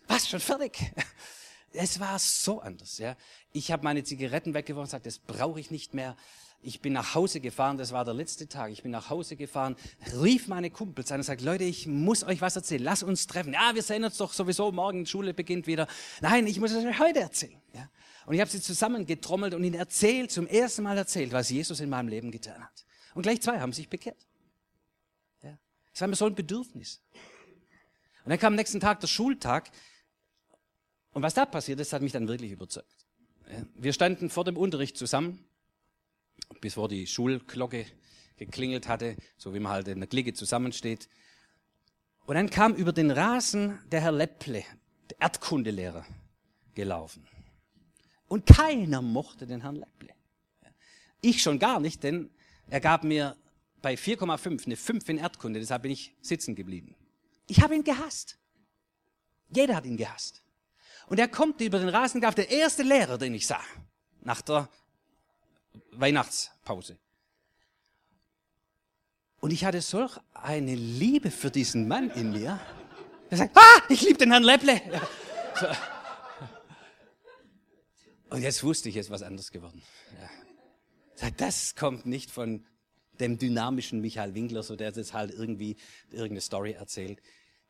was, 0.08 0.30
schon 0.30 0.40
fertig? 0.40 0.80
Es 1.74 2.00
war 2.00 2.18
so 2.20 2.62
anders. 2.62 3.00
Ja. 3.00 3.18
Ich 3.52 3.70
habe 3.70 3.84
meine 3.84 4.06
Zigaretten 4.06 4.54
weggeworfen 4.54 4.96
und 4.96 5.04
gesagt, 5.04 5.08
das 5.08 5.20
brauche 5.20 5.60
ich 5.60 5.72
nicht 5.72 5.94
mehr. 5.94 6.16
Ich 6.66 6.80
bin 6.80 6.94
nach 6.94 7.14
Hause 7.14 7.42
gefahren, 7.42 7.78
das 7.78 7.92
war 7.92 8.06
der 8.06 8.14
letzte 8.14 8.48
Tag. 8.48 8.72
Ich 8.72 8.84
bin 8.84 8.92
nach 8.92 9.10
Hause 9.10 9.36
gefahren, 9.36 9.76
rief 10.22 10.48
meine 10.48 10.72
Kumpels 10.72 11.12
an 11.12 11.20
und 11.20 11.24
sagt, 11.24 11.42
Leute, 11.42 11.66
ich 11.66 11.88
muss 11.88 12.24
euch 12.24 12.40
was 12.40 12.56
erzählen. 12.56 12.82
Lass 12.82 13.04
uns 13.04 13.28
treffen. 13.28 13.52
Ja, 13.52 13.76
wir 13.76 13.84
sehen 13.84 14.06
uns 14.06 14.16
doch 14.16 14.32
sowieso 14.32 14.72
morgen, 14.72 15.06
Schule 15.06 15.34
beginnt 15.34 15.68
wieder. 15.68 15.88
Nein, 16.22 16.48
ich 16.48 16.62
muss 16.62 16.72
es 16.72 16.86
euch 16.86 17.00
heute 17.00 17.20
erzählen. 17.20 17.62
Ja. 17.74 17.90
Und 18.26 18.36
ich 18.36 18.40
habe 18.40 18.50
sie 18.50 18.62
zusammengetrommelt 18.62 19.54
und 19.54 19.64
ihnen 19.66 19.76
erzählt, 19.76 20.32
zum 20.32 20.48
ersten 20.48 20.84
Mal 20.84 20.98
erzählt, 20.98 21.34
was 21.34 21.50
Jesus 21.50 21.82
in 21.82 21.90
meinem 21.90 22.08
Leben 22.08 22.32
getan 22.32 22.64
hat. 22.64 22.86
Und 23.14 23.24
gleich 23.24 23.42
zwei 23.42 23.60
haben 23.60 23.74
sich 23.74 23.90
bekehrt. 23.90 24.26
Ja. 25.42 25.58
Es 25.94 26.00
war 26.00 26.08
mir 26.08 26.16
so 26.16 26.26
ein 26.26 26.36
Bedürfnis. 26.36 27.02
Und 28.24 28.30
dann 28.30 28.40
kam 28.40 28.54
am 28.54 28.56
nächsten 28.56 28.80
Tag 28.80 29.02
der 29.02 29.08
Schultag. 29.08 29.70
Und 31.12 31.24
was 31.24 31.34
da 31.34 31.46
passiert 31.46 31.82
ist, 31.82 31.92
hat 31.92 32.02
mich 32.02 32.14
dann 32.14 32.30
wirklich 32.30 32.52
überzeugt. 32.52 33.06
Wir 33.76 33.92
standen 33.92 34.30
vor 34.30 34.46
dem 34.46 34.56
Unterricht 34.56 34.98
zusammen 34.98 35.46
bis 36.62 36.76
vor 36.76 36.90
die 36.90 37.08
Schulglocke 37.08 37.86
geklingelt 38.38 38.88
hatte, 38.88 39.16
so 39.38 39.54
wie 39.54 39.60
man 39.60 39.72
halt 39.72 39.88
in 39.88 40.00
der 40.00 40.08
Clique 40.08 40.34
zusammensteht. 40.34 41.10
Und 42.26 42.36
dann 42.36 42.50
kam 42.50 42.74
über 42.74 42.94
den 42.94 43.12
Rasen 43.12 43.80
der 43.92 44.02
Herr 44.02 44.12
Lepple, 44.12 44.64
der 45.10 45.22
Erdkundelehrer, 45.22 46.06
gelaufen. 46.74 47.28
Und 48.28 48.46
keiner 48.46 49.02
mochte 49.02 49.46
den 49.46 49.62
Herrn 49.62 49.76
Lepple. 49.76 50.10
Ich 51.22 51.42
schon 51.42 51.60
gar 51.60 51.80
nicht, 51.80 52.04
denn 52.04 52.30
er 52.70 52.80
gab 52.80 53.04
mir 53.04 53.38
bei 53.82 53.96
4,5 53.96 54.66
eine 54.66 54.76
5 54.76 55.10
in 55.10 55.18
Erdkunde, 55.18 55.60
deshalb 55.60 55.84
bin 55.84 55.92
ich 55.92 56.16
sitzen 56.22 56.56
geblieben. 56.56 56.96
Ich 57.48 57.62
habe 57.62 57.76
ihn 57.76 57.84
gehasst. 57.84 58.40
Jeder 59.50 59.76
hat 59.76 59.86
ihn 59.86 59.98
gehasst. 59.98 60.42
Und 61.08 61.20
er 61.20 61.28
kommt 61.28 61.62
über 61.62 61.80
den 61.80 61.90
Rasen, 61.90 62.22
gab 62.22 62.36
der 62.36 62.50
erste 62.50 62.84
Lehrer, 62.84 63.18
den 63.18 63.34
ich 63.34 63.46
sah, 63.46 63.62
nach 64.22 64.42
der 64.42 64.70
Weihnachtspause. 65.92 66.98
Und 69.40 69.52
ich 69.52 69.66
hatte 69.66 69.82
solch 69.82 70.18
eine 70.34 70.76
Liebe 70.76 71.30
für 71.30 71.52
diesen 71.52 71.88
Mann 71.88 72.10
in 72.12 72.32
mir. 72.32 72.60
Er 73.30 73.38
sagt, 73.38 73.58
ah, 73.58 73.82
ich 73.90 74.02
liebe 74.02 74.18
den 74.18 74.32
Herrn 74.32 74.44
Lepple. 74.44 74.82
So. 75.60 75.68
Und 78.30 78.42
jetzt 78.42 78.64
wusste 78.64 78.90
ich, 78.90 78.96
es 78.96 79.08
ist 79.08 79.12
was 79.12 79.22
anderes 79.22 79.52
geworden. 79.52 79.82
Ja. 81.20 81.30
Das 81.32 81.76
kommt 81.76 82.06
nicht 82.06 82.32
von 82.32 82.66
dem 83.20 83.38
dynamischen 83.38 84.02
Michael 84.02 84.34
Winkler, 84.34 84.64
so 84.64 84.76
der 84.76 84.92
jetzt 84.92 85.14
halt 85.14 85.32
irgendwie 85.32 85.78
irgendeine 86.10 86.42
Story 86.42 86.72
erzählt. 86.72 87.22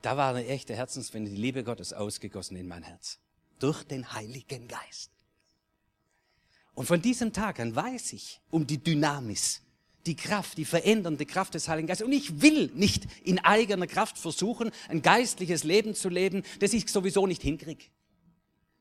Da 0.01 0.15
war 0.15 0.35
eine 0.35 0.47
echte 0.47 0.75
Herzenswende, 0.75 1.31
die 1.31 1.37
Liebe 1.37 1.63
Gottes 1.63 1.91
ausgegossen 1.91 2.55
in 2.55 2.67
mein 2.67 2.83
Herz. 2.83 3.19
Durch 3.59 3.83
den 3.83 4.13
Heiligen 4.13 4.67
Geist. 4.67 5.11
Und 6.75 6.85
von 6.85 7.01
diesem 7.01 7.33
Tag 7.33 7.59
an 7.59 7.75
weiß 7.75 8.13
ich 8.13 8.41
um 8.49 8.65
die 8.65 8.83
Dynamis, 8.83 9.61
die 10.05 10.15
Kraft, 10.15 10.57
die 10.57 10.65
verändernde 10.65 11.25
Kraft 11.25 11.53
des 11.53 11.67
Heiligen 11.67 11.87
Geistes. 11.87 12.05
Und 12.05 12.13
ich 12.13 12.41
will 12.41 12.71
nicht 12.73 13.07
in 13.23 13.39
eigener 13.39 13.87
Kraft 13.87 14.17
versuchen, 14.17 14.71
ein 14.89 15.01
geistliches 15.01 15.63
Leben 15.63 15.95
zu 15.95 16.09
leben, 16.09 16.43
das 16.59 16.73
ich 16.73 16.89
sowieso 16.89 17.27
nicht 17.27 17.41
hinkriege. 17.41 17.85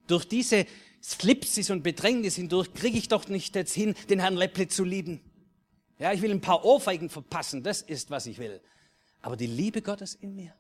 Durch 0.07 0.27
diese 0.27 0.67
Flipsis 1.01 1.71
und 1.71 1.83
Bedrängnis 1.83 2.37
hindurch 2.37 2.73
kriege 2.73 2.99
ich 2.99 3.09
doch 3.09 3.29
nicht 3.29 3.55
jetzt 3.55 3.75
hin, 3.75 3.95
den 4.09 4.21
Herrn 4.21 4.37
Lepple 4.37 4.69
zu 4.69 4.85
lieben. 4.85 5.21
Ja, 5.99 6.13
ich 6.13 6.23
will 6.23 6.31
ein 6.31 6.41
paar 6.41 6.65
Ohrfeigen 6.65 7.11
verpassen, 7.11 7.63
das 7.63 7.83
ist, 7.83 8.11
was 8.11 8.27
ich 8.27 8.39
will. 8.39 8.61
Aber 9.21 9.37
die 9.37 9.47
Liebe 9.47 9.83
Gottes 9.83 10.15
in 10.15 10.35
mir, 10.35 10.55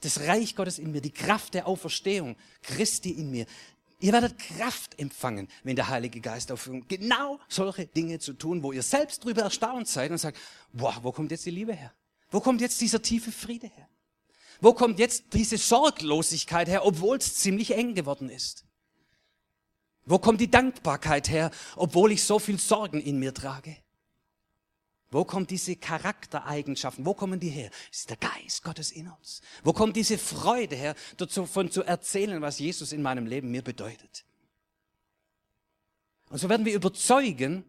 das 0.00 0.20
Reich 0.20 0.56
Gottes 0.56 0.78
in 0.78 0.90
mir, 0.90 1.00
die 1.00 1.12
Kraft 1.12 1.54
der 1.54 1.66
Auferstehung, 1.66 2.36
Christi 2.62 3.10
in 3.10 3.30
mir, 3.30 3.46
Ihr 3.98 4.12
werdet 4.12 4.38
Kraft 4.38 4.98
empfangen, 4.98 5.48
wenn 5.64 5.76
der 5.76 5.88
Heilige 5.88 6.20
Geist 6.20 6.52
aufhört, 6.52 6.88
genau 6.88 7.40
solche 7.48 7.86
Dinge 7.86 8.18
zu 8.18 8.34
tun, 8.34 8.62
wo 8.62 8.72
ihr 8.72 8.82
selbst 8.82 9.24
darüber 9.24 9.42
erstaunt 9.42 9.88
seid 9.88 10.10
und 10.10 10.18
sagt, 10.18 10.38
boah, 10.72 10.98
wo 11.02 11.12
kommt 11.12 11.30
jetzt 11.30 11.46
die 11.46 11.50
Liebe 11.50 11.72
her? 11.72 11.94
Wo 12.30 12.40
kommt 12.40 12.60
jetzt 12.60 12.80
dieser 12.80 13.00
tiefe 13.00 13.32
Friede 13.32 13.68
her? 13.68 13.88
Wo 14.60 14.74
kommt 14.74 14.98
jetzt 14.98 15.32
diese 15.32 15.56
Sorglosigkeit 15.56 16.68
her, 16.68 16.84
obwohl 16.84 17.18
es 17.18 17.36
ziemlich 17.36 17.74
eng 17.74 17.94
geworden 17.94 18.28
ist? 18.28 18.64
Wo 20.04 20.18
kommt 20.18 20.40
die 20.40 20.50
Dankbarkeit 20.50 21.28
her, 21.30 21.50
obwohl 21.74 22.12
ich 22.12 22.22
so 22.22 22.38
viel 22.38 22.58
Sorgen 22.58 23.00
in 23.00 23.18
mir 23.18 23.34
trage? 23.34 23.76
Wo 25.10 25.24
kommt 25.24 25.50
diese 25.50 25.76
Charaktereigenschaften? 25.76 27.06
Wo 27.06 27.14
kommen 27.14 27.38
die 27.38 27.48
her? 27.48 27.70
Es 27.92 28.00
ist 28.00 28.10
der 28.10 28.16
Geist 28.16 28.62
Gottes 28.64 28.90
in 28.90 29.08
uns. 29.08 29.40
Wo 29.62 29.72
kommt 29.72 29.96
diese 29.96 30.18
Freude 30.18 30.74
her, 30.74 30.94
davon 31.16 31.70
zu 31.70 31.82
erzählen, 31.82 32.42
was 32.42 32.58
Jesus 32.58 32.92
in 32.92 33.02
meinem 33.02 33.26
Leben 33.26 33.50
mir 33.50 33.62
bedeutet? 33.62 34.24
Und 36.28 36.38
so 36.38 36.48
werden 36.48 36.66
wir 36.66 36.74
überzeugen, 36.74 37.64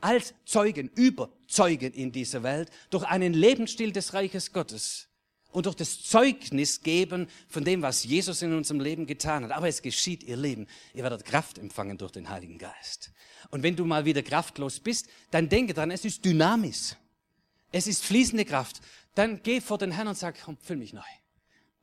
als 0.00 0.34
Zeugen, 0.44 0.90
überzeugen 0.90 1.92
in 1.92 2.10
dieser 2.12 2.42
Welt, 2.42 2.70
durch 2.90 3.04
einen 3.04 3.32
Lebensstil 3.32 3.92
des 3.92 4.12
Reiches 4.12 4.52
Gottes 4.52 5.08
und 5.54 5.66
durch 5.66 5.76
das 5.76 6.02
Zeugnis 6.02 6.80
geben 6.80 7.28
von 7.46 7.62
dem, 7.62 7.80
was 7.80 8.02
Jesus 8.02 8.42
in 8.42 8.52
unserem 8.52 8.80
Leben 8.80 9.06
getan 9.06 9.44
hat. 9.44 9.52
Aber 9.52 9.68
es 9.68 9.82
geschieht, 9.82 10.24
ihr 10.24 10.36
Leben. 10.36 10.66
Ihr 10.94 11.04
werdet 11.04 11.24
Kraft 11.24 11.58
empfangen 11.58 11.96
durch 11.96 12.10
den 12.10 12.28
Heiligen 12.28 12.58
Geist. 12.58 13.12
Und 13.50 13.62
wenn 13.62 13.76
du 13.76 13.84
mal 13.84 14.04
wieder 14.04 14.24
kraftlos 14.24 14.80
bist, 14.80 15.06
dann 15.30 15.48
denke 15.48 15.72
dran, 15.72 15.92
es 15.92 16.04
ist 16.04 16.24
dynamisch. 16.24 16.96
Es 17.70 17.86
ist 17.86 18.04
fließende 18.04 18.44
Kraft. 18.44 18.80
Dann 19.14 19.44
geh 19.44 19.60
vor 19.60 19.78
den 19.78 19.92
Herrn 19.92 20.08
und 20.08 20.18
sag, 20.18 20.42
komm, 20.44 20.58
füll 20.58 20.76
mich 20.76 20.92
neu. 20.92 21.02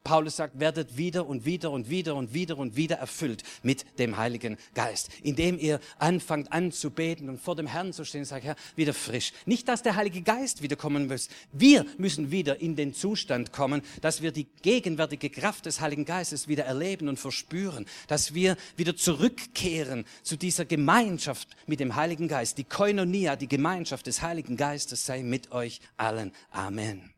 Paulus 0.03 0.37
sagt, 0.37 0.59
werdet 0.59 0.97
wieder 0.97 1.27
und 1.27 1.45
wieder 1.45 1.69
und 1.71 1.89
wieder 1.89 2.15
und 2.15 2.33
wieder 2.33 2.57
und 2.57 2.75
wieder 2.75 2.95
erfüllt 2.95 3.43
mit 3.61 3.85
dem 3.99 4.17
Heiligen 4.17 4.57
Geist, 4.73 5.09
indem 5.21 5.59
ihr 5.59 5.79
anfangt 5.99 6.51
anzubeten 6.51 7.29
und 7.29 7.39
vor 7.39 7.55
dem 7.55 7.67
Herrn 7.67 7.93
zu 7.93 8.03
stehen 8.03 8.25
sagt, 8.25 8.43
Herr, 8.43 8.55
wieder 8.75 8.95
frisch. 8.95 9.31
Nicht, 9.45 9.67
dass 9.67 9.83
der 9.83 9.95
Heilige 9.95 10.23
Geist 10.23 10.63
wiederkommen 10.63 11.07
muss. 11.07 11.29
Wir 11.51 11.85
müssen 11.97 12.31
wieder 12.31 12.59
in 12.61 12.75
den 12.75 12.95
Zustand 12.95 13.53
kommen, 13.53 13.83
dass 14.01 14.23
wir 14.23 14.31
die 14.31 14.47
gegenwärtige 14.63 15.29
Kraft 15.29 15.67
des 15.67 15.81
Heiligen 15.81 16.05
Geistes 16.05 16.47
wieder 16.47 16.65
erleben 16.65 17.07
und 17.07 17.19
verspüren, 17.19 17.85
dass 18.07 18.33
wir 18.33 18.57
wieder 18.77 18.95
zurückkehren 18.95 20.05
zu 20.23 20.35
dieser 20.35 20.65
Gemeinschaft 20.65 21.47
mit 21.67 21.79
dem 21.79 21.95
Heiligen 21.95 22.27
Geist. 22.27 22.57
Die 22.57 22.63
Koinonia, 22.63 23.35
die 23.35 23.47
Gemeinschaft 23.47 24.07
des 24.07 24.23
Heiligen 24.23 24.57
Geistes 24.57 25.05
sei 25.05 25.21
mit 25.21 25.51
euch 25.51 25.79
allen. 25.95 26.31
Amen. 26.49 27.11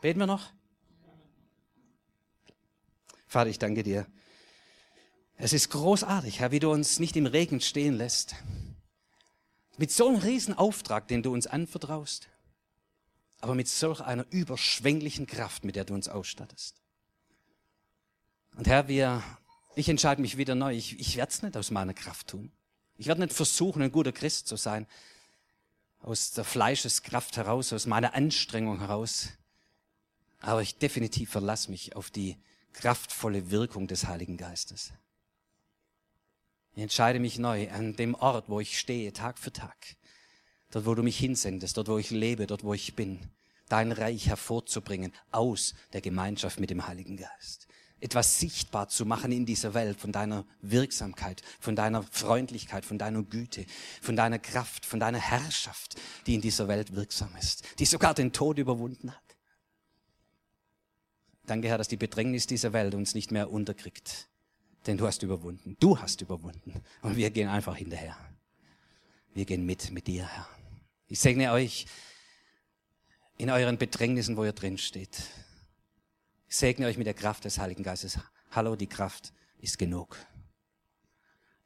Beten 0.00 0.20
wir 0.20 0.26
noch? 0.26 0.52
Vater, 3.32 3.48
ich 3.48 3.58
danke 3.58 3.82
dir. 3.82 4.06
Es 5.38 5.54
ist 5.54 5.70
großartig, 5.70 6.40
Herr, 6.40 6.50
wie 6.50 6.58
du 6.58 6.70
uns 6.70 7.00
nicht 7.00 7.16
im 7.16 7.24
Regen 7.24 7.62
stehen 7.62 7.94
lässt. 7.94 8.34
Mit 9.78 9.90
so 9.90 10.06
einem 10.06 10.18
riesen 10.18 10.52
Auftrag, 10.52 11.08
den 11.08 11.22
du 11.22 11.32
uns 11.32 11.46
anvertraust, 11.46 12.28
aber 13.40 13.54
mit 13.54 13.68
solch 13.68 14.02
einer 14.02 14.26
überschwänglichen 14.28 15.26
Kraft, 15.26 15.64
mit 15.64 15.76
der 15.76 15.86
du 15.86 15.94
uns 15.94 16.10
ausstattest. 16.10 16.82
Und 18.58 18.66
Herr, 18.66 18.86
wir, 18.88 19.22
ich 19.76 19.88
entscheide 19.88 20.20
mich 20.20 20.36
wieder 20.36 20.54
neu. 20.54 20.74
Ich, 20.74 21.00
ich 21.00 21.16
werde 21.16 21.32
es 21.32 21.40
nicht 21.40 21.56
aus 21.56 21.70
meiner 21.70 21.94
Kraft 21.94 22.26
tun. 22.26 22.52
Ich 22.98 23.06
werde 23.06 23.22
nicht 23.22 23.32
versuchen, 23.32 23.80
ein 23.80 23.92
guter 23.92 24.12
Christ 24.12 24.46
zu 24.46 24.56
sein, 24.56 24.86
aus 26.00 26.32
der 26.32 26.44
Fleischeskraft 26.44 27.38
heraus, 27.38 27.72
aus 27.72 27.86
meiner 27.86 28.12
Anstrengung 28.12 28.80
heraus. 28.80 29.30
Aber 30.40 30.60
ich 30.60 30.76
definitiv 30.76 31.30
verlasse 31.30 31.70
mich 31.70 31.96
auf 31.96 32.10
die 32.10 32.36
kraftvolle 32.72 33.50
Wirkung 33.50 33.86
des 33.86 34.06
Heiligen 34.06 34.36
Geistes. 34.36 34.92
Ich 36.74 36.82
entscheide 36.82 37.20
mich 37.20 37.38
neu 37.38 37.70
an 37.70 37.96
dem 37.96 38.14
Ort, 38.14 38.48
wo 38.48 38.60
ich 38.60 38.78
stehe, 38.78 39.12
Tag 39.12 39.38
für 39.38 39.52
Tag. 39.52 39.96
Dort, 40.70 40.86
wo 40.86 40.94
du 40.94 41.02
mich 41.02 41.18
hinsendest, 41.18 41.76
dort, 41.76 41.88
wo 41.88 41.98
ich 41.98 42.10
lebe, 42.10 42.46
dort, 42.46 42.64
wo 42.64 42.72
ich 42.72 42.96
bin, 42.96 43.20
dein 43.68 43.92
Reich 43.92 44.26
hervorzubringen 44.26 45.12
aus 45.30 45.74
der 45.92 46.00
Gemeinschaft 46.00 46.60
mit 46.60 46.70
dem 46.70 46.86
Heiligen 46.86 47.16
Geist. 47.16 47.68
etwas 48.02 48.40
sichtbar 48.40 48.88
zu 48.88 49.06
machen 49.06 49.30
in 49.30 49.46
dieser 49.46 49.74
Welt 49.74 49.98
von 49.98 50.10
deiner 50.10 50.44
Wirksamkeit, 50.60 51.40
von 51.60 51.76
deiner 51.76 52.02
Freundlichkeit, 52.02 52.84
von 52.84 52.98
deiner 52.98 53.22
Güte, 53.22 53.64
von 54.00 54.16
deiner 54.16 54.40
Kraft, 54.40 54.84
von 54.84 54.98
deiner 54.98 55.20
Herrschaft, 55.20 55.94
die 56.26 56.34
in 56.34 56.40
dieser 56.40 56.66
Welt 56.66 56.94
wirksam 56.96 57.30
ist, 57.38 57.62
die 57.78 57.86
sogar 57.86 58.12
den 58.14 58.32
Tod 58.32 58.58
überwunden 58.58 59.12
hat. 59.12 59.21
Danke, 61.52 61.68
Herr, 61.68 61.76
dass 61.76 61.88
die 61.88 61.98
Bedrängnis 61.98 62.46
dieser 62.46 62.72
Welt 62.72 62.94
uns 62.94 63.14
nicht 63.14 63.30
mehr 63.30 63.52
unterkriegt, 63.52 64.26
denn 64.86 64.96
du 64.96 65.06
hast 65.06 65.22
überwunden, 65.22 65.76
du 65.80 65.98
hast 65.98 66.22
überwunden 66.22 66.82
und 67.02 67.18
wir 67.18 67.28
gehen 67.28 67.46
einfach 67.46 67.76
hinterher. 67.76 68.16
Wir 69.34 69.44
gehen 69.44 69.66
mit 69.66 69.90
mit 69.90 70.06
dir, 70.06 70.26
Herr. 70.26 70.48
Ich 71.08 71.20
segne 71.20 71.52
euch 71.52 71.84
in 73.36 73.50
euren 73.50 73.76
Bedrängnissen, 73.76 74.38
wo 74.38 74.46
ihr 74.46 74.54
drin 74.54 74.78
steht. 74.78 75.24
Ich 76.48 76.56
segne 76.56 76.86
euch 76.86 76.96
mit 76.96 77.06
der 77.06 77.12
Kraft 77.12 77.44
des 77.44 77.58
Heiligen 77.58 77.82
Geistes. 77.82 78.18
Hallo, 78.52 78.74
die 78.74 78.86
Kraft 78.86 79.34
ist 79.58 79.78
genug. 79.78 80.16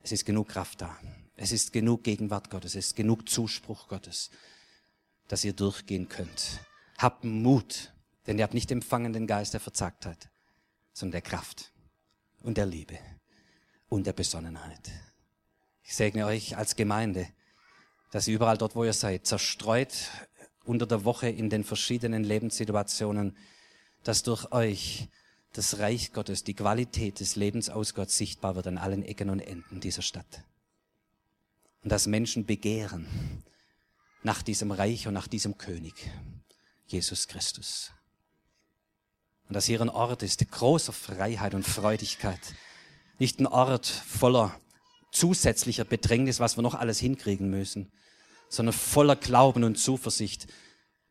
Es 0.01 0.11
ist 0.11 0.27
genug 0.27 0.49
Kraft 0.49 0.81
da. 0.81 0.99
Es 1.37 1.53
ist 1.53 1.73
genug 1.73 2.03
Gegenwart 2.03 2.51
Gottes. 2.51 2.75
Es 2.75 2.87
ist 2.89 2.97
genug 2.97 3.29
Zuspruch 3.29 3.87
Gottes, 3.87 4.31
dass 5.29 5.45
ihr 5.45 5.53
durchgehen 5.53 6.09
könnt. 6.09 6.59
Habt 6.99 7.23
Mut, 7.23 7.93
denn 8.27 8.39
ihr 8.39 8.45
habt 8.45 8.55
nicht 8.55 8.71
empfangen 8.71 9.13
den 9.13 9.27
Geist 9.27 9.55
der 9.55 9.61
Verzagtheit, 9.61 10.29
sondern 10.93 11.13
der 11.13 11.23
Kraft 11.23 11.73
und 12.43 12.57
der 12.57 12.67
Liebe 12.67 12.99
und 13.89 14.07
der 14.07 14.13
Besonnenheit. 14.13 14.91
Ich 15.83 15.95
segne 15.95 16.27
euch 16.27 16.57
als 16.57 16.77
Gemeinde, 16.77 17.29
dass 18.11 18.29
ihr 18.29 18.35
überall 18.35 18.59
dort, 18.59 18.75
wo 18.75 18.85
ihr 18.85 18.93
seid, 18.93 19.27
zerstreut 19.27 20.11
unter 20.65 20.87
der 20.87 21.05
Woche 21.05 21.29
in 21.29 21.51
den 21.51 21.65
verschiedenen 21.65 22.25
Lebenssituationen 22.25 23.37
dass 24.07 24.23
durch 24.23 24.53
euch 24.53 25.09
das 25.53 25.79
Reich 25.79 26.13
Gottes, 26.13 26.45
die 26.45 26.55
Qualität 26.55 27.19
des 27.19 27.35
Lebens 27.35 27.69
aus 27.69 27.93
Gott 27.93 28.11
sichtbar 28.11 28.55
wird 28.55 28.69
an 28.69 28.79
allen 28.79 29.03
Ecken 29.03 29.31
und 29.31 29.41
Enden 29.41 29.81
dieser 29.81 30.03
Stadt. 30.03 30.45
Und 31.83 31.91
dass 31.91 32.07
Menschen 32.07 32.47
begehren 32.47 33.43
nach 34.23 34.43
diesem 34.43 34.71
Reich 34.71 35.09
und 35.09 35.15
nach 35.15 35.27
diesem 35.27 35.59
König, 35.59 35.95
Jesus 36.87 37.27
Christus. 37.27 37.91
Und 39.49 39.55
dass 39.55 39.67
hier 39.67 39.81
ein 39.81 39.89
Ort 39.89 40.23
ist 40.23 40.49
großer 40.51 40.93
Freiheit 40.93 41.55
und 41.55 41.67
Freudigkeit. 41.67 42.41
Nicht 43.19 43.41
ein 43.41 43.47
Ort 43.47 43.87
voller 43.87 44.59
zusätzlicher 45.13 45.85
Bedrängnis, 45.85 46.41
was 46.41 46.57
wir 46.57 46.63
noch 46.63 46.75
alles 46.75 46.99
hinkriegen 46.99 47.49
müssen, 47.49 47.91
sondern 48.49 48.75
voller 48.75 49.17
Glauben 49.17 49.65
und 49.65 49.77
Zuversicht, 49.77 50.47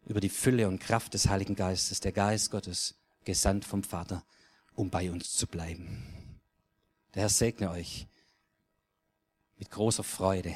über 0.06 0.20
die 0.20 0.30
Fülle 0.30 0.68
und 0.68 0.80
Kraft 0.80 1.16
des 1.16 1.28
Heiligen 1.28 1.56
Geistes, 1.56 2.00
der 2.00 2.12
Geist 2.12 2.52
Gottes, 2.52 2.96
gesandt 3.24 3.66
vom 3.66 3.84
Vater, 3.84 4.24
um 4.76 4.92
bei 4.92 5.12
uns 5.12 5.34
zu 5.34 5.48
bleiben. 5.48 6.40
Der 7.16 7.24
Herr 7.24 7.30
segne 7.30 7.72
euch 7.72 8.08
mit 9.58 9.72
großer 9.72 10.04
Freude 10.04 10.56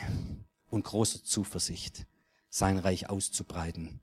und 0.69 0.83
großer 0.83 1.23
Zuversicht, 1.23 2.05
sein 2.49 2.77
Reich 2.77 3.09
auszubreiten 3.09 4.01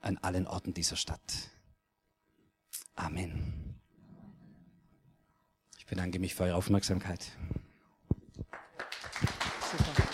an 0.00 0.16
allen 0.18 0.46
Orten 0.46 0.72
dieser 0.72 0.96
Stadt. 0.96 1.50
Amen. 2.96 3.76
Ich 5.78 5.86
bedanke 5.86 6.18
mich 6.18 6.34
für 6.34 6.44
eure 6.44 6.56
Aufmerksamkeit. 6.56 7.24
Super. 9.60 10.05